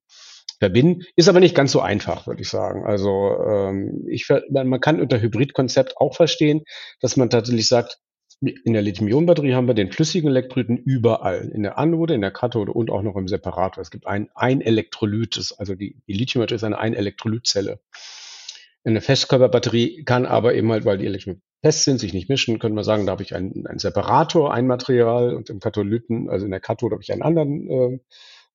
verbinden. 0.60 1.04
Ist 1.16 1.28
aber 1.28 1.40
nicht 1.40 1.56
ganz 1.56 1.72
so 1.72 1.82
einfach, 1.82 2.28
würde 2.28 2.42
ich 2.42 2.50
sagen. 2.50 2.86
Also 2.86 3.36
ähm, 3.46 4.06
ich, 4.08 4.28
man 4.50 4.80
kann 4.80 5.02
unter 5.02 5.20
Hybridkonzept 5.20 5.98
auch 5.98 6.16
verstehen, 6.16 6.64
dass 7.00 7.18
man 7.18 7.30
tatsächlich 7.30 7.68
sagt, 7.68 7.98
in 8.42 8.74
der 8.74 8.82
Lithium-Ionen-Batterie 8.82 9.54
haben 9.54 9.68
wir 9.68 9.76
den 9.76 9.92
flüssigen 9.92 10.30
Elektrolyten 10.30 10.78
überall, 10.78 11.52
in 11.54 11.62
der 11.62 11.78
Anode, 11.78 12.16
in 12.16 12.22
der 12.22 12.32
Kathode 12.32 12.74
und 12.74 12.90
auch 12.90 13.04
noch 13.04 13.16
im 13.16 13.28
Separator. 13.28 13.82
Es 13.82 13.92
gibt 13.92 14.08
ein, 14.08 14.30
ein 14.34 14.62
Elektrolyt, 14.62 15.54
also 15.58 15.76
die, 15.76 16.02
die 16.08 16.14
Lithium-Batterie 16.14 16.56
ist 16.56 16.64
eine 16.64 16.80
Ein-Elektrolyt-Zelle. 16.80 17.80
Eine 18.84 19.02
Festkörperbatterie 19.02 20.04
kann 20.06 20.26
aber 20.26 20.56
eben 20.56 20.72
halt, 20.72 20.86
weil 20.86 20.98
die 20.98 21.06
Elektrolyte 21.06 21.42
fest 21.62 21.84
sind, 21.84 22.00
sich 22.00 22.14
nicht 22.14 22.30
mischen, 22.30 22.58
können 22.58 22.76
wir 22.76 22.84
sagen, 22.84 23.06
da 23.06 23.12
habe 23.12 23.22
ich 23.22 23.36
einen, 23.36 23.68
einen 23.68 23.78
Separator, 23.78 24.52
ein 24.52 24.66
Material 24.66 25.36
und 25.36 25.50
im 25.52 25.60
Katholyten, 25.60 26.30
also 26.30 26.46
in 26.46 26.52
der 26.52 26.60
Kathode 26.60 26.96
habe 26.96 27.04
ich 27.04 27.12
einen 27.12 27.22
anderen 27.22 27.70
äh, 27.70 28.00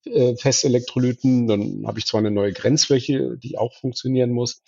äh, 0.09 0.35
Festelektrolyten, 0.35 1.47
dann 1.47 1.87
habe 1.87 1.99
ich 1.99 2.05
zwar 2.05 2.19
eine 2.19 2.31
neue 2.31 2.51
Grenzfläche, 2.51 3.37
die 3.37 3.57
auch 3.57 3.73
funktionieren 3.73 4.31
muss, 4.31 4.61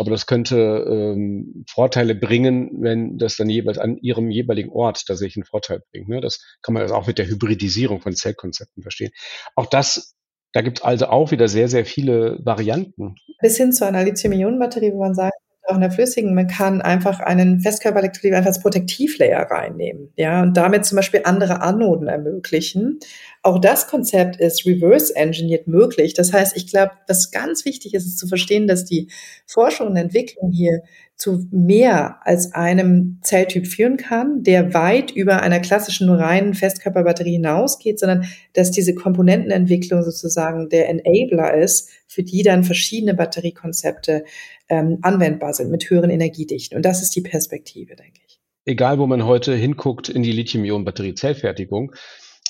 aber 0.00 0.10
das 0.10 0.26
könnte 0.26 0.56
ähm, 0.56 1.64
Vorteile 1.68 2.14
bringen, 2.14 2.70
wenn 2.80 3.18
das 3.18 3.36
dann 3.36 3.48
jeweils 3.48 3.78
an 3.78 3.96
ihrem 3.98 4.30
jeweiligen 4.30 4.70
Ort 4.70 5.06
tatsächlich 5.06 5.36
einen 5.36 5.44
Vorteil 5.44 5.82
bringt. 5.90 6.08
Ne? 6.08 6.20
Das 6.20 6.40
kann 6.62 6.74
man 6.74 6.82
also 6.82 6.94
auch 6.94 7.06
mit 7.06 7.18
der 7.18 7.26
Hybridisierung 7.26 8.00
von 8.00 8.14
Zellkonzepten 8.14 8.82
verstehen. 8.82 9.10
Auch 9.54 9.66
das, 9.66 10.14
da 10.52 10.62
gibt 10.62 10.78
es 10.78 10.84
also 10.84 11.06
auch 11.06 11.30
wieder 11.30 11.48
sehr, 11.48 11.68
sehr 11.68 11.84
viele 11.84 12.38
Varianten. 12.44 13.16
Bis 13.40 13.56
hin 13.56 13.72
zu 13.72 13.86
einer 13.86 14.04
Lithium-Ionen-Batterie, 14.04 14.92
wo 14.92 15.00
man 15.00 15.14
sagt, 15.14 15.34
auch 15.68 15.74
in 15.74 15.80
der 15.82 15.90
flüssigen, 15.90 16.34
man 16.34 16.46
kann 16.46 16.80
einfach 16.80 17.20
einen 17.20 17.60
Festkörperelektrolyt 17.60 18.34
einfach 18.34 18.48
als 18.48 18.60
Protektivlayer 18.60 19.42
reinnehmen, 19.50 20.12
ja, 20.16 20.42
und 20.42 20.56
damit 20.56 20.86
zum 20.86 20.96
Beispiel 20.96 21.20
andere 21.24 21.60
Anoden 21.60 22.08
ermöglichen. 22.08 22.98
Auch 23.42 23.60
das 23.60 23.86
Konzept 23.86 24.36
ist 24.36 24.66
reverse 24.66 25.14
engineered 25.14 25.68
möglich. 25.68 26.14
Das 26.14 26.32
heißt, 26.32 26.56
ich 26.56 26.66
glaube, 26.66 26.92
was 27.06 27.30
ganz 27.30 27.64
wichtig 27.64 27.94
ist, 27.94 28.06
ist 28.06 28.18
zu 28.18 28.26
verstehen, 28.26 28.66
dass 28.66 28.84
die 28.84 29.08
Forschung 29.46 29.88
und 29.88 29.96
Entwicklung 29.96 30.50
hier 30.50 30.82
zu 31.18 31.46
mehr 31.50 32.18
als 32.24 32.52
einem 32.52 33.18
Zelltyp 33.22 33.66
führen 33.66 33.96
kann, 33.96 34.44
der 34.44 34.72
weit 34.72 35.10
über 35.10 35.42
einer 35.42 35.58
klassischen 35.58 36.08
reinen 36.10 36.54
Festkörperbatterie 36.54 37.32
hinausgeht, 37.32 37.98
sondern 37.98 38.26
dass 38.52 38.70
diese 38.70 38.94
Komponentenentwicklung 38.94 40.04
sozusagen 40.04 40.68
der 40.68 40.88
Enabler 40.88 41.54
ist, 41.54 41.90
für 42.06 42.22
die 42.22 42.44
dann 42.44 42.62
verschiedene 42.62 43.14
Batteriekonzepte 43.14 44.24
ähm, 44.68 44.98
anwendbar 45.02 45.54
sind 45.54 45.70
mit 45.70 45.90
höheren 45.90 46.10
Energiedichten. 46.10 46.76
Und 46.76 46.84
das 46.84 47.02
ist 47.02 47.16
die 47.16 47.22
Perspektive, 47.22 47.96
denke 47.96 48.20
ich. 48.26 48.38
Egal, 48.64 48.98
wo 48.98 49.06
man 49.06 49.24
heute 49.24 49.54
hinguckt 49.56 50.08
in 50.08 50.22
die 50.22 50.32
Lithium-Ionen-Batterie-Zellfertigung, 50.32 51.94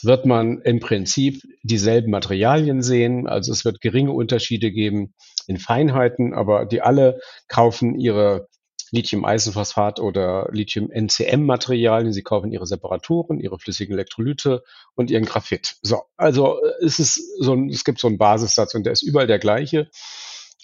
wird 0.04 0.26
man 0.26 0.60
im 0.62 0.80
Prinzip 0.80 1.42
dieselben 1.62 2.10
Materialien 2.10 2.82
sehen. 2.82 3.26
Also 3.26 3.52
es 3.52 3.64
wird 3.64 3.80
geringe 3.80 4.12
Unterschiede 4.12 4.70
geben 4.70 5.14
in 5.46 5.58
Feinheiten, 5.58 6.34
aber 6.34 6.66
die 6.66 6.82
alle 6.82 7.20
kaufen 7.48 7.98
ihre 7.98 8.48
Lithium-Eisenphosphat 8.90 10.00
oder 10.00 10.48
Lithium-NCM-Materialien. 10.50 12.12
Sie 12.12 12.22
kaufen 12.22 12.52
ihre 12.52 12.66
Separatoren, 12.66 13.38
ihre 13.40 13.58
flüssigen 13.58 13.94
Elektrolyte 13.94 14.62
und 14.94 15.10
ihren 15.10 15.24
Graphit. 15.24 15.76
So, 15.82 16.02
also 16.16 16.58
es 16.82 16.98
ist 16.98 17.20
so 17.38 17.52
ein, 17.52 17.68
es 17.68 17.84
gibt 17.84 18.00
so 18.00 18.08
einen 18.08 18.18
Basissatz 18.18 18.74
und 18.74 18.84
der 18.84 18.92
ist 18.92 19.02
überall 19.02 19.26
der 19.26 19.38
gleiche. 19.38 19.90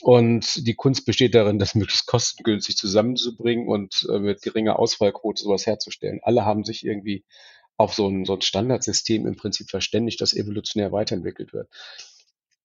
Und 0.02 0.66
die 0.66 0.74
Kunst 0.74 1.06
besteht 1.06 1.34
darin, 1.34 1.58
das 1.58 1.74
möglichst 1.74 2.06
kostengünstig 2.06 2.76
zusammenzubringen 2.76 3.68
und 3.68 4.06
äh, 4.10 4.18
mit 4.18 4.42
geringer 4.42 4.78
Ausfallquote 4.78 5.42
sowas 5.42 5.66
herzustellen. 5.66 6.20
Alle 6.22 6.44
haben 6.44 6.64
sich 6.64 6.84
irgendwie 6.84 7.24
auf 7.76 7.94
so 7.94 8.08
ein, 8.08 8.24
so 8.24 8.34
ein 8.34 8.42
Standardsystem 8.42 9.26
im 9.26 9.36
Prinzip 9.36 9.70
verständigt, 9.70 10.20
das 10.20 10.34
evolutionär 10.34 10.92
weiterentwickelt 10.92 11.52
wird. 11.52 11.68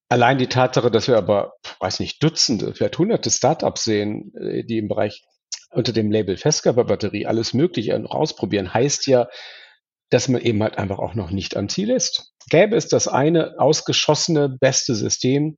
Allein 0.09 0.37
die 0.37 0.47
Tatsache, 0.47 0.89
dass 0.89 1.07
wir 1.07 1.17
aber, 1.17 1.53
weiß 1.79 1.99
nicht, 1.99 2.23
Dutzende, 2.23 2.73
vielleicht 2.73 2.97
hunderte 2.97 3.29
Startups 3.29 3.83
sehen, 3.83 4.33
äh, 4.35 4.63
die 4.63 4.79
im 4.79 4.87
Bereich 4.87 5.23
unter 5.71 5.93
dem 5.93 6.11
Label 6.11 6.35
Festkörperbatterie 6.35 7.27
alles 7.27 7.53
Mögliche 7.53 7.97
noch 7.99 8.11
ausprobieren, 8.11 8.73
heißt 8.73 9.05
ja, 9.07 9.27
dass 10.09 10.27
man 10.27 10.41
eben 10.41 10.61
halt 10.63 10.79
einfach 10.79 10.97
auch 10.97 11.13
noch 11.13 11.29
nicht 11.29 11.55
am 11.55 11.69
Ziel 11.69 11.91
ist. 11.91 12.33
Gäbe 12.49 12.75
es 12.75 12.87
das 12.87 13.07
eine 13.07 13.59
ausgeschossene 13.59 14.49
beste 14.49 14.95
System, 14.95 15.57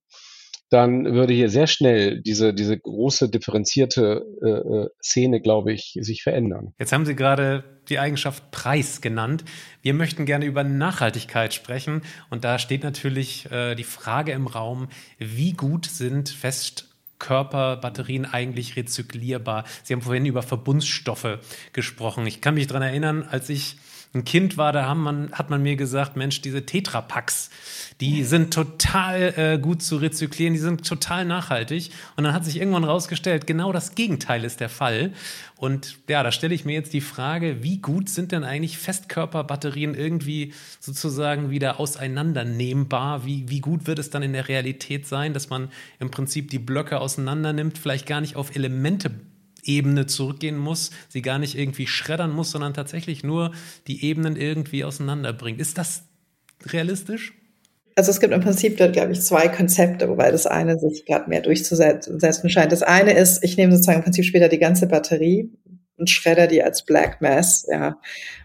dann 0.72 1.14
würde 1.14 1.34
hier 1.34 1.50
sehr 1.50 1.68
schnell 1.68 2.22
diese, 2.22 2.54
diese 2.54 2.80
große 2.80 3.30
differenzierte 3.30 4.24
äh, 4.42 4.48
äh, 4.48 4.90
Szene, 5.04 5.42
glaube 5.42 5.74
ich, 5.74 5.98
sich 6.00 6.24
verändern. 6.24 6.74
Jetzt 6.80 6.94
haben 6.94 7.06
Sie 7.06 7.16
gerade 7.16 7.66
die 7.90 8.00
Eigenschaft 8.00 8.52
Preis 8.52 9.02
genannt. 9.02 9.44
Wir 9.82 9.94
möchten 9.94 10.26
gerne 10.26 10.46
über 10.46 10.64
Nachhaltigkeit 10.64 11.54
sprechen. 11.54 12.04
Und 12.30 12.46
da 12.46 12.58
steht 12.58 12.84
natürlich 12.84 13.52
äh, 13.52 13.76
die 13.76 13.84
Frage 13.84 14.32
im 14.32 14.48
Raum, 14.48 14.88
wie 15.20 15.52
gut 15.52 15.88
sind 15.88 16.30
Festkörperbatterien 16.30 18.26
eigentlich 18.26 18.78
rezyklierbar? 18.78 19.66
Sie 19.84 19.94
haben 19.94 20.02
vorhin 20.02 20.26
über 20.26 20.42
Verbundstoffe 20.42 21.40
gesprochen. 21.74 22.26
Ich 22.28 22.40
kann 22.40 22.54
mich 22.54 22.68
daran 22.68 22.84
erinnern, 22.84 23.28
als 23.30 23.50
ich 23.50 23.76
ein 24.14 24.26
Kind 24.26 24.58
war, 24.58 24.74
da 24.74 24.94
man, 24.94 25.32
hat 25.32 25.50
man 25.50 25.64
mir 25.64 25.78
gesagt, 25.78 26.18
Mensch, 26.18 26.42
diese 26.42 26.66
Tetrapacks, 26.66 27.50
die 28.02 28.26
sind 28.26 28.54
total 28.54 29.34
äh, 29.38 29.58
gut 29.58 29.82
zu 29.82 29.96
rezyklieren, 29.96 30.54
die 30.54 30.60
sind 30.60 30.86
total 30.86 31.24
nachhaltig. 31.24 31.92
Und 32.18 32.26
dann 32.26 32.34
hat 32.34 32.44
sich 32.44 32.58
irgendwann 32.58 32.84
rausgestellt, 32.84 33.48
genau 33.48 33.72
das 33.72 33.96
Gegenteil 33.96 34.44
ist 34.44 34.60
der 34.60 34.68
Fall. 34.68 35.14
Und 35.56 35.98
ja, 36.10 36.24
da 36.24 36.34
stelle 36.34 36.54
ich 36.54 36.66
mir 36.66 36.74
jetzt 36.74 36.92
die 36.92 37.00
Frage, 37.00 37.64
wie 37.64 37.78
gut 37.78 38.10
sind 38.10 38.34
denn 38.34 38.44
eigentlich 38.44 38.78
Festkörperbatterien 38.78 39.96
irgendwie 39.96 40.54
sozusagen 40.82 41.50
wieder 41.50 41.80
auseinandernehmbar? 41.80 43.26
Wie, 43.26 43.48
wie 43.48 43.62
gut 43.62 43.88
wird 43.88 44.00
es 44.00 44.10
dann 44.10 44.24
in 44.24 44.34
der 44.34 44.50
Realität 44.50 45.08
sein, 45.08 45.34
dass 45.34 45.50
man 45.50 45.70
im 46.00 46.12
Prinzip 46.12 46.50
die 46.50 46.60
Blöcke 46.60 47.00
auseinander 47.00 47.54
nimmt, 47.54 47.78
vielleicht 47.78 48.08
gar 48.08 48.20
nicht 48.20 48.36
auf 48.36 48.56
Elemente 48.58 49.12
Ebene 49.64 50.06
zurückgehen 50.06 50.58
muss, 50.58 50.92
sie 51.10 51.22
gar 51.22 51.40
nicht 51.40 51.58
irgendwie 51.58 51.88
schreddern 51.88 52.32
muss, 52.32 52.52
sondern 52.52 52.74
tatsächlich 52.74 53.24
nur 53.24 53.52
die 53.88 54.06
Ebenen 54.06 54.36
irgendwie 54.36 54.84
auseinanderbringt. 54.84 55.60
Ist 55.60 55.78
das 55.78 56.04
realistisch? 56.66 57.34
Also 57.96 58.12
es 58.12 58.20
gibt 58.20 58.34
im 58.34 58.42
Prinzip 58.42 58.78
dort, 58.78 58.94
glaube 58.94 59.12
ich, 59.12 59.22
zwei 59.22 59.48
Konzepte, 59.48 60.08
wobei 60.08 60.32
das 60.32 60.48
eine 60.48 60.80
sich 60.80 61.06
gerade 61.06 61.30
mehr 61.30 61.42
durchzusetzen 61.42 62.50
scheint. 62.50 62.72
Das 62.72 62.84
eine 62.84 63.14
ist, 63.14 63.44
ich 63.44 63.58
nehme 63.58 63.74
sozusagen 63.74 64.00
im 64.00 64.04
Prinzip 64.04 64.26
später 64.26 64.48
die 64.48 64.60
ganze 64.60 64.88
Batterie 64.88 65.52
und 65.98 66.10
schredder 66.10 66.48
die 66.48 66.64
als 66.64 66.86
Black 66.86 67.22
Mass, 67.22 67.68
ja, 67.70 67.98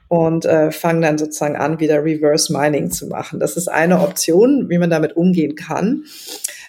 und 0.09 0.45
äh, 0.45 0.71
fange 0.71 1.01
dann 1.01 1.19
sozusagen 1.19 1.57
an, 1.57 1.81
wieder 1.81 2.05
Reverse 2.05 2.53
Mining 2.53 2.91
zu 2.91 3.07
machen. 3.09 3.41
Das 3.41 3.57
ist 3.57 3.69
eine 3.69 4.01
Option, 4.01 4.69
wie 4.69 4.79
man 4.79 4.91
damit 4.91 5.17
umgehen 5.17 5.55
kann. 5.55 6.05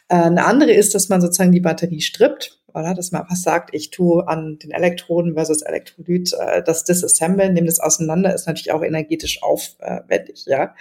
Äh, 0.08 0.16
eine 0.16 0.46
andere 0.46 0.72
ist, 0.72 0.96
dass 0.96 1.10
man 1.10 1.22
sozusagen 1.22 1.52
die 1.52 1.60
Batterie 1.60 2.02
strippt 2.02 2.60
oder? 2.78 2.94
Dass 2.94 3.12
man 3.12 3.24
einfach 3.24 3.36
sagt, 3.36 3.74
ich 3.74 3.90
tue 3.90 4.28
an 4.28 4.60
den 4.60 4.72
Elektroden 4.72 5.34
versus 5.34 5.62
Elektrolyt 5.62 6.34
äh, 6.34 6.64
das 6.64 6.84
Disassemblen, 6.84 7.54
nehme 7.54 7.68
das 7.68 7.80
auseinander, 7.80 8.34
ist 8.34 8.48
natürlich 8.48 8.72
auch 8.72 8.84
energetisch 8.84 9.42
aufwendig, 9.44 10.46
ja. 10.46 10.76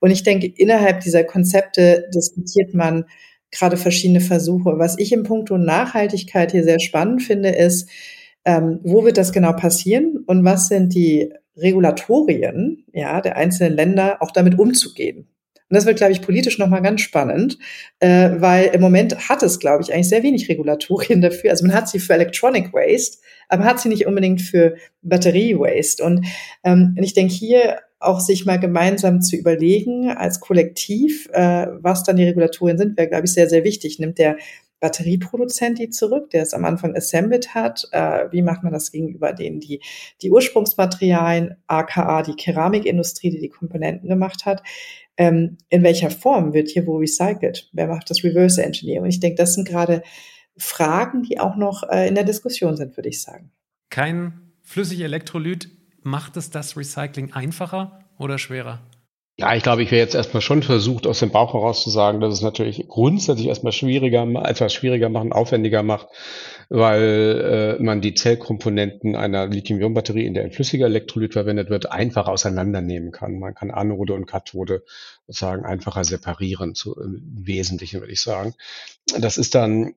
Und 0.00 0.10
ich 0.10 0.22
denke, 0.22 0.46
innerhalb 0.46 1.00
dieser 1.00 1.24
Konzepte 1.24 2.08
diskutiert 2.14 2.74
man 2.74 3.04
gerade 3.50 3.76
verschiedene 3.76 4.20
Versuche. 4.20 4.78
Was 4.78 4.98
ich 4.98 5.12
im 5.12 5.22
Punkto 5.22 5.56
Nachhaltigkeit 5.56 6.52
hier 6.52 6.64
sehr 6.64 6.80
spannend 6.80 7.22
finde, 7.22 7.50
ist, 7.50 7.88
ähm, 8.44 8.80
wo 8.82 9.04
wird 9.04 9.16
das 9.16 9.32
genau 9.32 9.52
passieren 9.52 10.24
und 10.26 10.44
was 10.44 10.68
sind 10.68 10.94
die 10.94 11.32
Regulatorien 11.56 12.84
ja, 12.92 13.20
der 13.20 13.36
einzelnen 13.36 13.74
Länder, 13.74 14.20
auch 14.20 14.32
damit 14.32 14.58
umzugehen. 14.58 15.28
Und 15.70 15.76
das 15.76 15.86
wird, 15.86 15.96
glaube 15.96 16.12
ich, 16.12 16.20
politisch 16.20 16.58
nochmal 16.58 16.82
ganz 16.82 17.00
spannend, 17.00 17.58
äh, 18.00 18.30
weil 18.36 18.66
im 18.66 18.80
Moment 18.80 19.28
hat 19.28 19.42
es, 19.42 19.58
glaube 19.58 19.82
ich, 19.82 19.92
eigentlich 19.92 20.08
sehr 20.08 20.22
wenig 20.22 20.48
Regulatorien 20.48 21.20
dafür. 21.22 21.50
Also 21.50 21.66
man 21.66 21.74
hat 21.74 21.88
sie 21.88 21.98
für 21.98 22.14
Electronic 22.14 22.72
Waste, 22.72 23.18
aber 23.48 23.64
hat 23.64 23.80
sie 23.80 23.88
nicht 23.88 24.06
unbedingt 24.06 24.42
für 24.42 24.76
Batterie 25.02 25.58
Waste. 25.58 26.04
Und, 26.04 26.26
ähm, 26.64 26.96
ich 27.00 27.14
denke 27.14 27.32
hier 27.32 27.78
auch 27.98 28.20
sich 28.20 28.44
mal 28.44 28.60
gemeinsam 28.60 29.22
zu 29.22 29.36
überlegen 29.36 30.10
als 30.10 30.40
Kollektiv, 30.40 31.28
äh, 31.32 31.68
was 31.80 32.02
dann 32.02 32.16
die 32.16 32.24
Regulatorien 32.24 32.76
sind, 32.76 32.98
wäre, 32.98 33.08
glaube 33.08 33.24
ich, 33.24 33.32
sehr, 33.32 33.48
sehr 33.48 33.64
wichtig. 33.64 33.98
Nimmt 33.98 34.18
der 34.18 34.36
Batterieproduzent 34.80 35.78
die 35.78 35.88
zurück, 35.88 36.28
der 36.28 36.42
es 36.42 36.52
am 36.52 36.66
Anfang 36.66 36.94
assembled 36.94 37.54
hat? 37.54 37.88
Äh, 37.92 38.30
wie 38.32 38.42
macht 38.42 38.62
man 38.62 38.72
das 38.72 38.92
gegenüber 38.92 39.32
denen, 39.32 39.58
die 39.58 39.80
die 40.20 40.30
Ursprungsmaterialien, 40.30 41.56
aka 41.66 42.22
die 42.22 42.36
Keramikindustrie, 42.36 43.30
die 43.30 43.40
die 43.40 43.48
Komponenten 43.48 44.10
gemacht 44.10 44.44
hat? 44.44 44.62
Ähm, 45.16 45.58
in 45.68 45.82
welcher 45.82 46.10
Form 46.10 46.54
wird 46.54 46.68
hier 46.68 46.86
wo 46.86 46.96
recycelt? 46.98 47.70
Wer 47.72 47.86
macht 47.86 48.10
das 48.10 48.24
Reverse 48.24 48.62
Engineering? 48.62 49.06
Ich 49.06 49.20
denke, 49.20 49.36
das 49.36 49.54
sind 49.54 49.68
gerade 49.68 50.02
Fragen, 50.56 51.22
die 51.22 51.38
auch 51.38 51.56
noch 51.56 51.88
äh, 51.88 52.08
in 52.08 52.14
der 52.14 52.24
Diskussion 52.24 52.76
sind, 52.76 52.96
würde 52.96 53.08
ich 53.08 53.22
sagen. 53.22 53.50
Kein 53.90 54.52
flüssiger 54.62 55.04
Elektrolyt, 55.04 55.68
macht 56.02 56.36
es 56.36 56.50
das 56.50 56.76
Recycling 56.76 57.32
einfacher 57.32 58.00
oder 58.18 58.38
schwerer? 58.38 58.80
Ja, 59.36 59.52
ich 59.56 59.64
glaube, 59.64 59.82
ich 59.82 59.90
wäre 59.90 60.00
jetzt 60.00 60.14
erstmal 60.14 60.42
schon 60.42 60.62
versucht, 60.62 61.08
aus 61.08 61.18
dem 61.18 61.30
Bauch 61.30 61.54
heraus 61.54 61.82
zu 61.82 61.90
sagen, 61.90 62.20
dass 62.20 62.32
es 62.32 62.42
natürlich 62.42 62.86
grundsätzlich 62.86 63.48
erstmal 63.48 63.72
schwieriger, 63.72 64.22
etwas 64.48 64.72
schwieriger 64.72 65.08
machen, 65.08 65.32
aufwendiger 65.32 65.82
macht, 65.82 66.06
weil 66.68 67.76
äh, 67.80 67.82
man 67.82 68.00
die 68.00 68.14
Zellkomponenten 68.14 69.16
einer 69.16 69.48
Lithium-Ionen-Batterie, 69.48 70.24
in 70.24 70.34
der 70.34 70.44
ein 70.44 70.52
flüssiger 70.52 70.86
Elektrolyt 70.86 71.32
verwendet 71.32 71.68
wird, 71.68 71.90
einfach 71.90 72.28
auseinandernehmen 72.28 73.10
kann. 73.10 73.40
Man 73.40 73.56
kann 73.56 73.72
Anode 73.72 74.14
und 74.14 74.26
Kathode 74.26 74.84
sozusagen 75.26 75.64
einfacher 75.64 76.04
separieren, 76.04 76.76
zu, 76.76 76.94
im 76.94 77.20
Wesentlichen 77.44 77.98
würde 78.00 78.12
ich 78.12 78.22
sagen. 78.22 78.54
Das 79.18 79.36
ist 79.36 79.56
dann 79.56 79.94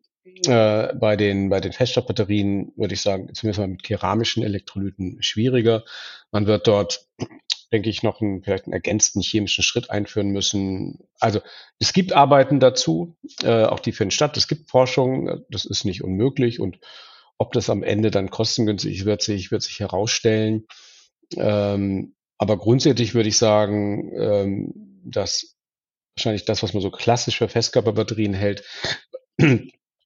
äh, 0.48 0.96
bei 0.96 1.16
den, 1.16 1.50
bei 1.50 1.60
den 1.60 1.74
Feststoffbatterien, 1.74 2.74
würde 2.76 2.96
ich 2.96 3.02
sagen, 3.02 3.30
zumindest 3.36 3.60
mal 3.60 3.68
mit 3.68 3.84
keramischen 3.84 4.42
Elektrolyten 4.42 5.22
schwieriger. 5.22 5.84
Man 6.32 6.48
wird 6.48 6.68
dort 6.68 7.06
denke 7.72 7.90
ich, 7.90 8.04
noch 8.04 8.22
einen, 8.22 8.44
vielleicht 8.44 8.66
einen 8.66 8.74
ergänzten 8.74 9.22
chemischen 9.22 9.64
Schritt 9.64 9.90
einführen 9.90 10.30
müssen. 10.30 11.00
Also 11.20 11.42
es 11.80 11.94
gibt 11.94 12.14
Arbeiten 12.14 12.60
dazu, 12.60 13.18
äh, 13.44 13.66
auch 13.66 13.80
die 13.80 13.92
finden 13.92 14.12
statt. 14.12 14.38
Es 14.38 14.48
gibt 14.48 14.70
Forschung, 14.70 15.44
das 15.50 15.66
ist 15.66 15.84
nicht 15.84 16.04
unmöglich 16.04 16.60
und 16.60 16.80
ob 17.38 17.52
das 17.54 17.70
am 17.70 17.84
Ende 17.84 18.10
dann 18.10 18.30
kostengünstig 18.30 19.06
wird 19.06 19.22
sich, 19.22 19.52
wird 19.52 19.62
sich 19.62 19.80
herausstellen. 19.80 20.66
Ähm, 21.36 22.16
aber 22.38 22.58
grundsätzlich 22.58 23.14
würde 23.14 23.30
ich 23.30 23.38
sagen, 23.38 24.12
ähm, 24.18 25.02
dass 25.04 25.56
wahrscheinlich 26.16 26.46
das, 26.46 26.64
was 26.64 26.74
man 26.74 26.82
so 26.82 26.90
klassisch 26.90 27.38
für 27.38 27.50
Festkörperbatterien 27.50 28.34
hält, 28.34 28.64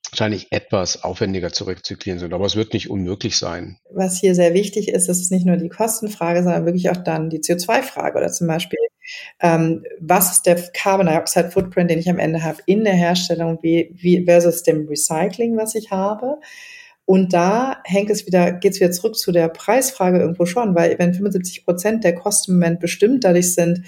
wahrscheinlich 0.09 0.51
etwas 0.51 1.03
aufwendiger 1.03 1.51
zu 1.51 1.65
rezyklieren 1.65 2.19
sind. 2.19 2.33
Aber 2.33 2.45
es 2.45 2.55
wird 2.55 2.73
nicht 2.73 2.89
unmöglich 2.89 3.37
sein. 3.37 3.77
Was 3.91 4.19
hier 4.19 4.35
sehr 4.35 4.53
wichtig 4.53 4.89
ist, 4.89 5.07
ist 5.07 5.31
nicht 5.31 5.45
nur 5.45 5.57
die 5.57 5.69
Kostenfrage, 5.69 6.43
sondern 6.43 6.65
wirklich 6.65 6.89
auch 6.89 6.97
dann 6.97 7.29
die 7.29 7.39
CO2-Frage 7.39 8.17
oder 8.17 8.31
zum 8.31 8.47
Beispiel, 8.47 8.79
ähm, 9.39 9.83
was 9.99 10.31
ist 10.31 10.45
der 10.45 10.55
Carbon 10.73 11.07
Dioxide 11.07 11.51
Footprint, 11.51 11.89
den 11.91 11.99
ich 11.99 12.09
am 12.09 12.19
Ende 12.19 12.43
habe 12.43 12.59
in 12.65 12.83
der 12.83 12.93
Herstellung 12.93 13.59
wie, 13.61 13.91
wie 13.93 14.25
versus 14.25 14.63
dem 14.63 14.87
Recycling, 14.87 15.57
was 15.57 15.75
ich 15.75 15.91
habe. 15.91 16.37
Und 17.05 17.33
da 17.33 17.81
hängt 17.83 18.09
es 18.09 18.25
wieder, 18.25 18.53
geht 18.53 18.73
es 18.73 18.79
wieder 18.79 18.91
zurück 18.91 19.15
zu 19.15 19.31
der 19.31 19.49
Preisfrage 19.49 20.19
irgendwo 20.19 20.45
schon, 20.45 20.75
weil 20.75 20.97
wenn 20.99 21.13
75 21.13 21.65
Prozent 21.65 22.03
der 22.03 22.15
Kosten 22.15 22.51
im 22.51 22.59
Moment 22.59 22.79
bestimmt 22.79 23.23
dadurch 23.23 23.53
sind, 23.53 23.83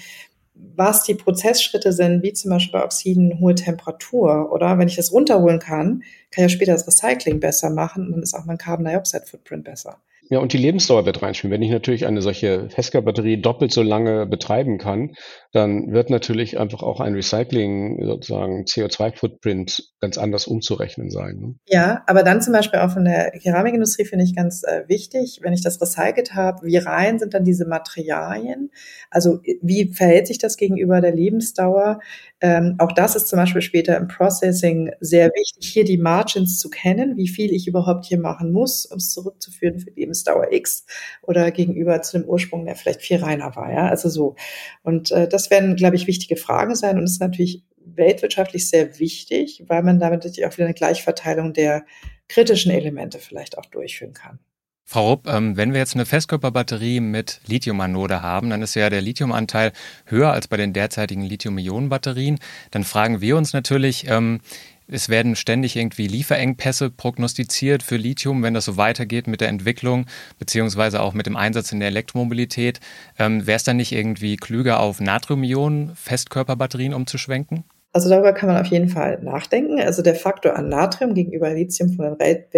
was 0.76 1.04
die 1.04 1.14
Prozessschritte 1.14 1.92
sind, 1.92 2.22
wie 2.22 2.32
zum 2.32 2.50
Beispiel 2.50 2.78
bei 2.78 2.84
Oxiden 2.84 3.38
hohe 3.40 3.54
Temperatur, 3.54 4.50
oder? 4.52 4.78
Wenn 4.78 4.88
ich 4.88 4.96
das 4.96 5.12
runterholen 5.12 5.58
kann, 5.58 6.02
kann 6.30 6.44
ich 6.44 6.50
ja 6.52 6.56
später 6.56 6.72
das 6.72 6.86
Recycling 6.86 7.40
besser 7.40 7.70
machen 7.70 8.06
und 8.06 8.12
dann 8.12 8.22
ist 8.22 8.34
auch 8.34 8.44
mein 8.44 8.58
Carbon 8.58 8.86
Dioxide 8.86 9.26
Footprint 9.26 9.64
besser. 9.64 9.98
Ja, 10.30 10.38
und 10.38 10.54
die 10.54 10.58
Lebensdauer 10.58 11.04
wird 11.04 11.22
reinspielen. 11.22 11.52
Wenn 11.52 11.62
ich 11.62 11.70
natürlich 11.70 12.06
eine 12.06 12.22
solche 12.22 12.70
Fesca-Batterie 12.70 13.40
doppelt 13.40 13.72
so 13.72 13.82
lange 13.82 14.26
betreiben 14.26 14.78
kann, 14.78 15.14
dann 15.54 15.92
wird 15.92 16.10
natürlich 16.10 16.58
einfach 16.58 16.82
auch 16.82 17.00
ein 17.00 17.14
Recycling 17.14 18.04
sozusagen 18.04 18.64
CO2-Footprint 18.64 19.92
ganz 20.00 20.18
anders 20.18 20.48
umzurechnen 20.48 21.10
sein. 21.10 21.38
Ne? 21.38 21.54
Ja, 21.68 22.02
aber 22.08 22.24
dann 22.24 22.42
zum 22.42 22.52
Beispiel 22.52 22.80
auch 22.80 22.90
von 22.90 23.04
der 23.04 23.30
Keramikindustrie 23.30 24.04
finde 24.04 24.24
ich 24.24 24.34
ganz 24.34 24.64
äh, 24.64 24.82
wichtig, 24.88 25.38
wenn 25.42 25.52
ich 25.52 25.62
das 25.62 25.80
recycelt 25.80 26.34
habe, 26.34 26.66
wie 26.66 26.76
rein 26.76 27.20
sind 27.20 27.34
dann 27.34 27.44
diese 27.44 27.66
Materialien? 27.66 28.72
Also 29.10 29.38
wie 29.62 29.94
verhält 29.94 30.26
sich 30.26 30.38
das 30.38 30.56
gegenüber 30.56 31.00
der 31.00 31.14
Lebensdauer? 31.14 32.00
Ähm, 32.40 32.74
auch 32.78 32.92
das 32.92 33.14
ist 33.14 33.28
zum 33.28 33.38
Beispiel 33.38 33.62
später 33.62 33.96
im 33.96 34.08
Processing 34.08 34.90
sehr 35.00 35.28
wichtig, 35.28 35.70
hier 35.72 35.84
die 35.84 35.98
Margins 35.98 36.58
zu 36.58 36.68
kennen, 36.68 37.16
wie 37.16 37.28
viel 37.28 37.52
ich 37.52 37.68
überhaupt 37.68 38.06
hier 38.06 38.18
machen 38.18 38.52
muss, 38.52 38.86
um 38.86 38.98
es 38.98 39.10
zurückzuführen 39.10 39.78
für 39.78 39.90
Lebensdauer 39.92 40.52
X 40.52 40.84
oder 41.22 41.50
gegenüber 41.52 42.02
zu 42.02 42.18
dem 42.18 42.28
Ursprung, 42.28 42.66
der 42.66 42.74
vielleicht 42.74 43.02
viel 43.02 43.18
reiner 43.18 43.54
war. 43.56 43.72
Ja, 43.72 43.88
also 43.88 44.08
so. 44.08 44.34
Und 44.82 45.10
äh, 45.10 45.28
das 45.28 45.43
werden, 45.50 45.76
glaube 45.76 45.96
ich, 45.96 46.06
wichtige 46.06 46.36
Fragen 46.36 46.74
sein 46.74 46.98
und 46.98 47.04
ist 47.04 47.20
natürlich 47.20 47.64
weltwirtschaftlich 47.76 48.68
sehr 48.68 48.98
wichtig, 48.98 49.64
weil 49.66 49.82
man 49.82 49.98
damit 49.98 50.24
natürlich 50.24 50.46
auch 50.46 50.56
wieder 50.56 50.64
eine 50.66 50.74
Gleichverteilung 50.74 51.52
der 51.52 51.84
kritischen 52.28 52.72
Elemente 52.72 53.18
vielleicht 53.18 53.58
auch 53.58 53.66
durchführen 53.66 54.14
kann. 54.14 54.38
Frau 54.86 55.10
Rupp, 55.10 55.26
ähm, 55.26 55.56
wenn 55.56 55.72
wir 55.72 55.80
jetzt 55.80 55.94
eine 55.94 56.04
Festkörperbatterie 56.04 57.00
mit 57.00 57.40
Lithiumanode 57.46 58.20
haben, 58.20 58.50
dann 58.50 58.60
ist 58.60 58.74
ja 58.74 58.90
der 58.90 59.00
Lithiumanteil 59.00 59.72
höher 60.04 60.30
als 60.30 60.46
bei 60.46 60.58
den 60.58 60.74
derzeitigen 60.74 61.22
Lithium-Ionen-Batterien. 61.22 62.38
Dann 62.70 62.84
fragen 62.84 63.22
wir 63.22 63.38
uns 63.38 63.54
natürlich, 63.54 64.06
ähm, 64.08 64.40
es 64.86 65.08
werden 65.08 65.34
ständig 65.36 65.76
irgendwie 65.76 66.06
Lieferengpässe 66.06 66.90
prognostiziert 66.90 67.82
für 67.82 67.96
Lithium, 67.96 68.42
wenn 68.42 68.52
das 68.52 68.66
so 68.66 68.76
weitergeht 68.76 69.26
mit 69.26 69.40
der 69.40 69.48
Entwicklung, 69.48 70.04
beziehungsweise 70.38 71.00
auch 71.00 71.14
mit 71.14 71.24
dem 71.24 71.36
Einsatz 71.36 71.72
in 71.72 71.80
der 71.80 71.88
Elektromobilität. 71.88 72.80
Ähm, 73.18 73.46
Wäre 73.46 73.56
es 73.56 73.64
dann 73.64 73.78
nicht 73.78 73.92
irgendwie 73.92 74.36
klüger, 74.36 74.80
auf 74.80 75.00
Natrium-Ionen-Festkörperbatterien 75.00 76.92
umzuschwenken? 76.92 77.64
Also 77.94 78.10
darüber 78.10 78.32
kann 78.32 78.48
man 78.48 78.60
auf 78.60 78.66
jeden 78.66 78.88
Fall 78.88 79.20
nachdenken. 79.22 79.80
Also 79.80 80.02
der 80.02 80.16
Faktor 80.16 80.56
an 80.56 80.68
Natrium 80.68 81.14
gegenüber 81.14 81.54
Lithium 81.54 81.94
von 81.94 82.04
den 82.04 82.18
Welt 82.18 82.52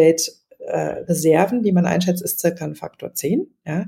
äh, 0.67 1.05
Reserven, 1.05 1.63
die 1.63 1.73
man 1.73 1.87
einschätzt, 1.87 2.23
ist 2.23 2.41
circa 2.41 2.65
ein 2.65 2.75
Faktor 2.75 3.15
10. 3.15 3.47
Ja? 3.67 3.87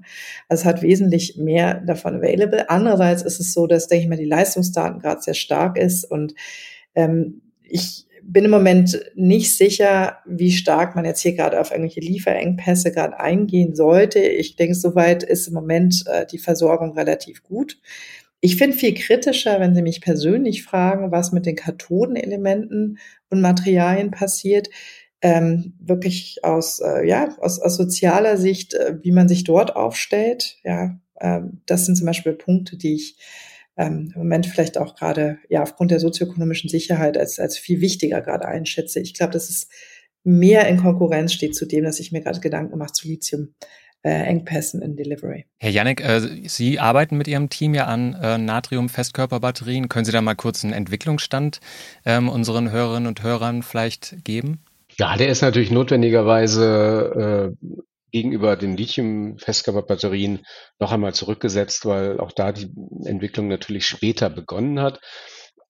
Also 0.49 0.63
es 0.63 0.65
hat 0.65 0.83
wesentlich 0.83 1.37
mehr 1.37 1.81
davon 1.81 2.17
available. 2.17 2.71
Andererseits 2.71 3.23
ist 3.23 3.41
es 3.41 3.53
so, 3.53 3.67
dass, 3.67 3.89
denke 3.89 4.05
ich 4.05 4.09
mal, 4.09 4.17
die 4.17 4.25
Leistungsdaten 4.25 5.01
gerade 5.01 5.21
sehr 5.23 5.35
stark 5.35 5.79
ist 5.79 6.05
und 6.05 6.35
ähm, 6.95 7.43
ich 7.63 8.07
bin 8.23 8.45
im 8.45 8.51
Moment 8.51 9.01
nicht 9.15 9.57
sicher, 9.57 10.19
wie 10.27 10.53
stark 10.53 10.95
man 10.95 11.07
jetzt 11.07 11.21
hier 11.21 11.35
gerade 11.35 11.59
auf 11.59 11.71
irgendwelche 11.71 12.01
Lieferengpässe 12.01 12.93
gerade 12.93 13.19
eingehen 13.19 13.75
sollte. 13.75 14.19
Ich 14.19 14.57
denke, 14.57 14.75
soweit 14.75 15.23
ist 15.23 15.49
im 15.49 15.55
Moment 15.55 16.05
äh, 16.07 16.27
die 16.27 16.39
Versorgung 16.39 16.93
relativ 16.93 17.43
gut. 17.43 17.79
Ich 18.41 18.57
finde 18.57 18.77
viel 18.77 18.95
kritischer, 18.95 19.59
wenn 19.61 19.75
Sie 19.75 19.83
mich 19.83 20.01
persönlich 20.01 20.63
fragen, 20.63 21.11
was 21.11 21.33
mit 21.33 21.47
den 21.47 21.57
Kathodenelementen 21.57 22.99
und 23.31 23.41
Materialien 23.41 24.11
passiert 24.11 24.69
ähm, 25.21 25.75
wirklich 25.81 26.45
aus, 26.45 26.81
äh, 26.81 27.07
ja, 27.07 27.37
aus, 27.41 27.61
aus 27.61 27.77
sozialer 27.77 28.37
Sicht, 28.37 28.75
äh, 28.75 28.99
wie 29.03 29.13
man 29.13 29.29
sich 29.29 29.45
dort 29.45 29.75
aufstellt. 29.75 30.59
Ja, 30.65 30.99
ähm, 31.21 31.63
das 31.67 31.87
sind 31.87 31.97
zum 31.97 32.07
Beispiel 32.07 32.33
Punkte, 32.35 32.77
die 32.77 32.95
ich 32.95 33.17
ähm, 33.77 34.13
im 34.15 34.21
Moment 34.21 34.47
vielleicht 34.47 34.79
auch 34.79 34.95
gerade 34.95 35.39
ja 35.49 35.63
aufgrund 35.63 35.91
der 35.91 36.01
sozioökonomischen 36.01 36.71
Sicherheit 36.71 37.17
als, 37.19 37.39
als 37.39 37.59
viel 37.59 37.81
wichtiger 37.81 38.21
gerade 38.21 38.47
einschätze. 38.47 39.01
Ich 39.01 39.15
glaube, 39.15 39.33
dass 39.33 39.51
es 39.51 39.69
mehr 40.25 40.69
in 40.69 40.77
Konkurrenz 40.77 41.33
steht 41.33 41.55
zu 41.55 41.67
dem, 41.67 41.85
dass 41.85 42.01
ich 42.01 42.13
mir 42.13 42.21
gerade 42.21 42.41
Gedanken 42.41 42.79
mache 42.79 42.93
zu 42.93 43.09
Lithium. 43.09 43.55
Äh, 44.05 44.11
Engpässen 44.11 44.81
in 44.81 44.95
Delivery. 44.95 45.45
Herr 45.59 45.71
Janik, 45.71 46.01
äh, 46.01 46.21
Sie 46.47 46.79
arbeiten 46.79 47.17
mit 47.17 47.27
Ihrem 47.27 47.51
Team 47.51 47.75
ja 47.75 47.87
an 47.87 48.15
äh, 48.15 48.39
Natrium-Festkörperbatterien. 48.39 49.89
Können 49.89 50.05
Sie 50.05 50.13
da 50.13 50.23
mal 50.23 50.37
kurz 50.37 50.63
einen 50.63 50.73
Entwicklungsstand 50.73 51.59
ähm, 52.05 52.29
unseren 52.29 52.71
Hörerinnen 52.71 53.09
und 53.09 53.25
Hörern 53.25 53.65
vielleicht 53.65 54.25
geben? 54.25 54.61
Ja, 55.01 55.17
der 55.17 55.29
ist 55.29 55.43
natürlich 55.43 55.71
notwendigerweise 55.71 57.55
äh, 57.63 57.67
gegenüber 58.11 58.57
den 58.57 58.77
Lithium-Festkörperbatterien 58.77 60.45
noch 60.81 60.91
einmal 60.91 61.15
zurückgesetzt, 61.15 61.87
weil 61.87 62.19
auch 62.19 62.33
da 62.33 62.53
die 62.53 62.73
Entwicklung 63.05 63.47
natürlich 63.49 63.87
später 63.87 64.29
begonnen 64.29 64.81
hat. 64.81 65.01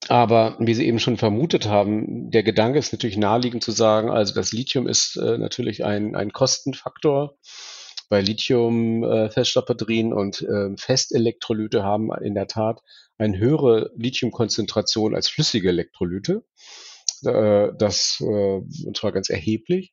Aber 0.08 0.56
wie 0.60 0.74
Sie 0.74 0.86
eben 0.86 1.00
schon 1.00 1.18
vermutet 1.18 1.66
haben, 1.66 2.30
der 2.30 2.42
Gedanke 2.42 2.78
ist 2.78 2.92
natürlich 2.92 3.18
naheliegend 3.18 3.62
zu 3.62 3.72
sagen, 3.72 4.10
also 4.10 4.32
das 4.32 4.52
Lithium 4.52 4.88
ist 4.88 5.16
äh, 5.16 5.36
natürlich 5.36 5.84
ein, 5.84 6.14
ein 6.14 6.32
Kostenfaktor. 6.32 7.36
Bei 8.08 8.22
Lithium-Feststoffbatterien 8.22 10.12
äh, 10.12 10.14
und 10.14 10.40
äh, 10.40 10.74
Festelektrolyte 10.78 11.82
haben 11.82 12.10
in 12.22 12.34
der 12.34 12.46
Tat 12.46 12.80
eine 13.18 13.36
höhere 13.36 13.90
Lithiumkonzentration 13.96 15.14
als 15.14 15.28
flüssige 15.28 15.68
Elektrolyte 15.68 16.44
äh, 17.26 17.70
das 17.76 18.18
äh, 18.20 18.24
und 18.26 18.96
zwar 18.96 19.12
ganz 19.12 19.30
erheblich, 19.30 19.92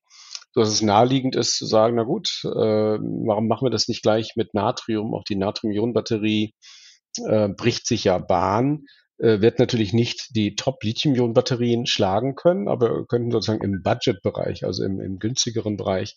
dass 0.53 0.69
es 0.69 0.81
naheliegend 0.81 1.35
ist 1.35 1.57
zu 1.57 1.65
sagen, 1.65 1.95
na 1.95 2.03
gut, 2.03 2.29
äh, 2.43 2.47
warum 2.47 3.47
machen 3.47 3.65
wir 3.65 3.71
das 3.71 3.87
nicht 3.87 4.01
gleich 4.01 4.33
mit 4.35 4.53
Natrium? 4.53 5.13
Auch 5.13 5.23
die 5.23 5.35
Natrium-Ionen-Batterie 5.35 6.53
äh, 7.27 7.49
bricht 7.49 7.87
sich 7.87 8.05
ja 8.05 8.17
Bahn. 8.17 8.85
äh, 9.17 9.41
wird 9.41 9.59
natürlich 9.59 9.93
nicht 9.93 10.35
die 10.35 10.55
Top-Lithium-Ionen-Batterien 10.55 11.85
schlagen 11.85 12.35
können, 12.35 12.67
aber 12.67 13.05
könnten 13.05 13.31
sozusagen 13.31 13.63
im 13.63 13.81
Budget-Bereich, 13.83 14.65
also 14.65 14.83
im, 14.83 14.99
im 15.01 15.19
günstigeren 15.19 15.77
Bereich, 15.77 16.15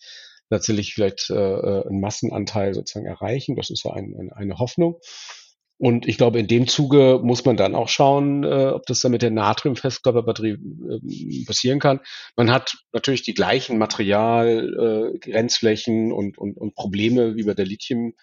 natürlich 0.50 0.94
vielleicht 0.94 1.30
äh, 1.30 1.34
äh 1.34 1.88
einen 1.88 2.00
Massenanteil 2.00 2.74
sozusagen 2.74 3.06
erreichen. 3.06 3.56
Das 3.56 3.70
ist 3.70 3.84
ja 3.84 3.92
ein, 3.92 4.14
ein, 4.18 4.32
eine 4.32 4.58
Hoffnung. 4.58 5.00
Und 5.78 6.08
ich 6.08 6.18
glaube, 6.18 6.40
in 6.40 6.48
dem 6.48 6.66
Zuge 6.66 7.20
muss 7.22 7.44
man 7.44 7.56
dann 7.56 7.76
auch 7.76 7.88
schauen, 7.88 8.42
äh, 8.42 8.66
ob 8.74 8.84
das 8.86 8.98
dann 9.00 9.12
mit 9.12 9.22
der 9.22 9.30
Natrium-Festkörperbatterie 9.30 10.58
äh, 10.58 11.44
passieren 11.46 11.78
kann. 11.78 12.00
Man 12.36 12.50
hat 12.50 12.78
natürlich 12.92 13.22
die 13.22 13.34
gleichen 13.34 13.78
Material, 13.78 15.12
äh, 15.14 15.18
Grenzflächen 15.18 16.10
und, 16.12 16.36
und, 16.36 16.56
und 16.56 16.74
Probleme 16.74 17.36
wie 17.36 17.44
bei 17.44 17.54
der 17.54 17.64
Lithium 17.66 18.14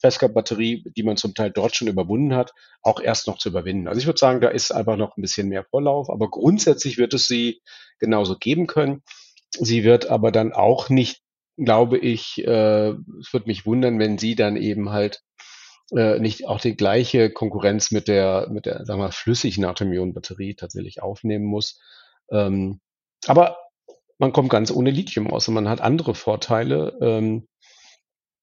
Festkörperbatterie, 0.00 0.84
die 0.96 1.02
man 1.02 1.16
zum 1.16 1.34
Teil 1.34 1.50
dort 1.50 1.74
schon 1.74 1.88
überwunden 1.88 2.34
hat, 2.34 2.52
auch 2.82 3.00
erst 3.00 3.26
noch 3.26 3.38
zu 3.38 3.48
überwinden. 3.48 3.88
Also 3.88 4.00
ich 4.00 4.06
würde 4.06 4.18
sagen, 4.18 4.40
da 4.40 4.48
ist 4.48 4.72
einfach 4.72 4.96
noch 4.96 5.16
ein 5.16 5.22
bisschen 5.22 5.48
mehr 5.48 5.64
Vorlauf, 5.64 6.10
aber 6.10 6.28
grundsätzlich 6.28 6.98
wird 6.98 7.14
es 7.14 7.26
sie 7.26 7.62
genauso 7.98 8.36
geben 8.36 8.66
können. 8.66 9.02
Sie 9.58 9.84
wird 9.84 10.06
aber 10.06 10.32
dann 10.32 10.52
auch 10.52 10.88
nicht, 10.88 11.20
glaube 11.56 11.98
ich, 11.98 12.38
äh, 12.44 12.90
es 12.90 13.32
würde 13.32 13.46
mich 13.46 13.64
wundern, 13.66 13.98
wenn 13.98 14.18
sie 14.18 14.34
dann 14.34 14.56
eben 14.56 14.90
halt 14.90 15.22
äh, 15.96 16.18
nicht 16.18 16.46
auch 16.46 16.60
die 16.60 16.76
gleiche 16.76 17.30
Konkurrenz 17.30 17.90
mit 17.90 18.08
der, 18.08 18.48
mit 18.50 18.66
der, 18.66 18.84
sagen 18.84 19.00
wir 19.00 19.06
mal, 19.06 19.12
flüssig 19.12 19.58
Natrium-Ionen-Batterie 19.58 20.54
tatsächlich 20.54 21.02
aufnehmen 21.02 21.44
muss. 21.44 21.80
Ähm, 22.30 22.80
aber 23.26 23.58
man 24.18 24.32
kommt 24.32 24.50
ganz 24.50 24.70
ohne 24.70 24.90
Lithium 24.90 25.30
aus 25.30 25.48
und 25.48 25.54
man 25.54 25.68
hat 25.68 25.80
andere 25.80 26.14
Vorteile. 26.14 26.96
Ähm, 27.00 27.48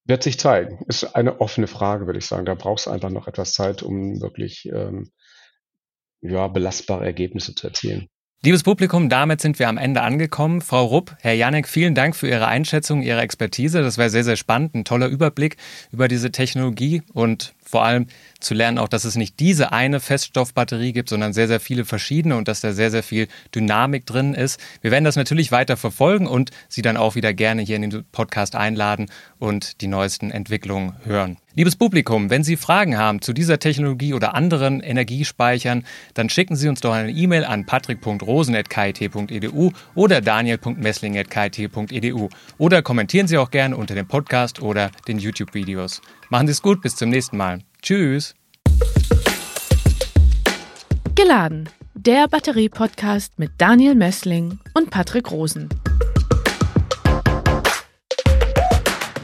wird 0.06 0.24
sich 0.24 0.39
zeigen. 0.39 0.84
Ist 0.88 1.16
eine 1.16 1.39
offene 1.39 1.68
Frage, 1.68 2.08
würde 2.08 2.20
ich 2.20 2.26
sagen. 2.26 2.45
Da 2.45 2.56
brauchst 2.56 2.88
du 2.88 2.89
einfach 2.89 3.12
noch 3.12 3.28
etwas 3.28 3.54
Zeit, 3.54 3.84
um 3.84 4.20
wirklich 4.22 4.66
ähm, 4.66 5.12
ja, 6.22 6.47
belastbare 6.47 7.06
Ergebnisse 7.06 7.54
zu 7.54 7.68
erzielen. 7.68 8.10
Liebes 8.42 8.64
Publikum, 8.64 9.10
damit 9.10 9.42
sind 9.42 9.60
wir 9.60 9.68
am 9.68 9.78
Ende 9.78 10.02
angekommen. 10.02 10.62
Frau 10.62 10.86
Rupp, 10.86 11.14
Herr 11.20 11.34
Janek, 11.34 11.68
vielen 11.68 11.94
Dank 11.94 12.16
für 12.16 12.30
Ihre 12.30 12.48
Einschätzung, 12.48 13.02
Ihre 13.02 13.20
Expertise. 13.20 13.82
Das 13.82 13.98
war 13.98 14.10
sehr, 14.10 14.24
sehr 14.24 14.38
spannend, 14.38 14.76
ein 14.76 14.86
toller 14.86 15.08
Überblick 15.08 15.58
über 15.92 16.08
diese 16.08 16.32
Technologie 16.32 17.02
und 17.12 17.54
vor 17.70 17.86
allem 17.86 18.07
zu 18.39 18.55
lernen 18.55 18.80
auch, 18.80 18.88
dass 18.88 19.05
es 19.05 19.15
nicht 19.15 19.39
diese 19.39 19.72
eine 19.72 19.99
Feststoffbatterie 19.99 20.91
gibt, 20.91 21.09
sondern 21.09 21.34
sehr, 21.34 21.47
sehr 21.47 21.59
viele 21.59 21.86
verschiedene 21.86 22.36
und 22.36 22.47
dass 22.47 22.61
da 22.61 22.74
sehr, 22.74 22.89
sehr 22.89 23.03
viel 23.03 23.28
Dynamik 23.53 24.07
drin 24.07 24.34
ist. 24.34 24.59
Wir 24.82 24.89
werden 24.89 25.03
das 25.03 25.15
natürlich 25.15 25.51
weiter 25.51 25.78
verfolgen 25.78 26.26
und 26.26 26.49
Sie 26.67 26.82
dann 26.82 26.97
auch 26.97 27.13
wieder 27.13 27.32
gerne 27.34 27.61
hier 27.61 27.76
in 27.76 27.88
den 27.89 28.05
Podcast 28.11 28.55
einladen 28.55 29.05
und 29.38 29.82
die 29.82 29.88
neuesten 29.88 30.32
Entwicklungen 30.32 30.95
hören. 31.03 31.38
Liebes 31.53 31.76
Publikum, 31.76 32.32
wenn 32.32 32.43
Sie 32.43 32.57
Fragen 32.57 32.97
haben 32.97 33.22
zu 33.22 33.34
dieser 33.34 33.59
Technologie 33.59 34.15
oder 34.15 34.34
anderen 34.34 34.82
Energiespeichern, 34.82 35.86
dann 36.15 36.30
schicken 36.30 36.55
Sie 36.55 36.70
uns 36.70 36.82
doch 36.82 36.93
eine 36.93 37.11
E-Mail 37.11 37.43
an 37.43 37.67
patrick.rosen.kit.edu 37.67 39.74
oder 39.93 40.22
daniel.messling.kit.edu 40.22 42.30
oder 42.57 42.82
kommentieren 42.82 43.28
Sie 43.28 43.38
auch 43.38 43.51
gerne 43.51 43.78
unter 43.78 43.93
dem 43.93 44.07
Podcast 44.07 44.59
oder 44.61 44.89
den 45.07 45.20
YouTube-Videos. 45.20 46.01
Machen 46.32 46.46
Sie 46.46 46.52
es 46.52 46.62
gut, 46.62 46.84
bis 46.84 46.96
zum 46.96 47.10
nächsten 47.10 47.38
Mal. 47.38 47.60
Tschüss. 47.82 48.36
Geladen. 51.16 51.68
Der 51.96 52.28
Batterie-Podcast 52.28 53.40
mit 53.40 53.50
Daniel 53.58 53.96
Messling 53.96 54.60
und 54.76 54.92
Patrick 54.92 55.32
Rosen. 55.32 55.70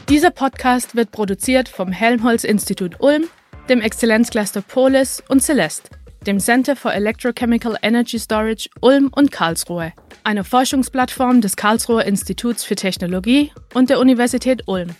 Dieser 0.08 0.30
Podcast 0.30 0.96
wird 0.96 1.12
produziert 1.12 1.68
vom 1.68 1.92
Helmholtz-Institut 1.92 3.00
Ulm, 3.00 3.26
dem 3.68 3.80
Exzellenzcluster 3.80 4.62
Polis 4.62 5.22
und 5.28 5.42
Celeste, 5.42 5.90
dem 6.26 6.40
Center 6.40 6.74
for 6.74 6.92
Electrochemical 6.92 7.76
Energy 7.82 8.18
Storage 8.18 8.68
Ulm 8.80 9.10
und 9.14 9.30
Karlsruhe, 9.30 9.92
einer 10.24 10.42
Forschungsplattform 10.42 11.40
des 11.40 11.54
Karlsruher 11.54 12.04
Instituts 12.04 12.64
für 12.64 12.74
Technologie 12.74 13.52
und 13.74 13.90
der 13.90 14.00
Universität 14.00 14.64
Ulm. 14.66 14.96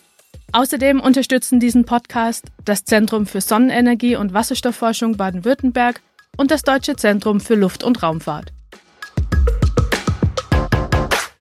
Außerdem 0.53 1.01
unterstützen 1.01 1.61
diesen 1.61 1.85
Podcast 1.85 2.47
das 2.65 2.85
Zentrum 2.85 3.27
für 3.27 3.41
Sonnenenergie 3.41 4.17
und 4.17 4.33
Wasserstoffforschung 4.33 5.17
Baden-Württemberg 5.17 6.01
und 6.37 6.51
das 6.51 6.63
Deutsche 6.63 6.97
Zentrum 6.97 7.41
für 7.41 7.55
Luft- 7.55 7.85
und 7.85 8.03
Raumfahrt. 8.03 8.53